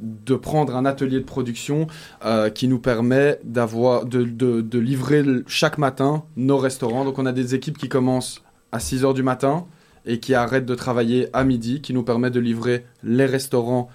de 0.00 0.34
prendre 0.36 0.76
un 0.76 0.84
atelier 0.84 1.18
de 1.20 1.24
production 1.24 1.86
euh, 2.24 2.50
qui 2.50 2.68
nous 2.68 2.78
permet 2.78 3.38
d'avoir 3.44 4.04
de, 4.04 4.22
de- 4.22 4.60
de 4.60 4.78
livrer 4.78 5.24
chaque 5.46 5.78
matin 5.78 6.22
nos 6.36 6.56
restaurants. 6.58 7.04
Donc, 7.04 7.18
on 7.18 7.26
a 7.26 7.32
des 7.32 7.54
équipes 7.54 7.78
qui 7.78 7.88
commencent 7.88 8.42
à 8.72 8.80
6 8.80 9.04
heures 9.04 9.14
du 9.14 9.22
matin 9.22 9.66
et 10.06 10.20
qui 10.20 10.34
arrêtent 10.34 10.66
de 10.66 10.74
travailler 10.74 11.28
à 11.32 11.44
midi, 11.44 11.80
qui 11.80 11.92
nous 11.92 12.02
permet 12.02 12.30
de 12.30 12.40
livrer 12.40 12.84
les 13.02 13.26
restaurants 13.26 13.88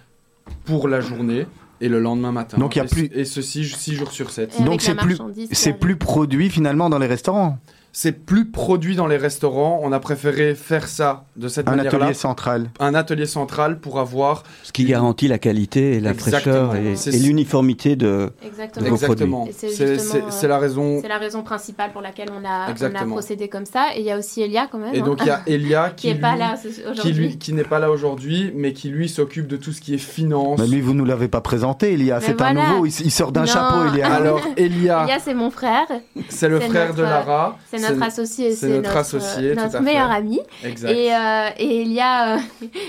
pour 0.66 0.88
la 0.88 1.00
journée 1.00 1.48
et 1.82 1.90
le 1.90 2.00
lendemain 2.00 2.32
matin. 2.32 2.58
Donc, 2.58 2.76
il 2.76 2.80
y 2.80 2.82
a 2.82 2.86
et, 2.86 2.88
plus- 2.88 3.10
et 3.14 3.26
ceci 3.26 3.66
6 3.66 3.96
jours 3.96 4.12
sur 4.12 4.30
7. 4.30 4.52
Et 4.52 4.56
avec 4.58 4.66
Donc 4.66 4.82
c'est 4.82 4.96
plus 4.96 5.18
c'est 5.52 5.74
plus 5.74 5.96
produit 5.96 6.50
finalement 6.50 6.90
dans 6.90 7.00
les 7.00 7.08
restaurants. 7.08 7.58
C'est 7.96 8.12
plus 8.26 8.50
produit 8.50 8.96
dans 8.96 9.06
les 9.06 9.18
restaurants. 9.18 9.80
On 9.84 9.91
a 9.91 10.00
préféré 10.00 10.56
faire 10.56 10.88
ça 10.88 11.26
de 11.36 11.48
cette 11.48 11.68
Un 11.68 11.76
manière-là. 11.76 11.98
atelier 12.06 12.14
central. 12.16 12.72
un 12.80 12.96
atelier 12.96 13.28
central 13.28 13.80
pour 13.80 14.00
avoir 14.00 14.41
Ce 14.64 14.72
qui 14.72 14.84
garantit 14.86 15.28
la 15.28 15.38
qualité 15.38 15.94
et 15.94 16.00
la 16.00 16.10
Exactement. 16.10 16.70
fraîcheur 16.70 16.76
et, 17.14 17.20
l'uniformité 17.20 17.96
de, 17.96 18.32
Exactement. 18.44 18.86
de 18.86 18.89
vos 18.89 18.96
exactement. 18.96 19.39
produits. 19.46 19.56
C'est 19.70 20.44
euh, 20.44 20.48
la 20.48 20.58
raison. 20.58 21.00
C'est 21.04 21.08
la 21.08 21.20
raison 21.20 21.44
principale 21.44 21.91
pour 21.91 22.02
laquelle 22.02 22.30
on 22.32 22.44
a, 22.44 22.66
on 22.66 22.68
a 22.68 22.72
Exactement. 22.72 23.12
procédé 23.14 23.48
comme 23.48 23.68
ça. 23.68 23.89
Et 23.96 24.00
il 24.00 24.06
y 24.06 24.12
a 24.12 24.18
aussi 24.18 24.41
Elia 24.41 24.68
quand 24.72 24.80
même. 24.80 24.96
Et 24.96 25.02
hein, 25.02 25.06
donc 25.06 25.20
il 25.22 25.28
y 25.28 25.30
a 25.30 25.41
Elia 25.46 25.89
qui 25.96 26.08
qui, 26.08 26.10
est 26.10 26.16
pas 26.16 26.32
lui- 26.34 26.39
là 26.39 26.56
qui, 26.60 26.82
aujourd'hui. 26.89 27.38
qui 27.38 27.54
n'est 27.54 27.64
pas 27.64 27.78
là 27.78 27.91
aujourd'hui, 27.91 28.52
mais 28.56 28.74
qui 28.74 28.89
lui 28.89 29.08
s'occupe 29.08 29.46
de 29.46 29.56
tout 29.58 29.72
ce 29.72 29.82
qui 29.82 29.94
est 29.94 29.98
finance. 30.00 30.58
Mais 30.60 30.66
lui, 30.66 30.82
vous 30.82 30.96
nous 30.96 31.06
l'avez 31.06 31.28
pas 31.28 31.41
présenté, 31.41 31.94
Elia. 31.94 32.20
C'est 32.22 32.41
un 32.41 32.54
voilà. 32.54 32.70
nouveau. 32.72 32.86
Il, 32.88 32.89
il 33.06 33.12
sort 33.12 33.32
d'un 33.32 33.46
chapeau, 33.46 33.86
Elia. 33.94 34.12
Alors 34.12 34.41
Elia, 34.58 35.04
Elia, 35.04 35.20
c'est 35.20 35.36
mon 35.36 35.52
frère. 35.52 35.86
c'est 36.30 36.50
le 36.50 36.60
c'est 36.60 36.70
frère 36.70 36.88
notre- 36.88 36.98
de 36.98 37.04
Lara. 37.04 37.58
C'est 37.88 37.94
notre 37.94 38.04
associé. 38.06 38.56
c'est 38.56 38.68
notre 38.70 38.98
associé, 38.98 39.56
notre 39.56 39.80
meilleur 39.82 40.12
ami. 40.12 40.40
Exact. 40.64 40.92
Et, 40.92 41.14
euh, 41.14 41.50
et 41.58 41.82
Elia. 41.82 42.36
euh, 42.36 42.40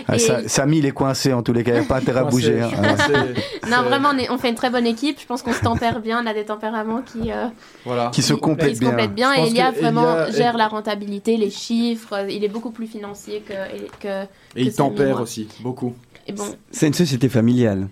Ah, 0.09 0.17
et- 0.17 0.19
Sa- 0.19 0.49
Samy, 0.49 0.79
il 0.79 0.87
est 0.87 0.91
coincé 0.93 1.33
en 1.33 1.43
tous 1.43 1.53
les 1.53 1.63
cas. 1.65 1.73
Il 1.73 1.81
n'y 1.81 1.85
a 1.85 1.89
pas 1.89 1.97
intérêt 1.97 2.21
à 2.21 2.25
bouger. 2.25 2.61
hein. 2.61 2.71
Non, 3.71 3.83
vraiment, 3.83 4.11
on, 4.15 4.19
est- 4.19 4.31
on 4.31 4.39
fait 4.39 4.49
une 4.51 4.55
très 4.55 4.71
bonne 4.71 4.87
équipe. 4.87 5.19
Je 5.21 5.27
pense 5.27 5.43
qu'on 5.43 5.53
se 5.53 5.61
tempère 5.61 6.01
bien. 6.01 6.23
On 6.23 6.27
a 6.27 6.35
des 6.35 6.45
tempéraments 6.45 7.03
qui, 7.03 7.33
euh, 7.33 7.47
Voilà. 7.85 8.11
Qui 8.13 8.23
se 8.23 8.35
complètent 8.35 8.71
qui 8.71 8.75
se 8.77 8.81
bien. 8.81 8.91
complètent 8.91 9.15
bien. 9.15 9.33
Et 9.35 9.47
Elia 9.49 9.71
vraiment 9.71 10.03
Elia 10.15 10.29
est- 10.29 10.33
gère 10.33 10.57
la 10.57 10.69
rentabilité, 10.69 11.37
les 11.37 11.51
chiffres. 11.51 12.27
Il 12.29 12.45
est 12.45 12.49
beaucoup 12.49 12.71
plus 12.71 12.87
financier 12.87 13.43
que. 13.47 13.53
que 14.01 14.23
Et 14.57 14.63
il 14.63 14.69
que 14.69 14.71
Samy 14.71 14.71
et 14.71 14.73
tempère 14.73 15.09
moi. 15.15 15.21
aussi 15.23 15.49
beaucoup. 15.61 15.95
bon, 16.35 16.45
C'est 16.71 16.87
une 16.87 16.95
société 16.95 17.29
familiale. 17.29 17.89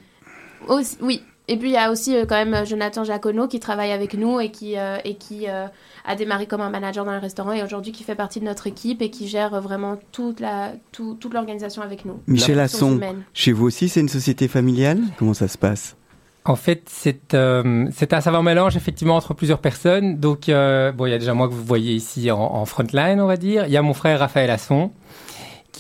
Aussi- 0.68 0.96
oui. 1.00 1.22
Et 1.49 1.57
puis 1.57 1.70
il 1.70 1.72
y 1.72 1.76
a 1.76 1.90
aussi 1.90 2.16
euh, 2.16 2.24
quand 2.26 2.36
même 2.36 2.55
euh, 2.55 2.64
Jonathan 2.64 3.03
Jacono 3.05 3.49
qui 3.49 3.59
travaille 3.59 3.90
avec 3.93 4.14
nous 4.14 4.38
et 4.40 4.51
qui, 4.51 4.78
euh, 4.78 4.99
et 5.05 5.16
qui 5.16 5.49
euh, 5.49 5.66
a 6.07 6.14
démarré 6.14 6.47
comme 6.47 6.61
un 6.61 6.70
manager 6.70 7.05
dans 7.05 7.12
le 7.12 7.18
restaurant 7.18 7.53
et 7.53 7.62
aujourd'hui 7.64 7.90
qui 7.93 8.05
fait 8.05 8.14
partie 8.14 8.38
de 8.38 8.45
notre 8.45 8.68
équipe 8.68 9.03
et 9.03 9.11
qui 9.11 9.26
gère 9.26 9.61
vraiment 9.61 9.99
toute 10.12 10.38
la 10.38 10.72
tout- 10.93 11.14
toute 11.18 11.34
l'organisation 11.34 11.82
avec 11.82 12.05
nous. 12.05 12.20
Michel 12.28 12.61
Asson, 12.61 13.01
chez 13.34 13.53
vous 13.53 13.66
aussi, 13.66 13.88
c'est 13.88 14.01
une 14.01 14.09
société 14.09 14.47
familiale? 14.47 15.01
Comment 15.18 15.34
ça 15.34 15.49
se 15.49 15.59
passe? 15.59 15.97
En 16.45 16.57
fait, 16.57 16.82
c'est 16.88 17.34
euh, 17.34 17.86
c'est 17.93 18.12
un 18.12 18.20
savant 18.20 18.43
mélange 18.43 18.76
effectivement 18.76 19.14
entre 19.16 19.32
plusieurs 19.34 19.61
personnes. 19.61 20.18
Donc, 20.18 20.49
euh, 20.49 20.90
bon, 20.90 21.07
il 21.07 21.11
y 21.11 21.14
a 21.14 21.18
déjà 21.18 21.34
moi 21.34 21.49
que 21.49 21.55
vous 21.55 21.64
voyez 21.64 21.93
ici 21.95 22.30
en, 22.32 22.38
en 22.40 22.64
frontline, 22.66 23.20
on 23.20 23.26
va 23.28 23.36
dire. 23.36 23.66
Il 23.66 23.72
y 23.72 23.76
a 23.76 23.82
mon 23.82 23.95
frère 23.95 24.18
Raphaël 24.18 24.51
Asson, 24.51 24.90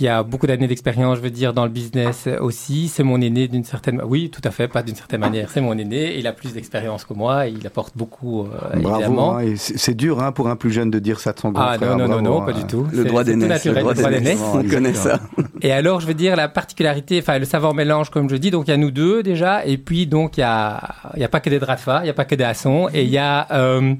qui 0.02 0.08
a 0.08 0.24
beaucoup 0.24 0.48
d'années 0.48 0.66
d'expérience, 0.66 1.18
je 1.18 1.22
veux 1.22 1.30
dire, 1.30 1.52
dans 1.52 1.62
le 1.62 1.70
business 1.70 2.28
aussi. 2.40 2.88
C'est 2.88 3.04
mon 3.04 3.20
aîné 3.20 3.46
d'une 3.46 3.62
certaine, 3.62 4.02
oui, 4.04 4.30
tout 4.30 4.40
à 4.42 4.50
fait, 4.50 4.66
pas 4.66 4.82
d'une 4.82 4.96
certaine 4.96 5.20
manière. 5.20 5.48
C'est 5.48 5.60
mon 5.60 5.78
aîné. 5.78 6.18
Il 6.18 6.26
a 6.26 6.32
plus 6.32 6.52
d'expérience 6.54 7.04
que 7.04 7.14
moi. 7.14 7.46
Et 7.46 7.52
il 7.52 7.64
apporte 7.68 7.96
beaucoup, 7.96 8.42
euh, 8.42 8.80
Bravo. 8.80 9.20
hein, 9.20 9.54
c'est 9.56 9.94
dur 9.94 10.20
hein, 10.20 10.32
pour 10.32 10.48
un 10.48 10.56
plus 10.56 10.72
jeune 10.72 10.90
de 10.90 10.98
dire 10.98 11.20
ça 11.20 11.32
de 11.32 11.38
son 11.38 11.52
grand 11.52 11.62
Ah 11.68 11.74
frère. 11.76 11.96
non, 11.96 12.08
non, 12.08 12.20
non, 12.20 12.20
Bravo, 12.20 12.22
non, 12.22 12.42
hein. 12.42 12.46
pas 12.46 12.52
du 12.52 12.64
tout. 12.66 12.84
Le 12.92 13.04
droit 13.04 13.22
d'aînesse. 13.22 13.42
Le 13.44 13.48
naturel, 13.48 13.82
droit 13.82 13.92
le 13.94 13.98
droit 14.00 14.10
d'aînesse. 14.10 14.40
On 14.54 14.64
connaît 14.64 14.94
ça. 14.94 15.20
Et 15.60 15.70
alors, 15.70 16.00
je 16.00 16.08
veux 16.08 16.14
dire, 16.14 16.34
la 16.34 16.48
particularité, 16.48 17.20
enfin, 17.20 17.38
le 17.38 17.44
savoir 17.44 17.72
mélange, 17.72 18.10
comme 18.10 18.28
je 18.28 18.34
dis, 18.34 18.50
donc 18.50 18.66
il 18.66 18.72
y 18.72 18.74
a 18.74 18.76
nous 18.76 18.90
deux 18.90 19.22
déjà, 19.22 19.64
et 19.64 19.78
puis 19.78 20.08
donc 20.08 20.36
il 20.36 20.40
y 20.40 20.42
a, 20.42 20.80
y 21.16 21.22
a 21.22 21.28
pas 21.28 21.38
que 21.38 21.48
des 21.48 21.60
Dratfa, 21.60 22.00
il 22.02 22.08
y 22.08 22.10
a 22.10 22.14
pas 22.14 22.24
que 22.24 22.34
des 22.34 22.42
Hassons, 22.42 22.88
et 22.92 23.04
il 23.04 23.10
y 23.10 23.18
a, 23.18 23.46
euh, 23.52 23.94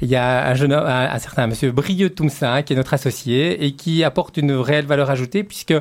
il 0.00 0.08
y 0.08 0.14
a 0.14 0.46
un 0.48 0.54
jeune 0.54 0.72
homme, 0.72 0.86
un, 0.86 1.10
un 1.10 1.18
certain 1.18 1.48
monsieur 1.48 1.72
Brieux 1.72 2.10
Toumsin, 2.10 2.62
qui 2.62 2.74
est 2.74 2.76
notre 2.76 2.94
associé, 2.94 3.64
et 3.64 3.72
qui 3.72 4.04
apporte 4.04 4.36
une 4.36 4.52
réelle 4.52 4.86
valeur 4.86 5.10
ajoutée, 5.10 5.42
puisque 5.48 5.74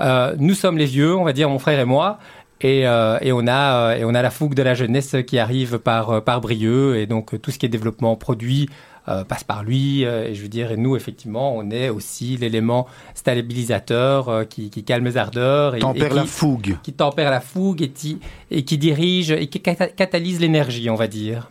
euh, 0.00 0.34
nous 0.38 0.54
sommes 0.54 0.78
les 0.78 0.86
vieux, 0.86 1.14
on 1.16 1.24
va 1.24 1.32
dire, 1.32 1.48
mon 1.50 1.58
frère 1.58 1.80
et 1.80 1.84
moi, 1.84 2.18
et, 2.60 2.86
euh, 2.86 3.18
et 3.20 3.32
on 3.32 3.46
a 3.46 3.90
euh, 3.92 3.96
et 3.98 4.04
on 4.04 4.14
a 4.14 4.22
la 4.22 4.30
fougue 4.30 4.54
de 4.54 4.62
la 4.62 4.74
jeunesse 4.74 5.14
qui 5.26 5.38
arrive 5.38 5.78
par 5.78 6.24
par 6.24 6.40
Brieux 6.40 6.96
et 6.96 7.06
donc 7.06 7.40
tout 7.40 7.50
ce 7.52 7.58
qui 7.58 7.66
est 7.66 7.68
développement 7.68 8.16
produit 8.16 8.68
euh, 9.06 9.22
passe 9.22 9.44
par 9.44 9.62
lui 9.62 10.02
et 10.02 10.34
je 10.34 10.42
veux 10.42 10.48
dire 10.48 10.72
et 10.72 10.76
nous 10.76 10.96
effectivement 10.96 11.54
on 11.56 11.70
est 11.70 11.88
aussi 11.88 12.36
l'élément 12.36 12.88
stabilisateur 13.14 14.48
qui, 14.48 14.70
qui 14.70 14.82
calme 14.82 15.04
les 15.04 15.16
ardeurs 15.16 15.76
et, 15.76 15.78
Tempère 15.78 16.10
et 16.10 16.14
la 16.16 16.22
qui, 16.22 16.28
fougue. 16.28 16.76
qui 16.82 16.92
tempère 16.92 17.30
la 17.30 17.40
fougue 17.40 17.80
et 17.82 17.90
qui 17.90 18.18
et 18.50 18.64
qui 18.64 18.76
dirige 18.76 19.30
et 19.30 19.46
qui 19.46 19.60
cata- 19.60 19.88
catalyse 19.94 20.40
l'énergie 20.40 20.90
on 20.90 20.96
va 20.96 21.06
dire 21.06 21.50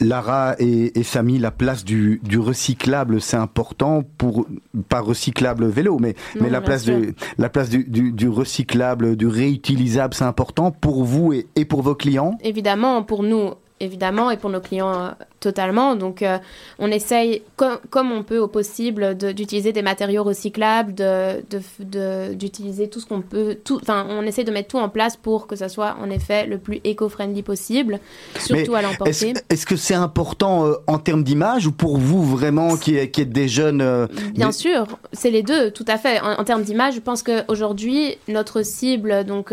Lara 0.00 0.54
et, 0.58 0.98
et 0.98 1.02
Samy, 1.02 1.38
la 1.38 1.50
place 1.50 1.84
du, 1.84 2.20
du 2.24 2.38
recyclable, 2.38 3.20
c'est 3.20 3.36
important 3.36 4.02
pour 4.18 4.46
pas 4.88 5.00
recyclable 5.00 5.66
vélo, 5.66 5.98
mais, 6.00 6.14
Non, 6.34 6.42
mais 6.42 6.50
la 6.50 6.60
place, 6.60 6.84
sûr. 6.84 6.98
du, 6.98 7.14
la 7.38 7.48
place 7.48 7.68
du, 7.70 7.84
du, 7.84 8.12
du 8.12 8.28
recyclable, 8.28 9.16
du 9.16 9.26
réutilisable, 9.26 10.14
c'est 10.14 10.24
important 10.24 10.70
pour 10.72 11.04
vous 11.04 11.32
et, 11.32 11.46
et 11.56 11.64
pour 11.64 11.82
vos 11.82 11.94
clients? 11.94 12.36
Évidemment, 12.42 13.02
pour 13.02 13.22
nous, 13.22 13.50
évidemment, 13.80 14.30
et 14.30 14.36
pour 14.36 14.50
nos 14.50 14.60
clients 14.60 14.92
euh, 14.92 15.10
totalement. 15.44 15.94
Donc, 15.94 16.22
euh, 16.22 16.38
on 16.78 16.90
essaye, 16.90 17.42
com- 17.56 17.78
comme 17.90 18.10
on 18.10 18.22
peut 18.24 18.38
au 18.38 18.48
possible, 18.48 19.16
de- 19.16 19.30
d'utiliser 19.32 19.72
des 19.72 19.82
matériaux 19.82 20.24
recyclables, 20.24 20.94
de- 20.94 21.44
de- 21.50 21.60
de- 21.84 22.34
d'utiliser 22.34 22.88
tout 22.88 22.98
ce 22.98 23.06
qu'on 23.06 23.20
peut. 23.20 23.58
Enfin, 23.80 24.06
on 24.10 24.22
essaie 24.22 24.42
de 24.44 24.50
mettre 24.50 24.68
tout 24.68 24.78
en 24.78 24.88
place 24.88 25.16
pour 25.16 25.46
que 25.46 25.54
ça 25.54 25.68
soit 25.68 25.96
en 26.02 26.10
effet 26.10 26.46
le 26.46 26.58
plus 26.58 26.80
éco-friendly 26.84 27.42
possible, 27.42 28.00
surtout 28.38 28.74
à 28.74 28.80
Est-ce 28.80 28.88
l'emporter. 28.88 29.32
est-ce 29.50 29.66
que 29.66 29.76
c'est 29.76 29.94
important 29.94 30.66
euh, 30.66 30.74
en 30.86 30.98
termes 30.98 31.22
d'image 31.22 31.66
ou 31.66 31.72
pour 31.72 31.98
vous 31.98 32.24
vraiment 32.24 32.76
qui, 32.76 33.08
qui 33.10 33.20
êtes 33.20 33.30
des 33.32 33.46
jeunes 33.48 33.80
euh, 33.82 34.06
Bien 34.32 34.46
des- 34.48 34.52
sûr, 34.52 34.86
c'est 35.12 35.30
les 35.30 35.42
deux, 35.42 35.70
tout 35.70 35.84
à 35.88 35.98
fait. 35.98 36.20
En, 36.20 36.40
en 36.40 36.44
termes 36.44 36.62
d'image, 36.62 36.94
je 36.94 37.00
pense 37.00 37.22
qu'aujourd'hui, 37.22 38.16
notre 38.28 38.62
cible, 38.62 39.24
donc 39.24 39.52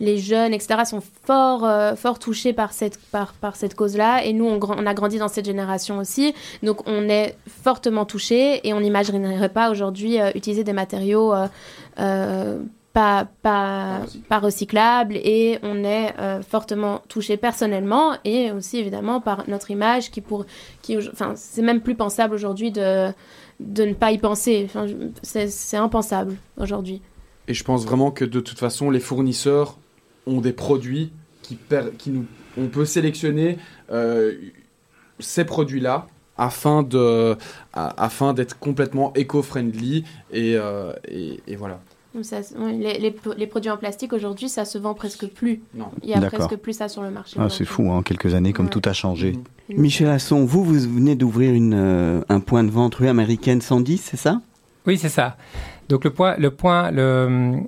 les 0.00 0.18
jeunes, 0.18 0.54
etc., 0.54 0.80
sont 0.88 1.02
fort, 1.26 1.68
fort 1.96 2.18
touchés 2.18 2.52
par 2.52 2.72
cette, 2.72 2.98
par, 3.12 3.32
par 3.34 3.56
cette 3.56 3.74
cause-là. 3.74 4.24
Et 4.24 4.32
nous, 4.32 4.46
on, 4.46 4.58
on 4.62 4.86
a 4.86 4.94
grandi 4.94 5.18
dans 5.18 5.25
cette 5.28 5.46
génération 5.46 5.98
aussi. 5.98 6.34
Donc, 6.62 6.86
on 6.88 7.08
est 7.08 7.36
fortement 7.46 8.04
touchés 8.04 8.66
et 8.66 8.72
on 8.72 8.80
n'imaginerait 8.80 9.48
pas 9.48 9.70
aujourd'hui 9.70 10.20
euh, 10.20 10.30
utiliser 10.34 10.64
des 10.64 10.72
matériaux 10.72 11.32
euh, 11.34 11.46
euh, 11.98 12.60
pas, 12.92 13.28
pas, 13.42 14.00
pas 14.28 14.38
recyclables. 14.38 15.16
Et 15.16 15.58
on 15.62 15.84
est 15.84 16.14
fortement 16.48 17.02
touchés 17.08 17.36
personnellement 17.36 18.16
et 18.24 18.52
aussi, 18.52 18.78
évidemment, 18.78 19.20
par 19.20 19.44
notre 19.48 19.70
image 19.70 20.10
qui, 20.10 20.20
pour, 20.22 20.46
qui 20.80 20.96
enfin, 20.96 21.34
c'est 21.36 21.62
même 21.62 21.80
plus 21.82 21.94
pensable 21.94 22.34
aujourd'hui 22.34 22.70
de 22.70 23.08
de 23.58 23.84
ne 23.86 23.94
pas 23.94 24.12
y 24.12 24.18
penser. 24.18 24.66
Enfin, 24.66 24.86
c'est 25.22 25.76
impensable 25.78 26.36
aujourd'hui. 26.58 27.00
Et 27.48 27.54
je 27.54 27.64
pense 27.64 27.86
vraiment 27.86 28.10
que 28.10 28.26
de 28.26 28.40
toute 28.40 28.58
façon, 28.58 28.90
les 28.90 29.00
fournisseurs 29.00 29.78
ont 30.26 30.42
des 30.42 30.52
produits 30.52 31.10
qui, 31.40 31.54
per- 31.54 31.92
qui 31.96 32.10
nous, 32.10 32.26
on 32.58 32.66
peut 32.66 32.84
sélectionner 32.84 33.56
euh, 33.90 34.34
ces 35.18 35.44
produits-là 35.44 36.06
afin 36.38 36.82
de, 36.82 37.36
afin 37.72 38.34
d'être 38.34 38.58
complètement 38.58 39.12
éco-friendly 39.14 40.04
et, 40.32 40.54
euh, 40.56 40.92
et, 41.08 41.40
et 41.46 41.56
voilà. 41.56 41.80
Ça- 42.22 42.40
les, 42.70 42.98
les- 42.98 43.14
les 43.36 43.46
produits 43.46 43.70
en 43.70 43.76
plastique 43.76 44.14
aujourd'hui, 44.14 44.48
ça 44.48 44.64
se 44.64 44.78
vend 44.78 44.94
presque 44.94 45.26
plus. 45.28 45.60
Non. 45.74 45.86
Il 46.02 46.08
y 46.08 46.14
a 46.14 46.20
presque 46.30 46.56
plus 46.56 46.72
ça 46.72 46.88
sur 46.88 47.02
le 47.02 47.10
marché. 47.10 47.36
Ah, 47.38 47.48
c'est 47.50 47.66
fou, 47.66 47.90
hein, 47.90 47.96
en 47.98 48.02
quelques 48.02 48.32
années, 48.34 48.54
comme 48.54 48.66
Ouais. 48.66 48.70
tout 48.72 48.80
a 48.86 48.94
changé. 48.94 49.32
Mhm. 49.68 49.78
Michel 49.80 50.08
Asson, 50.08 50.44
vous, 50.46 50.64
vous 50.64 50.74
venez 50.80 51.14
d'ouvrir 51.14 51.52
une, 51.52 51.74
euh, 51.74 52.20
un 52.30 52.40
point 52.40 52.64
de 52.64 52.70
vente 52.70 52.94
rue 52.94 53.08
américaine 53.08 53.60
110, 53.60 53.98
c'est 53.98 54.16
ça? 54.16 54.40
Oui, 54.86 54.96
c'est 54.96 55.10
ça. 55.10 55.36
Donc 55.90 56.04
le 56.04 56.10
point, 56.10 56.36
le 56.38 56.50
point, 56.50 56.90
le, 56.90 57.58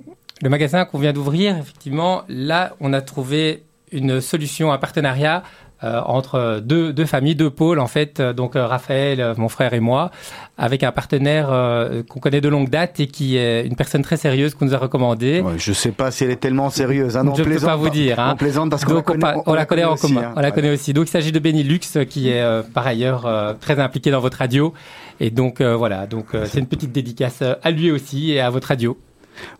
le 0.41 0.49
magasin 0.49 0.85
qu'on 0.85 0.97
vient 0.97 1.13
d'ouvrir, 1.13 1.55
effectivement, 1.57 2.23
là, 2.27 2.75
on 2.79 2.91
a 2.93 3.01
trouvé 3.01 3.63
une 3.91 4.19
solution, 4.19 4.71
un 4.71 4.77
partenariat 4.79 5.43
euh, 5.83 6.01
entre 6.05 6.59
deux, 6.63 6.91
deux 6.93 7.05
familles, 7.05 7.35
deux 7.35 7.49
pôles, 7.49 7.79
en 7.79 7.87
fait. 7.87 8.19
euh, 8.19 8.33
Donc 8.33 8.55
euh, 8.55 8.65
Raphaël, 8.67 9.21
euh, 9.21 9.33
mon 9.37 9.49
frère 9.49 9.73
et 9.73 9.79
moi, 9.79 10.11
avec 10.57 10.83
un 10.83 10.91
partenaire 10.91 11.49
euh, 11.51 12.03
qu'on 12.03 12.19
connaît 12.19 12.41
de 12.41 12.49
longue 12.49 12.69
date 12.69 12.99
et 12.99 13.07
qui 13.07 13.37
est 13.37 13.65
une 13.65 13.75
personne 13.75 14.01
très 14.01 14.17
sérieuse 14.17 14.55
qu'on 14.55 14.65
nous 14.65 14.73
a 14.75 14.77
recommandé. 14.77 15.41
Ouais, 15.41 15.53
je 15.57 15.71
sais 15.73 15.91
pas 15.91 16.11
si 16.11 16.23
elle 16.25 16.31
est 16.31 16.35
tellement 16.41 16.69
sérieuse. 16.69 17.15
Hein, 17.17 17.23
non, 17.23 17.35
Je 17.35 17.43
on 17.43 17.45
peux 17.45 17.59
pas 17.59 17.75
vous 17.77 17.89
dire, 17.89 18.19
hein. 18.19 18.31
On 18.33 18.37
plaisante 18.37 18.69
parce 18.69 18.83
qu'on 18.85 18.93
la 18.93 18.99
on, 18.99 19.03
connaît, 19.03 19.19
pa- 19.19 19.35
on 19.45 19.53
la 19.53 19.65
connaît 19.65 19.85
en 19.85 19.93
aussi, 19.93 20.13
commun. 20.13 20.21
hein. 20.27 20.33
On 20.35 20.41
la 20.41 20.47
Ouais. 20.49 20.53
connaît 20.53 20.71
aussi. 20.71 20.93
Donc 20.93 21.07
il 21.07 21.11
s'agit 21.11 21.31
de 21.31 21.39
Benilux 21.39 21.79
qui 22.09 22.29
est 22.29 22.41
euh, 22.41 22.61
par 22.61 22.85
ailleurs 22.85 23.25
euh, 23.25 23.53
très 23.59 23.79
impliqué 23.79 24.11
dans 24.11 24.19
votre 24.19 24.37
radio. 24.37 24.73
Et 25.21 25.31
donc 25.31 25.61
euh, 25.61 25.75
voilà, 25.75 26.07
donc 26.07 26.27
euh, 26.33 26.45
c'est 26.45 26.59
une 26.59 26.67
petite 26.67 26.91
dédicace 26.91 27.41
à 27.41 27.71
lui 27.71 27.91
aussi 27.91 28.31
et 28.31 28.39
à 28.41 28.49
votre 28.49 28.67
radio. 28.67 28.97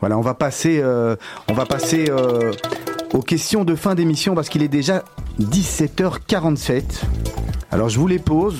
Voilà, 0.01 0.17
on 0.17 0.21
va 0.21 0.33
passer, 0.33 0.79
euh, 0.83 1.15
on 1.49 1.53
va 1.53 1.65
passer 1.65 2.05
euh, 2.09 2.51
aux 3.13 3.21
questions 3.21 3.63
de 3.63 3.75
fin 3.75 3.95
d'émission 3.95 4.35
parce 4.35 4.49
qu'il 4.49 4.63
est 4.63 4.67
déjà 4.67 5.03
17h47. 5.39 6.83
Alors 7.71 7.89
je 7.89 7.99
vous 7.99 8.07
les 8.07 8.19
pose. 8.19 8.57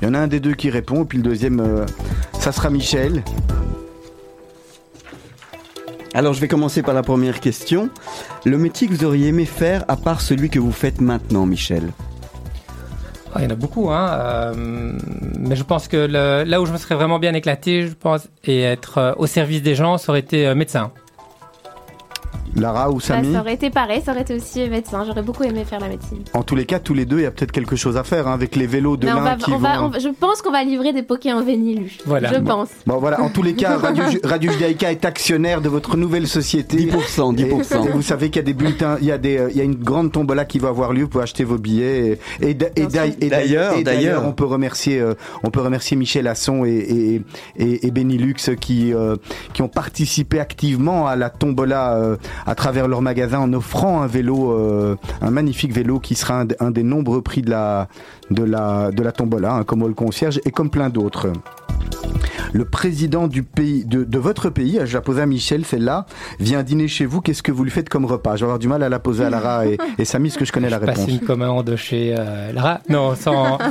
Il 0.00 0.06
y 0.06 0.08
en 0.08 0.14
a 0.14 0.18
un 0.18 0.26
des 0.26 0.40
deux 0.40 0.54
qui 0.54 0.70
répond, 0.70 1.04
puis 1.04 1.18
le 1.18 1.24
deuxième, 1.24 1.60
euh, 1.60 1.86
ça 2.38 2.50
sera 2.52 2.70
Michel. 2.70 3.22
Alors 6.14 6.34
je 6.34 6.40
vais 6.40 6.48
commencer 6.48 6.82
par 6.82 6.94
la 6.94 7.02
première 7.02 7.40
question. 7.40 7.88
Le 8.44 8.58
métier 8.58 8.88
que 8.88 8.92
vous 8.92 9.04
auriez 9.04 9.28
aimé 9.28 9.44
faire 9.44 9.84
à 9.88 9.96
part 9.96 10.20
celui 10.20 10.50
que 10.50 10.58
vous 10.58 10.72
faites 10.72 11.00
maintenant, 11.00 11.46
Michel? 11.46 11.92
Ah, 13.34 13.38
il 13.38 13.44
y 13.44 13.46
en 13.46 13.50
a 13.50 13.54
beaucoup, 13.54 13.90
hein. 13.90 14.10
euh, 14.12 14.98
mais 15.38 15.56
je 15.56 15.62
pense 15.62 15.88
que 15.88 15.96
là 15.96 16.60
où 16.60 16.66
je 16.66 16.72
me 16.72 16.76
serais 16.76 16.96
vraiment 16.96 17.18
bien 17.18 17.32
éclaté, 17.32 17.86
je 17.86 17.94
pense, 17.94 18.28
et 18.44 18.60
être 18.60 18.98
euh, 18.98 19.12
au 19.16 19.26
service 19.26 19.62
des 19.62 19.74
gens, 19.74 19.96
ça 19.96 20.10
aurait 20.10 20.20
été 20.20 20.54
médecin. 20.54 20.92
Lara 22.56 22.90
ou 22.90 22.94
Bah, 22.96 23.00
Samy 23.00 23.32
ça 23.32 23.40
aurait 23.40 23.54
été 23.54 23.70
pareil, 23.70 24.02
ça 24.04 24.12
aurait 24.12 24.22
été 24.22 24.34
aussi 24.34 24.68
médecin. 24.68 25.04
J'aurais 25.06 25.22
beaucoup 25.22 25.42
aimé 25.44 25.64
faire 25.64 25.80
la 25.80 25.88
médecine. 25.88 26.18
En 26.34 26.42
tous 26.42 26.54
les 26.54 26.66
cas, 26.66 26.78
tous 26.78 26.92
les 26.94 27.06
deux, 27.06 27.18
il 27.18 27.22
y 27.22 27.26
a 27.26 27.30
peut-être 27.30 27.52
quelque 27.52 27.76
chose 27.76 27.96
à 27.96 28.04
faire 28.04 28.28
hein, 28.28 28.34
avec 28.34 28.56
les 28.56 28.66
vélos 28.66 28.96
de 28.96 29.06
l'un 29.06 29.36
qui 29.36 29.52
on 29.52 29.58
va- 29.58 29.78
vont... 29.78 29.90
on 29.94 29.98
je 29.98 30.08
pense 30.08 30.42
qu'on 30.42 30.50
va 30.52 30.62
livrer 30.64 30.92
des 30.92 31.02
pokés 31.02 31.32
en 31.32 31.42
vénilu. 31.42 31.96
Voilà. 32.06 32.32
Je 32.32 32.38
Bon. 32.40 32.44
pense. 32.58 32.68
Bon 32.86 32.98
voilà, 32.98 33.22
en 33.22 33.30
tous 33.30 33.42
les 33.42 33.54
cas, 33.54 33.76
Radio, 33.82 34.04
Radio 34.24 34.52
Judaïka 34.52 34.90
est 34.92 35.04
actionnaire 35.04 35.60
de 35.62 35.68
votre 35.68 35.96
nouvelle 35.96 36.26
société. 36.28 36.76
10%, 36.76 37.34
10%. 37.34 37.84
Et, 37.84 37.88
et 37.88 37.90
vous 37.90 38.02
savez 38.02 38.28
qu'il 38.28 38.36
y 38.36 38.40
a 38.40 38.46
des 38.46 38.52
bulletins, 38.54 38.96
il 39.00 39.06
y 39.06 39.12
a, 39.12 39.18
des, 39.18 39.38
euh, 39.38 39.48
il 39.50 39.56
y 39.56 39.60
a 39.60 39.64
une 39.64 39.74
grande 39.76 40.12
tombola 40.12 40.44
qui 40.44 40.58
va 40.58 40.68
avoir 40.68 40.92
lieu, 40.92 41.02
vous 41.04 41.08
pouvez 41.08 41.24
acheter 41.24 41.44
vos 41.44 41.58
billets. 41.58 42.18
Et, 42.40 42.50
et 42.50 42.54
d'a- 42.54 42.68
et 42.76 42.86
d'ail- 42.86 43.16
et 43.20 43.28
D'ailleurs, 43.30 43.82
d'ailleurs. 43.82 44.26
on 44.26 44.32
peut 44.32 44.44
remercier, 44.44 45.00
euh, 45.00 45.14
on 45.42 45.50
peut 45.50 45.60
remercier 45.60 45.96
Michel 45.96 46.26
Asson 46.28 46.64
et, 46.66 46.70
et, 46.70 47.22
et, 47.56 47.86
et 47.86 47.90
Benilux 47.90 48.34
qui, 48.60 48.92
euh, 48.92 49.16
qui 49.54 49.62
ont 49.62 49.68
participé 49.68 50.38
activement 50.40 51.06
à 51.06 51.16
la 51.16 51.30
tombola 51.30 51.96
euh, 51.96 52.16
à 52.46 52.54
travers 52.54 52.88
leur 52.88 53.02
magasin 53.02 53.38
en 53.38 53.52
offrant 53.52 54.02
un 54.02 54.06
vélo, 54.06 54.52
euh, 54.52 54.96
un 55.20 55.30
magnifique 55.30 55.72
vélo 55.72 55.98
qui 56.00 56.14
sera 56.14 56.44
un, 56.60 56.70
des 56.70 56.82
nombreux 56.82 57.22
prix 57.22 57.42
de 57.42 57.50
la, 57.50 57.88
de 58.30 58.42
la, 58.44 58.90
de 58.90 59.02
la 59.02 59.12
tombola, 59.12 59.54
hein, 59.54 59.64
comme 59.64 59.86
le 59.86 59.94
concierge 59.94 60.40
et 60.44 60.50
comme 60.50 60.70
plein 60.70 60.88
d'autres. 60.88 61.32
Le 62.52 62.64
président 62.66 63.28
du 63.28 63.42
pays, 63.42 63.84
de, 63.84 64.04
de 64.04 64.18
votre 64.18 64.50
pays, 64.50 64.78
je 64.84 64.92
la 64.92 65.00
pose 65.00 65.18
à 65.18 65.26
Michel, 65.26 65.64
celle-là, 65.64 66.06
vient 66.38 66.62
dîner 66.62 66.86
chez 66.86 67.06
vous. 67.06 67.22
Qu'est-ce 67.22 67.42
que 67.42 67.52
vous 67.52 67.64
lui 67.64 67.70
faites 67.70 67.88
comme 67.88 68.04
repas? 68.04 68.36
Je 68.36 68.40
vais 68.40 68.44
avoir 68.44 68.58
du 68.58 68.68
mal 68.68 68.82
à 68.82 68.90
la 68.90 68.98
poser 68.98 69.24
à 69.24 69.30
Lara 69.30 69.66
et, 69.66 69.78
et 69.98 70.04
Samy, 70.04 70.28
parce 70.28 70.38
que 70.38 70.44
je 70.44 70.52
connais 70.52 70.68
la 70.68 70.78
réponse. 70.78 70.96
Passer 70.96 71.12
une 71.12 71.20
commande 71.20 71.74
chez 71.76 72.14
euh, 72.18 72.52
Lara. 72.52 72.80
Non, 72.88 73.14
sans. 73.14 73.58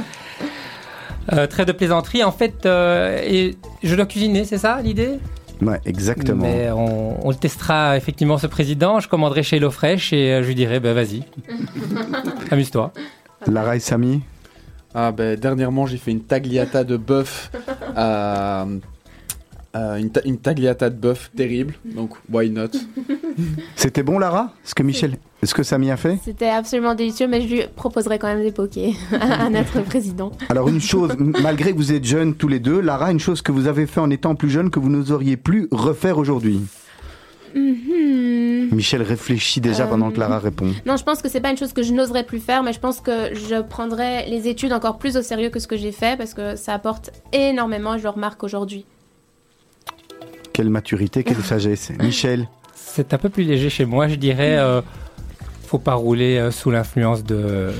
Euh, 1.34 1.45
trait 1.45 1.66
de 1.66 1.72
plaisanterie, 1.72 2.24
en 2.24 2.32
fait, 2.32 2.66
euh, 2.66 3.22
et 3.24 3.56
je 3.84 3.95
dois 3.95 4.08
cuisiner, 4.08 4.43
c'est 4.43 4.58
ça 4.58 4.82
l'idée? 4.82 5.20
Ouais, 5.62 5.80
exactement. 5.86 6.43
Mais 6.43 6.72
on, 6.72 7.26
on 7.26 7.30
le 7.30 7.36
testera 7.36 7.95
effectivement 7.97 8.38
ce 8.38 8.47
président. 8.47 8.99
Je 8.99 9.07
commanderai 9.07 9.43
chez 9.43 9.57
HelloFresh 9.57 10.14
et 10.14 10.34
euh, 10.34 10.41
je 10.41 10.47
lui 10.47 10.55
dirai, 10.55 10.80
bah 10.80 10.93
vas-y, 10.93 11.24
amuse-toi. 12.51 12.91
Lara 13.47 13.76
et 13.76 13.80
Samy? 13.80 14.22
Ah 14.93 15.12
ben 15.14 15.39
dernièrement 15.39 15.86
j'ai 15.86 15.97
fait 15.97 16.12
une 16.12 16.24
tagliata 16.24 16.84
de 16.84 16.97
bœuf, 16.97 17.49
euh, 17.97 18.66
euh, 19.76 19.95
une, 19.95 20.09
ta- 20.11 20.22
une 20.26 20.38
tagliata 20.38 20.89
de 20.89 20.95
bœuf 20.95 21.32
terrible, 21.36 21.74
donc 21.86 22.11
why 22.32 22.49
not? 22.49 22.67
C'était 23.76 24.03
bon, 24.03 24.19
Lara? 24.19 24.53
Ce 24.63 24.76
que 24.76 24.84
Michel, 24.84 25.17
ce 25.43 25.53
que 25.53 25.63
Samy 25.63 25.89
a 25.91 25.97
fait? 25.97 26.19
C'était 26.24 26.49
absolument 26.49 26.93
délicieux, 26.93 27.28
mais 27.28 27.41
je 27.41 27.47
lui 27.55 27.61
proposerai 27.76 28.19
quand 28.19 28.28
même 28.28 28.43
des 28.43 28.51
pokés 28.51 28.93
à 29.19 29.49
notre 29.49 29.82
président. 29.82 30.32
Alors 30.49 30.67
une 30.69 30.82
chose, 30.82 31.15
malgré 31.17 31.72
que 31.72 31.78
vous 31.78 31.93
êtes 31.93 32.03
jeunes 32.05 32.36
tous 32.36 32.47
les 32.49 32.59
deux, 32.59 32.82
Lara, 32.82 33.11
une 33.11 33.19
chose 33.19 33.41
que 33.41 33.51
vous 33.51 33.67
avez 33.67 33.86
fait 33.88 33.99
en 34.01 34.09
étant 34.09 34.36
plus 34.36 34.49
jeune 34.49 34.69
que 34.69 34.80
vous 34.80 34.89
n'oseriez 34.89 35.38
plus 35.38 35.67
refaire 35.72 36.17
aujourd'hui. 36.17 36.59
Mhm. 37.55 38.69
Michel 38.72 39.01
réfléchit 39.01 39.59
déjà 39.59 39.84
Euh, 39.86 39.88
pendant 39.88 40.11
que 40.11 40.19
Lara 40.19 40.39
répond. 40.39 40.72
Non, 40.86 40.95
je 40.95 41.03
pense 41.03 41.22
que 41.22 41.28
c'est 41.30 41.41
pas 41.41 41.51
une 41.51 41.57
chose 41.57 41.74
que 41.74 41.84
je 41.84 41.93
n'oserais 41.93 42.24
plus 42.24 42.39
faire, 42.39 42.63
mais 42.63 42.72
je 42.74 42.80
pense 42.80 43.01
que 43.01 43.34
je 43.34 43.61
prendrais 43.61 44.28
les 44.30 44.47
études 44.47 44.72
encore 44.72 44.97
plus 44.97 45.17
au 45.17 45.22
sérieux 45.22 45.49
que 45.49 45.59
ce 45.59 45.67
que 45.67 45.76
j'ai 45.76 45.91
fait 45.91 46.17
parce 46.17 46.34
que 46.34 46.55
ça 46.55 46.74
apporte 46.74 47.11
énormément, 47.34 47.97
je 47.97 48.03
le 48.03 48.09
remarque 48.09 48.43
aujourd'hui. 48.43 48.86
Quelle 50.62 50.70
maturité, 50.70 51.24
quelle 51.24 51.38
sagesse. 51.38 51.91
Michel, 51.99 52.47
C'est 52.76 53.16
un 53.16 53.18
peu 53.18 53.30
plus 53.30 53.41
léger 53.41 53.72
chez 53.72 53.86
moi, 53.86 54.07
je 54.07 54.14
dirais. 54.14 54.59
euh, 54.59 54.84
faut 55.66 55.80
pas 55.80 55.95
rouler 55.95 56.38
euh, 56.38 56.51
sous 56.51 56.70
l'influence 56.70 57.24
de 57.24 57.34
euh, 57.36 57.72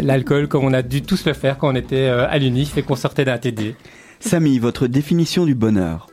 l'alcool 0.00 0.48
comme 0.48 0.64
on 0.64 0.72
a 0.72 0.80
dû 0.80 1.02
tous 1.02 1.26
le 1.26 1.34
faire 1.34 1.58
quand 1.58 1.70
on 1.70 1.74
était 1.74 1.96
euh, 2.08 2.26
à 2.26 2.38
l'UNIF 2.38 2.78
et 2.78 2.82
qu'on 2.82 2.96
sortait 2.96 3.26
d'un 3.26 3.36
TD. 3.36 3.76
Samy, 4.20 4.58
votre 4.58 4.86
définition 4.86 5.44
du 5.44 5.54
bonheur 5.54 6.06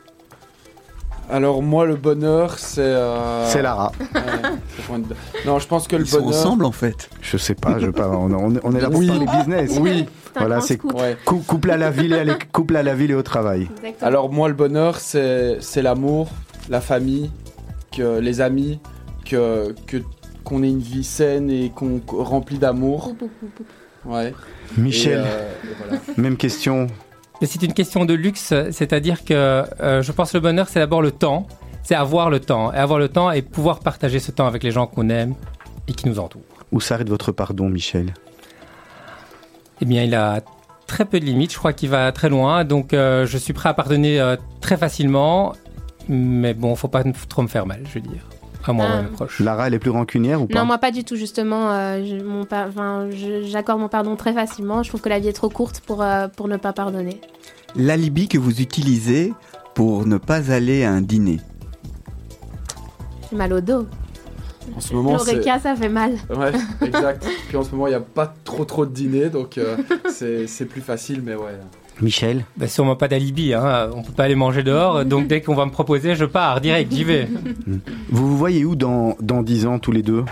Alors 1.30 1.62
moi 1.62 1.86
le 1.86 1.96
bonheur 1.96 2.58
c'est... 2.58 2.80
euh, 2.80 3.46
c'est 3.48 3.62
Lara. 3.62 3.92
ouais, 4.00 4.98
Non 5.46 5.58
je 5.58 5.66
pense 5.66 5.86
que 5.86 5.96
le 5.96 6.02
Ils 6.04 6.08
sont 6.08 6.20
bonheur... 6.22 6.40
ensemble 6.40 6.64
en 6.64 6.72
fait. 6.72 7.08
Je 7.22 7.36
sais 7.36 7.54
pas, 7.54 7.78
je 7.78 7.86
veux 7.86 7.92
pas 7.92 8.08
on, 8.08 8.32
on- 8.32 8.60
on 8.62 8.74
est 8.74 8.80
là 8.80 8.90
pour 8.90 8.98
Oui. 9.00 9.06
parler 9.08 9.26
business. 9.38 9.78
Oui, 9.80 10.06
Voilà, 10.36 10.60
c'est 10.60 10.82
ouais. 10.84 11.16
Cou- 11.24 11.42
couple 11.46 11.70
à 11.70 11.76
la 11.76 11.90
ville 11.90 12.12
et 12.12 12.20
à 12.30 12.34
couple 12.52 12.76
à 12.76 12.82
la 12.82 12.94
ville 12.94 13.12
et 13.12 13.14
au 13.14 13.22
travail. 13.22 13.62
Exactement. 13.76 14.06
Alors 14.08 14.32
moi 14.32 14.48
le 14.48 14.54
bonheur 14.54 14.96
c'est 14.96 15.58
c'est 15.60 15.82
l'amour, 15.82 16.28
la 16.68 16.80
famille, 16.80 17.30
que 17.96 18.18
les 18.18 18.40
amis, 18.40 18.80
que 19.24 19.74
que 19.86 19.98
qu'on 20.42 20.62
ait 20.64 20.68
une 20.70 20.80
vie 20.80 21.04
saine 21.04 21.48
et 21.50 21.70
qu'on 21.70 22.00
remplie 22.08 22.58
d'amour. 22.58 23.12
Ouais. 24.04 24.32
Michel, 24.78 25.18
Et, 25.20 25.22
euh, 25.26 25.52
et 25.64 25.74
voilà. 25.78 26.02
même 26.16 26.36
question. 26.36 26.86
Mais 27.40 27.46
c'est 27.46 27.62
une 27.62 27.72
question 27.72 28.04
de 28.04 28.14
luxe, 28.14 28.52
c'est-à-dire 28.70 29.24
que 29.24 29.32
euh, 29.34 30.02
je 30.02 30.12
pense 30.12 30.32
que 30.32 30.36
le 30.36 30.42
bonheur, 30.42 30.68
c'est 30.68 30.78
d'abord 30.78 31.00
le 31.00 31.10
temps, 31.10 31.46
c'est 31.82 31.94
avoir 31.94 32.28
le 32.28 32.38
temps, 32.40 32.72
et 32.72 32.76
avoir 32.76 32.98
le 32.98 33.08
temps 33.08 33.30
et 33.30 33.40
pouvoir 33.42 33.80
partager 33.80 34.18
ce 34.18 34.30
temps 34.30 34.46
avec 34.46 34.62
les 34.62 34.70
gens 34.70 34.86
qu'on 34.86 35.08
aime 35.08 35.34
et 35.88 35.92
qui 35.92 36.06
nous 36.06 36.18
entourent. 36.18 36.42
Où 36.70 36.80
s'arrête 36.80 37.08
votre 37.08 37.32
pardon, 37.32 37.68
Michel? 37.68 38.12
Eh 39.80 39.86
bien, 39.86 40.04
il 40.04 40.14
a 40.14 40.42
très 40.86 41.06
peu 41.06 41.18
de 41.18 41.24
limites, 41.24 41.52
je 41.52 41.58
crois 41.58 41.72
qu'il 41.72 41.88
va 41.88 42.12
très 42.12 42.28
loin, 42.28 42.64
donc 42.64 42.92
euh, 42.92 43.24
je 43.24 43.38
suis 43.38 43.52
prêt 43.52 43.68
à 43.68 43.74
pardonner 43.74 44.20
euh, 44.20 44.36
très 44.60 44.76
facilement, 44.76 45.54
mais 46.08 46.52
bon, 46.52 46.74
faut 46.74 46.88
pas 46.88 47.04
trop 47.28 47.42
me 47.42 47.48
faire 47.48 47.64
mal, 47.64 47.82
je 47.86 47.94
veux 47.94 48.00
dire, 48.00 48.26
moi 48.72 48.86
Ah. 49.20 49.24
Lara, 49.40 49.66
elle 49.66 49.74
est 49.74 49.78
plus 49.78 49.90
rancunière 49.90 50.40
ou 50.42 50.46
pas 50.46 50.58
Non, 50.58 50.64
moi 50.66 50.78
pas 50.78 50.90
du 50.90 51.04
tout, 51.04 51.16
justement. 51.16 51.70
euh, 51.70 52.04
je- 52.04 52.22
mon 52.24 52.46
J'accorde 53.46 53.80
mon 53.80 53.88
pardon 53.88 54.16
très 54.16 54.32
facilement. 54.32 54.82
Je 54.82 54.88
trouve 54.88 55.00
que 55.00 55.08
la 55.08 55.18
vie 55.18 55.28
est 55.28 55.32
trop 55.32 55.48
courte 55.48 55.80
pour, 55.80 56.02
euh, 56.02 56.28
pour 56.28 56.48
ne 56.48 56.56
pas 56.56 56.72
pardonner. 56.72 57.20
L'alibi 57.76 58.28
que 58.28 58.38
vous 58.38 58.60
utilisez 58.60 59.32
pour 59.74 60.06
ne 60.06 60.16
pas 60.18 60.50
aller 60.52 60.84
à 60.84 60.90
un 60.92 61.00
dîner. 61.00 61.40
J'ai 63.30 63.36
mal 63.36 63.52
au 63.52 63.60
dos. 63.60 63.86
En 64.76 64.80
ce 64.80 64.94
moment. 64.94 65.12
L'oreca, 65.12 65.58
ça 65.58 65.74
fait 65.74 65.88
mal. 65.88 66.12
Ouais, 66.28 66.52
exact. 66.86 67.26
Puis 67.48 67.56
en 67.56 67.62
ce 67.64 67.70
moment, 67.72 67.86
il 67.86 67.90
n'y 67.90 67.96
a 67.96 68.00
pas 68.00 68.32
trop 68.44 68.64
trop 68.64 68.86
de 68.86 68.92
dîners, 68.92 69.28
donc 69.30 69.58
euh, 69.58 69.76
c'est 70.10 70.46
c'est 70.46 70.64
plus 70.66 70.80
facile, 70.80 71.22
mais 71.24 71.34
ouais. 71.34 71.58
Michel 72.00 72.44
Bah, 72.56 72.66
sûrement 72.66 72.96
pas 72.96 73.08
d'alibi, 73.08 73.52
hein. 73.54 73.90
on 73.94 74.02
peut 74.02 74.12
pas 74.12 74.24
aller 74.24 74.34
manger 74.34 74.62
dehors, 74.62 75.04
donc 75.04 75.26
dès 75.26 75.40
qu'on 75.40 75.54
va 75.54 75.66
me 75.66 75.70
proposer, 75.70 76.14
je 76.14 76.24
pars 76.24 76.60
direct, 76.60 76.92
j'y 76.92 77.04
vais. 77.04 77.28
Vous 78.10 78.26
vous 78.28 78.36
voyez 78.36 78.64
où 78.64 78.74
dans, 78.76 79.16
dans 79.20 79.42
10 79.42 79.66
ans 79.66 79.78
tous 79.78 79.92
les 79.92 80.02
deux? 80.02 80.24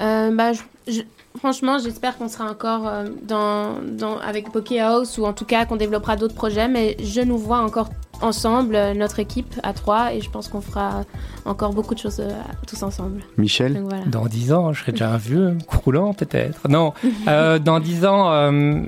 Euh, 0.00 0.34
bah, 0.34 0.52
je- 0.52 0.92
je- 0.92 1.02
franchement, 1.38 1.78
j'espère 1.78 2.16
qu'on 2.18 2.28
sera 2.28 2.50
encore 2.50 2.86
euh, 2.88 3.04
dans, 3.22 3.74
dans, 3.96 4.18
avec 4.18 4.50
Poké 4.52 4.80
House 4.80 5.18
ou 5.18 5.24
en 5.24 5.32
tout 5.32 5.44
cas 5.44 5.64
qu'on 5.66 5.76
développera 5.76 6.16
d'autres 6.16 6.34
projets. 6.34 6.68
Mais 6.68 6.96
je 7.02 7.20
nous 7.20 7.38
vois 7.38 7.58
encore 7.60 7.90
ensemble, 8.22 8.74
euh, 8.76 8.94
notre 8.94 9.18
équipe 9.18 9.54
à 9.62 9.72
trois, 9.72 10.14
et 10.14 10.20
je 10.20 10.30
pense 10.30 10.48
qu'on 10.48 10.60
fera 10.60 11.02
encore 11.44 11.72
beaucoup 11.72 11.94
de 11.94 11.98
choses 11.98 12.20
euh, 12.20 12.30
tous 12.66 12.82
ensemble. 12.82 13.20
Michel 13.36 13.74
Donc 13.74 13.88
voilà. 13.90 14.04
Dans 14.06 14.26
10 14.26 14.52
ans, 14.52 14.72
je 14.72 14.80
serai 14.80 14.92
déjà 14.92 15.10
un 15.10 15.16
vieux, 15.16 15.56
croulant 15.66 16.14
peut-être. 16.14 16.68
Non, 16.68 16.92
euh, 17.28 17.58
dans 17.58 17.80
10 17.80 18.06
ans, 18.06 18.30
euh, 18.32 18.80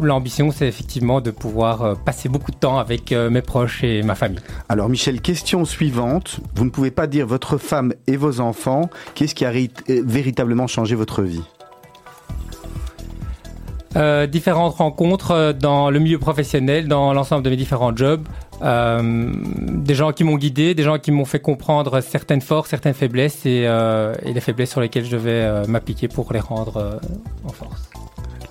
l'ambition 0.00 0.50
c'est 0.52 0.68
effectivement 0.68 1.20
de 1.20 1.30
pouvoir 1.30 1.82
euh, 1.82 1.94
passer 1.94 2.28
beaucoup 2.28 2.50
de 2.52 2.56
temps 2.56 2.78
avec 2.78 3.12
euh, 3.12 3.30
mes 3.30 3.42
proches 3.42 3.82
et 3.84 4.02
ma 4.02 4.14
famille. 4.14 4.40
Alors 4.68 4.88
Michel, 4.88 5.20
question 5.20 5.64
suivante. 5.64 6.40
Vous 6.54 6.64
ne 6.64 6.70
pouvez 6.70 6.90
pas 6.90 7.06
dire 7.06 7.26
votre 7.26 7.58
femme 7.58 7.92
et 8.06 8.16
vos 8.16 8.40
enfants. 8.40 8.88
Qu'est-ce 9.14 9.34
qui 9.34 9.44
a 9.44 9.50
ri- 9.50 9.70
véritablement 9.88 10.66
changé 10.66 10.94
votre 10.94 11.22
vie? 11.22 11.42
Euh, 13.96 14.28
différentes 14.28 14.74
rencontres 14.76 15.52
dans 15.52 15.90
le 15.90 15.98
milieu 15.98 16.18
professionnel, 16.18 16.86
dans 16.86 17.12
l'ensemble 17.12 17.42
de 17.42 17.50
mes 17.50 17.56
différents 17.56 17.94
jobs. 17.94 18.22
Euh, 18.62 19.32
des 19.58 19.94
gens 19.94 20.12
qui 20.12 20.22
m'ont 20.24 20.36
guidé, 20.36 20.74
des 20.74 20.82
gens 20.82 20.98
qui 20.98 21.10
m'ont 21.12 21.24
fait 21.24 21.40
comprendre 21.40 22.00
certaines 22.02 22.42
forces, 22.42 22.68
certaines 22.68 22.92
faiblesses 22.94 23.46
et, 23.46 23.64
euh, 23.66 24.14
et 24.22 24.32
les 24.34 24.40
faiblesses 24.40 24.70
sur 24.70 24.80
lesquelles 24.82 25.04
je 25.06 25.12
devais 25.12 25.30
euh, 25.30 25.64
m'appliquer 25.66 26.08
pour 26.08 26.32
les 26.32 26.40
rendre 26.40 26.76
euh, 26.76 26.92
en 27.46 27.48
force. 27.52 27.88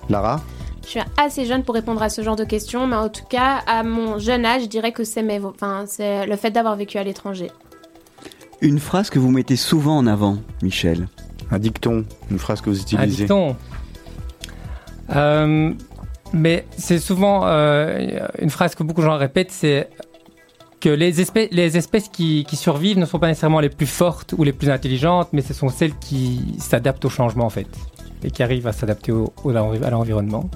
Lara? 0.08 0.40
Je 0.82 0.88
suis 0.88 1.00
assez 1.16 1.46
jeune 1.46 1.62
pour 1.62 1.74
répondre 1.76 2.02
à 2.02 2.08
ce 2.08 2.22
genre 2.22 2.34
de 2.34 2.42
questions, 2.44 2.88
mais 2.88 2.96
en 2.96 3.08
tout 3.08 3.24
cas, 3.28 3.60
à 3.68 3.84
mon 3.84 4.18
jeune 4.18 4.44
âge, 4.44 4.62
je 4.62 4.66
dirais 4.66 4.90
que 4.90 5.04
c'est 5.04 5.22
mes- 5.22 5.40
enfin, 5.44 5.84
c'est 5.86 6.26
le 6.26 6.34
fait 6.36 6.50
d'avoir 6.50 6.74
vécu 6.74 6.98
à 6.98 7.04
l'étranger. 7.04 7.48
Une 8.60 8.80
phrase 8.80 9.10
que 9.10 9.18
vous 9.20 9.30
mettez 9.30 9.54
souvent 9.56 9.96
en 9.98 10.06
avant, 10.08 10.38
Michel? 10.62 11.06
Un 11.52 11.58
dicton, 11.60 12.04
une 12.30 12.38
phrase 12.38 12.60
que 12.60 12.70
vous 12.70 12.78
Un 12.78 12.82
utilisez. 12.82 13.22
dicton. 13.24 13.54
Mais 16.32 16.64
c'est 16.76 16.98
souvent 16.98 17.42
euh, 17.46 18.26
une 18.40 18.50
phrase 18.50 18.74
que 18.74 18.82
beaucoup 18.82 19.00
de 19.00 19.06
gens 19.06 19.16
répètent, 19.16 19.50
c'est 19.50 19.88
que 20.80 20.88
les 20.88 21.20
espèces, 21.20 21.48
les 21.50 21.76
espèces 21.76 22.08
qui, 22.08 22.44
qui 22.48 22.56
survivent 22.56 22.98
ne 22.98 23.04
sont 23.04 23.18
pas 23.18 23.26
nécessairement 23.26 23.60
les 23.60 23.68
plus 23.68 23.86
fortes 23.86 24.34
ou 24.38 24.44
les 24.44 24.52
plus 24.52 24.70
intelligentes, 24.70 25.28
mais 25.32 25.42
ce 25.42 25.52
sont 25.52 25.68
celles 25.68 25.94
qui 25.98 26.54
s'adaptent 26.58 27.04
au 27.04 27.10
changement 27.10 27.44
en 27.44 27.50
fait 27.50 27.66
et 28.22 28.30
qui 28.30 28.42
arrivent 28.42 28.66
à 28.66 28.72
s'adapter 28.72 29.12
au, 29.12 29.32
au- 29.44 29.50
à 29.50 29.90
l'environnement. 29.90 30.48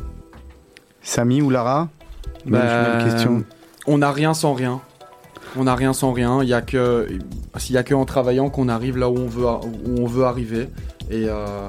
Samy 1.02 1.42
ou 1.42 1.50
Lara 1.50 1.88
Même- 2.46 2.60
Bah, 2.62 2.88
même 3.00 3.04
question. 3.10 3.44
On 3.86 3.98
n'a 3.98 4.12
rien 4.12 4.32
sans 4.34 4.54
rien. 4.54 4.80
On 5.56 5.64
n'a 5.64 5.74
rien 5.74 5.92
sans 5.92 6.12
rien. 6.12 6.42
Il 6.42 6.48
y 6.48 6.54
a 6.54 6.62
que, 6.62 7.06
il 7.68 7.72
y 7.72 7.76
a 7.76 7.82
que 7.82 7.94
en 7.94 8.04
travaillant 8.06 8.48
qu'on 8.48 8.68
arrive 8.68 8.96
là 8.96 9.08
où 9.10 9.16
on 9.18 9.26
veut, 9.26 9.44
où 9.46 10.00
on 10.02 10.06
veut 10.06 10.24
arriver. 10.24 10.68
Et, 11.10 11.26
euh, 11.28 11.68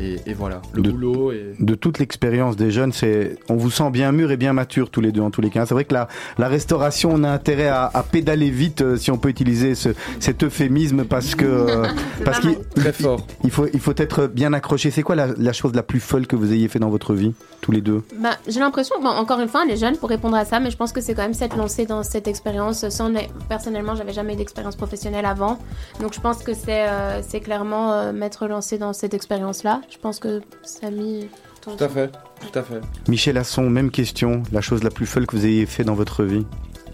et, 0.00 0.16
et 0.26 0.34
voilà, 0.34 0.62
le 0.74 0.82
De- 0.82 0.90
boulot. 0.90 1.32
Et... 1.32 1.54
de 1.58 1.74
toute 1.74 1.98
l'expérience 1.98 2.56
des 2.56 2.70
jeunes, 2.70 2.92
c'est 2.92 3.36
on 3.48 3.56
vous 3.56 3.70
sent 3.70 3.90
bien 3.90 4.12
mûr 4.12 4.30
et 4.30 4.36
bien 4.36 4.52
mature 4.52 4.90
tous 4.90 5.00
les 5.00 5.12
deux 5.12 5.20
en 5.20 5.30
tous 5.30 5.40
les 5.40 5.50
cas. 5.50 5.66
C'est 5.66 5.74
vrai 5.74 5.84
que 5.84 5.94
la, 5.94 6.08
la 6.38 6.48
restauration, 6.48 7.10
on 7.12 7.24
a 7.24 7.30
intérêt 7.30 7.68
à, 7.68 7.90
à 7.92 8.02
pédaler 8.02 8.50
vite 8.50 8.82
euh, 8.82 8.96
si 8.96 9.10
on 9.10 9.18
peut 9.18 9.28
utiliser 9.28 9.74
ce, 9.74 9.90
cet 10.20 10.42
euphémisme 10.44 11.04
parce 11.04 11.34
que 11.34 11.44
euh, 11.46 11.86
parce 12.24 12.40
qu'il. 12.40 12.56
Très 12.74 12.92
fort. 12.92 13.26
il 13.44 13.50
faut 13.50 13.66
il 13.72 13.80
faut 13.80 13.94
être 13.96 14.26
bien 14.26 14.52
accroché. 14.52 14.90
C'est 14.90 15.02
quoi 15.02 15.14
la, 15.14 15.28
la 15.36 15.52
chose 15.52 15.72
la 15.74 15.82
plus 15.82 16.00
folle 16.00 16.26
que 16.26 16.36
vous 16.36 16.52
ayez 16.52 16.68
fait 16.68 16.78
dans 16.78 16.90
votre 16.90 17.14
vie 17.14 17.32
tous 17.60 17.70
les 17.72 17.80
deux? 17.80 18.02
Bah, 18.20 18.30
j'ai 18.48 18.58
l'impression, 18.60 18.96
bon, 19.00 19.08
encore 19.08 19.38
une 19.40 19.48
fois, 19.48 19.62
on 19.66 19.68
est 19.70 19.76
jeune 19.76 19.96
pour 19.96 20.08
répondre 20.08 20.36
à 20.36 20.44
ça, 20.44 20.58
mais 20.58 20.70
je 20.70 20.76
pense 20.76 20.92
que 20.92 21.00
c'est 21.00 21.14
quand 21.14 21.22
même 21.22 21.34
s'être 21.34 21.56
lancé 21.56 21.86
dans 21.86 22.02
cette 22.02 22.26
expérience. 22.26 22.88
Sans, 22.88 23.12
personnellement, 23.48 23.94
j'avais 23.94 24.12
jamais 24.12 24.32
eu 24.32 24.36
d'expérience 24.36 24.74
professionnelle 24.76 25.26
avant, 25.26 25.58
donc 26.00 26.12
je 26.14 26.20
pense 26.20 26.42
que 26.42 26.54
c'est 26.54 26.88
euh, 26.88 27.20
c'est 27.22 27.40
clairement 27.40 27.92
euh, 27.92 28.12
m'être 28.12 28.46
lancé 28.48 28.78
dans 28.78 28.92
cette 28.92 29.14
expérience-là. 29.14 29.81
Je 29.90 29.98
pense 29.98 30.18
que 30.18 30.40
ça 30.62 30.86
a 30.88 30.90
mis. 30.90 31.28
ton- 31.60 31.76
Tout 31.76 31.84
à 31.84 31.88
fait. 31.88 32.10
Tout 32.40 32.58
à 32.58 32.62
fait. 32.62 32.80
Michel 33.08 33.36
Asson, 33.38 33.62
même 33.70 33.90
question. 33.90 34.42
La 34.52 34.60
chose 34.60 34.82
la 34.82 34.90
plus 34.90 35.06
folle 35.06 35.26
que 35.26 35.36
vous 35.36 35.46
ayez 35.46 35.64
fait 35.66 35.84
dans 35.84 35.94
votre 35.94 36.24
vie 36.24 36.44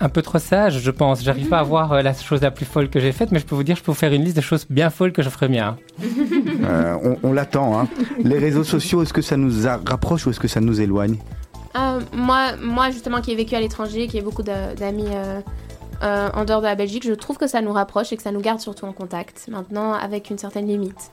Un 0.00 0.08
peu 0.10 0.20
trop 0.22 0.38
sage, 0.38 0.78
je 0.80 0.90
pense. 0.90 1.22
J'arrive 1.22 1.48
pas 1.48 1.58
à 1.60 1.62
voir 1.62 1.92
euh, 1.92 2.02
la 2.02 2.12
chose 2.12 2.42
la 2.42 2.50
plus 2.50 2.66
folle 2.66 2.90
que 2.90 3.00
j'ai 3.00 3.12
faite, 3.12 3.32
mais 3.32 3.38
je 3.38 3.46
peux 3.46 3.54
vous 3.54 3.62
dire, 3.62 3.76
je 3.76 3.82
peux 3.82 3.90
vous 3.92 3.96
faire 3.98 4.12
une 4.12 4.22
liste 4.24 4.36
de 4.36 4.42
choses 4.42 4.66
bien 4.68 4.90
folles 4.90 5.12
que 5.12 5.22
je 5.22 5.30
ferais 5.30 5.48
bien. 5.48 5.76
Euh, 6.64 6.96
on, 7.22 7.28
on 7.30 7.32
l'attend. 7.32 7.78
Hein. 7.80 7.88
Les 8.18 8.38
réseaux 8.38 8.64
sociaux, 8.64 9.02
est-ce 9.02 9.12
que 9.12 9.22
ça 9.22 9.36
nous 9.38 9.66
a- 9.66 9.80
rapproche 9.86 10.26
ou 10.26 10.30
est-ce 10.30 10.40
que 10.40 10.48
ça 10.48 10.60
nous 10.60 10.80
éloigne? 10.80 11.16
Euh, 11.76 12.00
moi, 12.12 12.56
moi, 12.60 12.90
justement, 12.90 13.20
qui 13.22 13.30
ai 13.30 13.34
vécu 13.36 13.54
à 13.54 13.60
l'étranger, 13.60 14.06
qui 14.08 14.18
ai 14.18 14.22
beaucoup 14.22 14.42
d'amis 14.42 15.06
en 16.02 16.44
dehors 16.44 16.60
de 16.60 16.66
la 16.66 16.74
Belgique, 16.74 17.06
je 17.06 17.12
trouve 17.14 17.38
que 17.38 17.46
ça 17.46 17.60
nous 17.62 17.72
rapproche 17.72 18.12
et 18.12 18.16
que 18.16 18.22
ça 18.22 18.32
nous 18.32 18.40
garde 18.40 18.60
surtout 18.60 18.84
en 18.86 18.92
contact. 18.92 19.48
Maintenant, 19.50 19.94
avec 19.94 20.30
une 20.30 20.36
certaine 20.38 20.66
limite. 20.66 21.10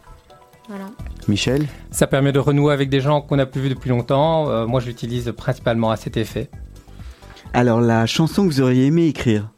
Voilà. 0.67 0.85
Michel 1.27 1.67
Ça 1.91 2.07
permet 2.07 2.31
de 2.31 2.39
renouer 2.39 2.73
avec 2.73 2.89
des 2.89 2.99
gens 2.99 3.21
qu'on 3.21 3.35
n'a 3.35 3.45
plus 3.45 3.61
vus 3.61 3.69
depuis 3.69 3.89
longtemps. 3.89 4.49
Euh, 4.49 4.65
moi, 4.65 4.79
je 4.79 4.87
l'utilise 4.87 5.31
principalement 5.35 5.91
à 5.91 5.95
cet 5.95 6.17
effet. 6.17 6.49
Alors, 7.53 7.81
la 7.81 8.05
chanson 8.05 8.43
que 8.47 8.53
vous 8.53 8.61
auriez 8.61 8.87
aimé 8.87 9.07
écrire? 9.07 9.49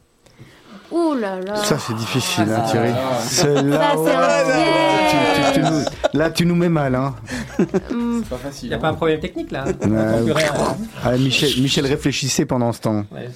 Ouh 0.90 1.14
là 1.14 1.38
là. 1.40 1.56
Ça, 1.56 1.76
c'est 1.78 1.94
difficile, 1.94 2.44
hein, 2.50 2.62
Thierry. 2.70 2.90
Ça, 3.20 3.42
Celle-là, 3.42 3.92
c'est 4.04 4.14
un 4.14 5.10
tu- 5.10 5.52
tu- 5.52 5.60
tu 5.60 5.60
nous- 5.70 6.18
là, 6.18 6.30
tu 6.30 6.46
nous 6.46 6.54
mets 6.54 6.68
mal. 6.70 6.94
Hein. 6.94 7.14
Hum, 7.90 8.22
Pas 8.28 8.36
Il 8.36 8.42
facile. 8.46 8.68
n'y 8.70 8.74
a 8.74 8.78
pas 8.78 8.88
un 8.88 8.94
problème 8.94 9.20
technique 9.20 9.50
là 9.50 9.64
Euh, 9.66 10.34
hein. 10.34 10.76
Ah, 11.04 11.12
Michel, 11.18 11.50
Michel 11.60 11.84
réfléchissait 11.86 12.46
pendant 12.46 12.72
ce 12.72 12.80
temps. 12.80 13.04
Ouais, 13.12 13.28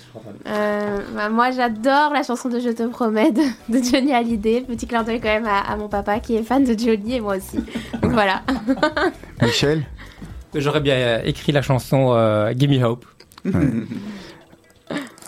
euh, 0.48 0.98
bah, 1.14 1.28
moi, 1.28 1.50
j'adore 1.50 2.12
la 2.14 2.22
chanson 2.22 2.48
de 2.48 2.58
Je 2.58 2.70
te 2.70 2.84
promets 2.88 3.32
de, 3.32 3.42
de 3.68 3.82
Johnny 3.84 4.14
Hallyday. 4.14 4.62
Petit 4.62 4.86
clin 4.86 5.02
d'œil 5.02 5.20
quand 5.20 5.28
même 5.28 5.46
à, 5.46 5.60
à 5.70 5.76
mon 5.76 5.88
papa 5.88 6.20
qui 6.20 6.36
est 6.36 6.42
fan 6.42 6.64
de 6.64 6.78
Johnny 6.78 7.16
et 7.16 7.20
moi 7.20 7.36
aussi. 7.36 7.58
Donc 8.02 8.12
voilà. 8.12 8.42
Michel? 9.42 9.84
J'aurais 10.54 10.80
bien 10.80 10.94
euh, 10.94 11.20
écrit 11.24 11.52
la 11.52 11.60
chanson 11.62 12.12
euh, 12.14 12.52
Give 12.56 12.70
Me 12.70 12.82
Hope. 12.84 13.04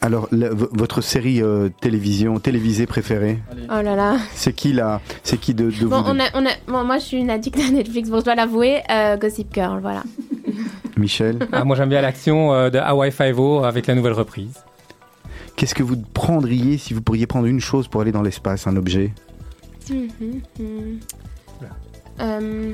Alors, 0.04 0.28
la- 0.32 0.50
votre 0.52 1.00
série 1.00 1.40
euh, 1.42 1.70
télévision, 1.80 2.38
télévisée 2.38 2.84
préférée, 2.86 3.38
Oh 3.70 3.80
là 3.82 3.96
là. 3.96 4.18
c'est 4.34 4.52
qui 4.52 4.74
là? 4.74 5.00
C'est 5.22 5.38
qui 5.38 5.54
de, 5.54 5.70
de 5.70 5.86
Bon, 5.86 6.02
vous 6.02 6.10
on 6.10 6.20
a, 6.20 6.24
on 6.34 6.44
a, 6.44 6.50
bon, 6.68 6.84
moi, 6.84 6.98
je 6.98 7.04
suis 7.04 7.16
une 7.16 7.30
addict 7.30 7.58
à 7.58 7.70
Netflix, 7.70 8.10
bon, 8.10 8.20
je 8.20 8.24
dois 8.24 8.34
l'avouer. 8.34 8.82
euh, 8.90 9.16
Gossip 9.16 9.48
Girl, 9.54 9.80
voilà. 9.80 10.02
Michel? 10.98 11.38
Ah, 11.52 11.64
moi, 11.64 11.74
j'aime 11.74 11.88
bien 11.88 12.02
l'action 12.02 12.52
euh, 12.52 12.68
de 12.68 12.76
Hawaii 12.78 13.12
Five-O 13.12 13.64
avec 13.64 13.86
la 13.86 13.94
nouvelle 13.94 14.12
reprise. 14.12 14.52
Qu'est-ce 15.56 15.74
que 15.74 15.82
vous 15.82 15.96
prendriez 15.96 16.76
si 16.76 16.92
vous 16.92 17.00
pourriez 17.00 17.26
prendre 17.26 17.46
une 17.46 17.60
chose 17.60 17.88
pour 17.88 18.02
aller 18.02 18.12
dans 18.12 18.20
l'espace, 18.22 18.66
un 18.66 18.76
objet? 18.76 19.10
Mhm, 19.90 20.08
mhm. 20.58 20.98
Euh, 22.20 22.72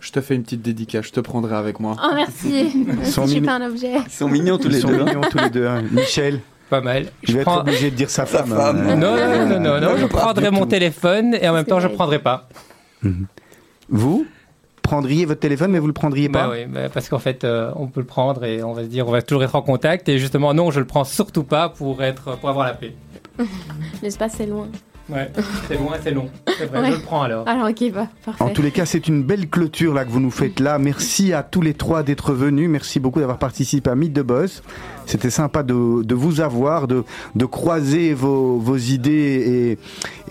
Je 0.00 0.12
te 0.12 0.20
fais 0.20 0.34
une 0.34 0.42
petite 0.42 0.62
dédicace. 0.62 1.06
Je 1.06 1.12
te 1.12 1.20
prendrai 1.20 1.54
avec 1.56 1.78
moi. 1.80 1.94
Oh, 2.02 2.12
merci. 2.14 2.84
Sont 3.04 3.26
je 3.26 3.32
suis 3.32 3.40
pas 3.42 3.54
un 3.56 3.66
objet. 3.68 3.92
Ils 4.06 4.10
sont 4.10 4.28
mignons 4.28 4.56
tous 4.58 4.68
Ils 4.68 4.72
les 4.72 4.80
sont 4.80 4.88
deux. 4.88 5.00
hein. 5.00 5.04
mignons 5.04 5.20
tous 5.30 5.38
les 5.38 5.50
deux. 5.50 5.66
hein. 5.66 5.82
Michel, 5.92 6.40
Pas 6.70 6.80
mal. 6.80 7.06
je 7.22 7.32
vais 7.36 7.42
prends- 7.42 7.56
être 7.56 7.68
obligé 7.68 7.90
de 7.90 7.96
dire 7.96 8.08
sa 8.10 8.24
femme. 8.26 8.48
femme. 8.48 8.86
hein. 8.88 8.96
Non, 8.96 9.14
non, 9.16 9.46
non, 9.48 9.60
non, 9.60 9.80
non, 9.80 9.96
je 9.98 10.06
prendrai 10.06 10.50
mon 10.50 10.66
téléphone 10.66 11.36
et 11.40 11.48
en 11.48 11.52
même 11.54 11.64
temps, 11.66 11.80
je 11.80 11.86
vrai. 11.88 11.96
prendrai 11.96 12.18
pas. 12.18 12.48
Vous 13.88 14.26
prendriez 14.82 15.24
votre 15.24 15.40
téléphone, 15.40 15.70
mais 15.70 15.78
vous 15.78 15.86
le 15.86 15.92
prendriez 15.92 16.28
pas 16.28 16.48
Bah 16.48 16.54
oui, 16.54 16.64
bah 16.66 16.88
parce 16.92 17.08
qu'en 17.08 17.18
fait, 17.18 17.44
euh, 17.44 17.70
on 17.76 17.86
peut 17.86 18.00
le 18.00 18.06
prendre 18.06 18.44
et 18.44 18.62
on 18.62 18.72
va 18.72 18.82
se 18.82 18.88
dire, 18.88 19.06
on 19.06 19.12
va 19.12 19.22
toujours 19.22 19.44
être 19.44 19.54
en 19.54 19.62
contact. 19.62 20.08
Et 20.08 20.18
justement, 20.18 20.52
non, 20.54 20.70
je 20.70 20.80
le 20.80 20.86
prends 20.86 21.04
surtout 21.04 21.44
pas 21.44 21.68
pour 21.68 22.02
être, 22.02 22.36
pour 22.38 22.48
avoir 22.48 22.66
la 22.66 22.74
paix. 22.74 22.94
L'espace, 24.02 24.34
c'est 24.36 24.46
loin. 24.46 24.68
Ouais, 25.12 25.30
c'est 25.68 25.76
loin, 25.78 25.96
c'est 26.02 26.10
long. 26.12 26.28
C'est 26.58 26.66
vrai, 26.66 26.80
Ouais. 26.80 26.90
je 26.90 26.96
le 26.96 27.02
prends 27.02 27.22
alors. 27.22 27.48
Alors, 27.48 27.68
ok, 27.68 27.92
bah, 27.92 28.08
parfait. 28.24 28.42
En 28.44 28.48
tous 28.50 28.62
les 28.62 28.70
cas, 28.70 28.84
c'est 28.86 29.08
une 29.08 29.22
belle 29.22 29.48
clôture 29.48 29.94
là 29.94 30.04
que 30.04 30.10
vous 30.10 30.20
nous 30.20 30.30
faites 30.30 30.60
là. 30.60 30.78
Merci 30.78 31.32
à 31.32 31.42
tous 31.42 31.60
les 31.62 31.74
trois 31.74 32.02
d'être 32.02 32.32
venus. 32.32 32.68
Merci 32.68 33.00
beaucoup 33.00 33.20
d'avoir 33.20 33.38
participé 33.38 33.90
à 33.90 33.94
Mythe 33.94 34.12
de 34.12 34.22
Boss. 34.22 34.62
C'était 35.06 35.30
sympa 35.30 35.64
de, 35.64 36.02
de 36.04 36.14
vous 36.14 36.40
avoir, 36.40 36.86
de, 36.86 37.02
de 37.34 37.44
croiser 37.44 38.14
vos, 38.14 38.58
vos 38.58 38.76
idées 38.76 39.78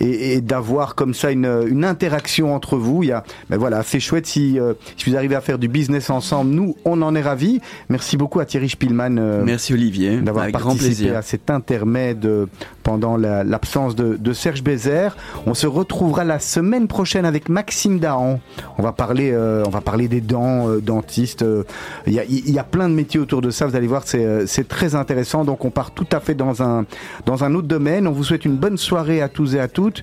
et, 0.00 0.04
et, 0.04 0.32
et 0.34 0.40
d'avoir 0.40 0.94
comme 0.94 1.12
ça 1.12 1.30
une, 1.32 1.64
une 1.68 1.84
interaction 1.84 2.54
entre 2.54 2.76
vous. 2.78 3.02
Il 3.02 3.08
y 3.10 3.12
a, 3.12 3.22
ben 3.50 3.58
voilà, 3.58 3.82
c'est 3.82 4.00
chouette 4.00 4.26
si, 4.26 4.58
euh, 4.58 4.72
si 4.96 5.10
vous 5.10 5.16
arrivez 5.16 5.34
à 5.34 5.42
faire 5.42 5.58
du 5.58 5.68
business 5.68 6.08
ensemble. 6.08 6.52
Nous, 6.52 6.76
on 6.86 7.02
en 7.02 7.14
est 7.14 7.20
ravis. 7.20 7.60
Merci 7.90 8.16
beaucoup 8.16 8.40
à 8.40 8.46
Thierry 8.46 8.70
Spielmann. 8.70 9.18
euh, 9.18 9.42
Merci 9.44 9.74
Olivier, 9.74 10.16
d'avoir 10.18 10.44
avec 10.44 10.54
grand 10.54 10.70
participé 10.70 10.94
plaisir. 10.96 11.16
à 11.18 11.22
cet 11.22 11.50
intermède 11.50 12.24
euh, 12.24 12.46
pendant 12.82 13.18
la- 13.18 13.44
l'absence 13.44 13.94
de, 13.94 14.16
de 14.16 14.32
Serge 14.32 14.62
On 15.46 15.54
se 15.54 15.66
retrouvera 15.66 16.24
la 16.24 16.38
semaine 16.38 16.88
prochaine 16.88 17.24
avec 17.24 17.48
Maxime 17.48 17.98
Dahan. 17.98 18.40
On 18.78 18.82
va 18.82 18.92
parler, 18.92 19.30
euh, 19.32 19.64
on 19.66 19.70
va 19.70 19.80
parler 19.80 20.08
des 20.08 20.20
dents, 20.20 20.68
euh, 20.68 20.80
dentistes. 20.80 21.42
euh, 21.42 21.64
Il 22.06 22.12
y, 22.12 22.20
a, 22.20 22.24
y 22.24 22.58
a 22.58 22.64
plein 22.64 22.88
de 22.88 22.94
métiers 22.94 23.20
autour 23.20 23.40
de 23.42 23.50
ça. 23.50 23.66
Vous 23.66 23.76
allez 23.76 23.86
voir, 23.86 24.02
c'est 24.06 24.68
très 24.68 24.94
intéressant. 24.94 25.44
Donc 25.44 25.64
on 25.64 25.70
part 25.70 25.90
tout 25.90 26.06
à 26.12 26.20
fait 26.20 26.34
dans 26.34 26.62
un 26.62 26.84
dans 27.26 27.44
un 27.44 27.54
autre 27.54 27.68
domaine. 27.68 28.06
On 28.06 28.12
vous 28.12 28.24
souhaite 28.24 28.44
une 28.44 28.56
bonne 28.56 28.76
soirée 28.78 29.22
à 29.22 29.28
tous 29.28 29.54
et 29.54 29.60
à 29.60 29.68
toutes. 29.68 30.02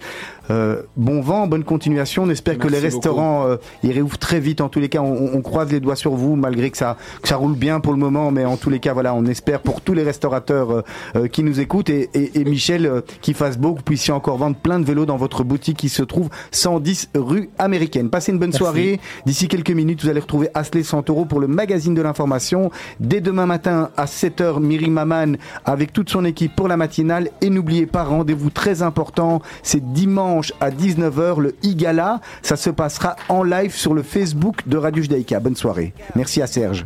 Euh, 0.49 0.81
bon 0.95 1.21
vent, 1.21 1.47
bonne 1.47 1.63
continuation. 1.63 2.23
On 2.23 2.29
espère 2.29 2.57
que 2.57 2.67
les 2.67 2.79
restaurants 2.79 3.45
euh, 3.45 3.57
ils 3.83 3.91
réouvrent 3.91 4.17
très 4.17 4.39
vite. 4.39 4.61
En 4.61 4.69
tous 4.69 4.79
les 4.79 4.89
cas, 4.89 5.01
on, 5.01 5.35
on 5.35 5.41
croise 5.41 5.71
les 5.71 5.79
doigts 5.79 5.95
sur 5.95 6.13
vous, 6.15 6.35
malgré 6.35 6.71
que 6.71 6.77
ça 6.77 6.97
que 7.21 7.27
ça 7.27 7.35
roule 7.35 7.55
bien 7.55 7.79
pour 7.79 7.93
le 7.93 7.99
moment. 7.99 8.31
Mais 8.31 8.45
en 8.45 8.57
tous 8.57 8.69
les 8.69 8.79
cas, 8.79 8.93
voilà, 8.93 9.13
on 9.13 9.25
espère 9.25 9.61
pour 9.61 9.81
tous 9.81 9.93
les 9.93 10.03
restaurateurs 10.03 10.71
euh, 10.71 10.81
euh, 11.15 11.27
qui 11.27 11.43
nous 11.43 11.59
écoutent 11.59 11.89
et, 11.89 12.09
et, 12.13 12.39
et 12.39 12.45
Michel 12.45 12.85
euh, 12.85 13.01
qui 13.21 13.33
fasse 13.33 13.57
beau, 13.57 13.73
que 13.73 13.79
vous 13.79 13.83
puissiez 13.83 14.13
encore 14.13 14.37
vendre 14.37 14.55
plein 14.57 14.79
de 14.79 14.85
vélos 14.85 15.05
dans 15.05 15.17
votre 15.17 15.43
boutique 15.43 15.77
qui 15.77 15.89
se 15.89 16.03
trouve 16.03 16.29
110 16.51 17.09
rue 17.15 17.49
américaine. 17.57 18.09
Passez 18.09 18.31
une 18.31 18.39
bonne 18.39 18.49
Merci. 18.49 18.57
soirée. 18.57 18.99
D'ici 19.25 19.47
quelques 19.47 19.71
minutes, 19.71 20.03
vous 20.03 20.09
allez 20.09 20.19
retrouver 20.19 20.49
Asley 20.53 20.83
Santoro 20.83 21.25
pour 21.25 21.39
le 21.39 21.47
magazine 21.47 21.93
de 21.93 22.01
l'information. 22.01 22.71
Dès 22.99 23.21
demain 23.21 23.45
matin 23.45 23.89
à 23.97 24.05
7h, 24.05 24.59
Miri 24.59 24.89
Maman 24.89 25.33
avec 25.65 25.93
toute 25.93 26.09
son 26.09 26.25
équipe 26.25 26.55
pour 26.55 26.67
la 26.67 26.77
matinale. 26.77 27.29
Et 27.41 27.49
n'oubliez 27.49 27.85
pas, 27.85 28.03
rendez-vous 28.03 28.49
très 28.49 28.81
important, 28.81 29.41
c'est 29.63 29.93
dimanche 29.93 30.36
à 30.59 30.71
19h, 30.71 31.39
le 31.39 31.55
Igala. 31.63 32.21
Ça 32.41 32.55
se 32.55 32.69
passera 32.69 33.15
en 33.29 33.43
live 33.43 33.75
sur 33.75 33.93
le 33.93 34.03
Facebook 34.03 34.67
de 34.67 34.77
Radio 34.77 35.03
Judaïka. 35.03 35.39
Bonne 35.39 35.55
soirée. 35.55 35.93
Merci 36.15 36.41
à 36.41 36.47
Serge. 36.47 36.85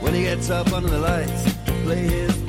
When 0.00 0.14
he 0.14 0.22
gets 0.22 0.50
up 0.50 0.72
under 0.72 0.90
the 0.90 0.98
lights 0.98 1.54
play 1.84 2.02
his 2.02 2.43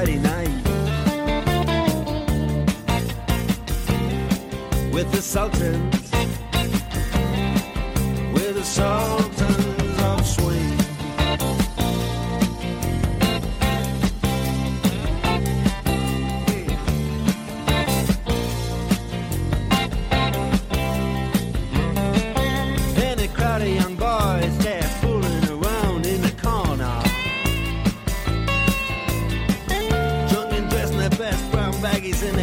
Friday 0.00 0.16
night. 0.16 0.48
With 4.94 5.12
the 5.12 5.20
Sultans 5.20 6.10
with 8.32 8.54
the 8.54 8.64
sultans 8.64 9.19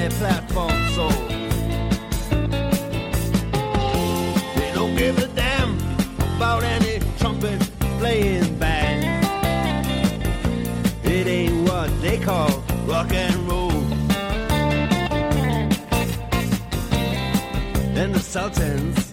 their 0.10 0.20
platform. 0.20 0.72
They 4.55 4.72
don't 4.74 4.95
give 4.95 5.18
a 5.18 5.28
damn 5.28 5.78
about 6.36 6.64
any 6.64 6.99
trumpet 7.20 7.60
playing 7.99 8.58
band. 8.58 9.26
It 11.03 11.28
ain't 11.28 11.70
what 11.70 11.89
they 12.01 12.18
call 12.18 12.64
rock 12.86 13.12
and 13.12 13.36
roll. 13.49 13.72
And 17.97 18.14
the 18.14 18.20
Sultans 18.20 19.07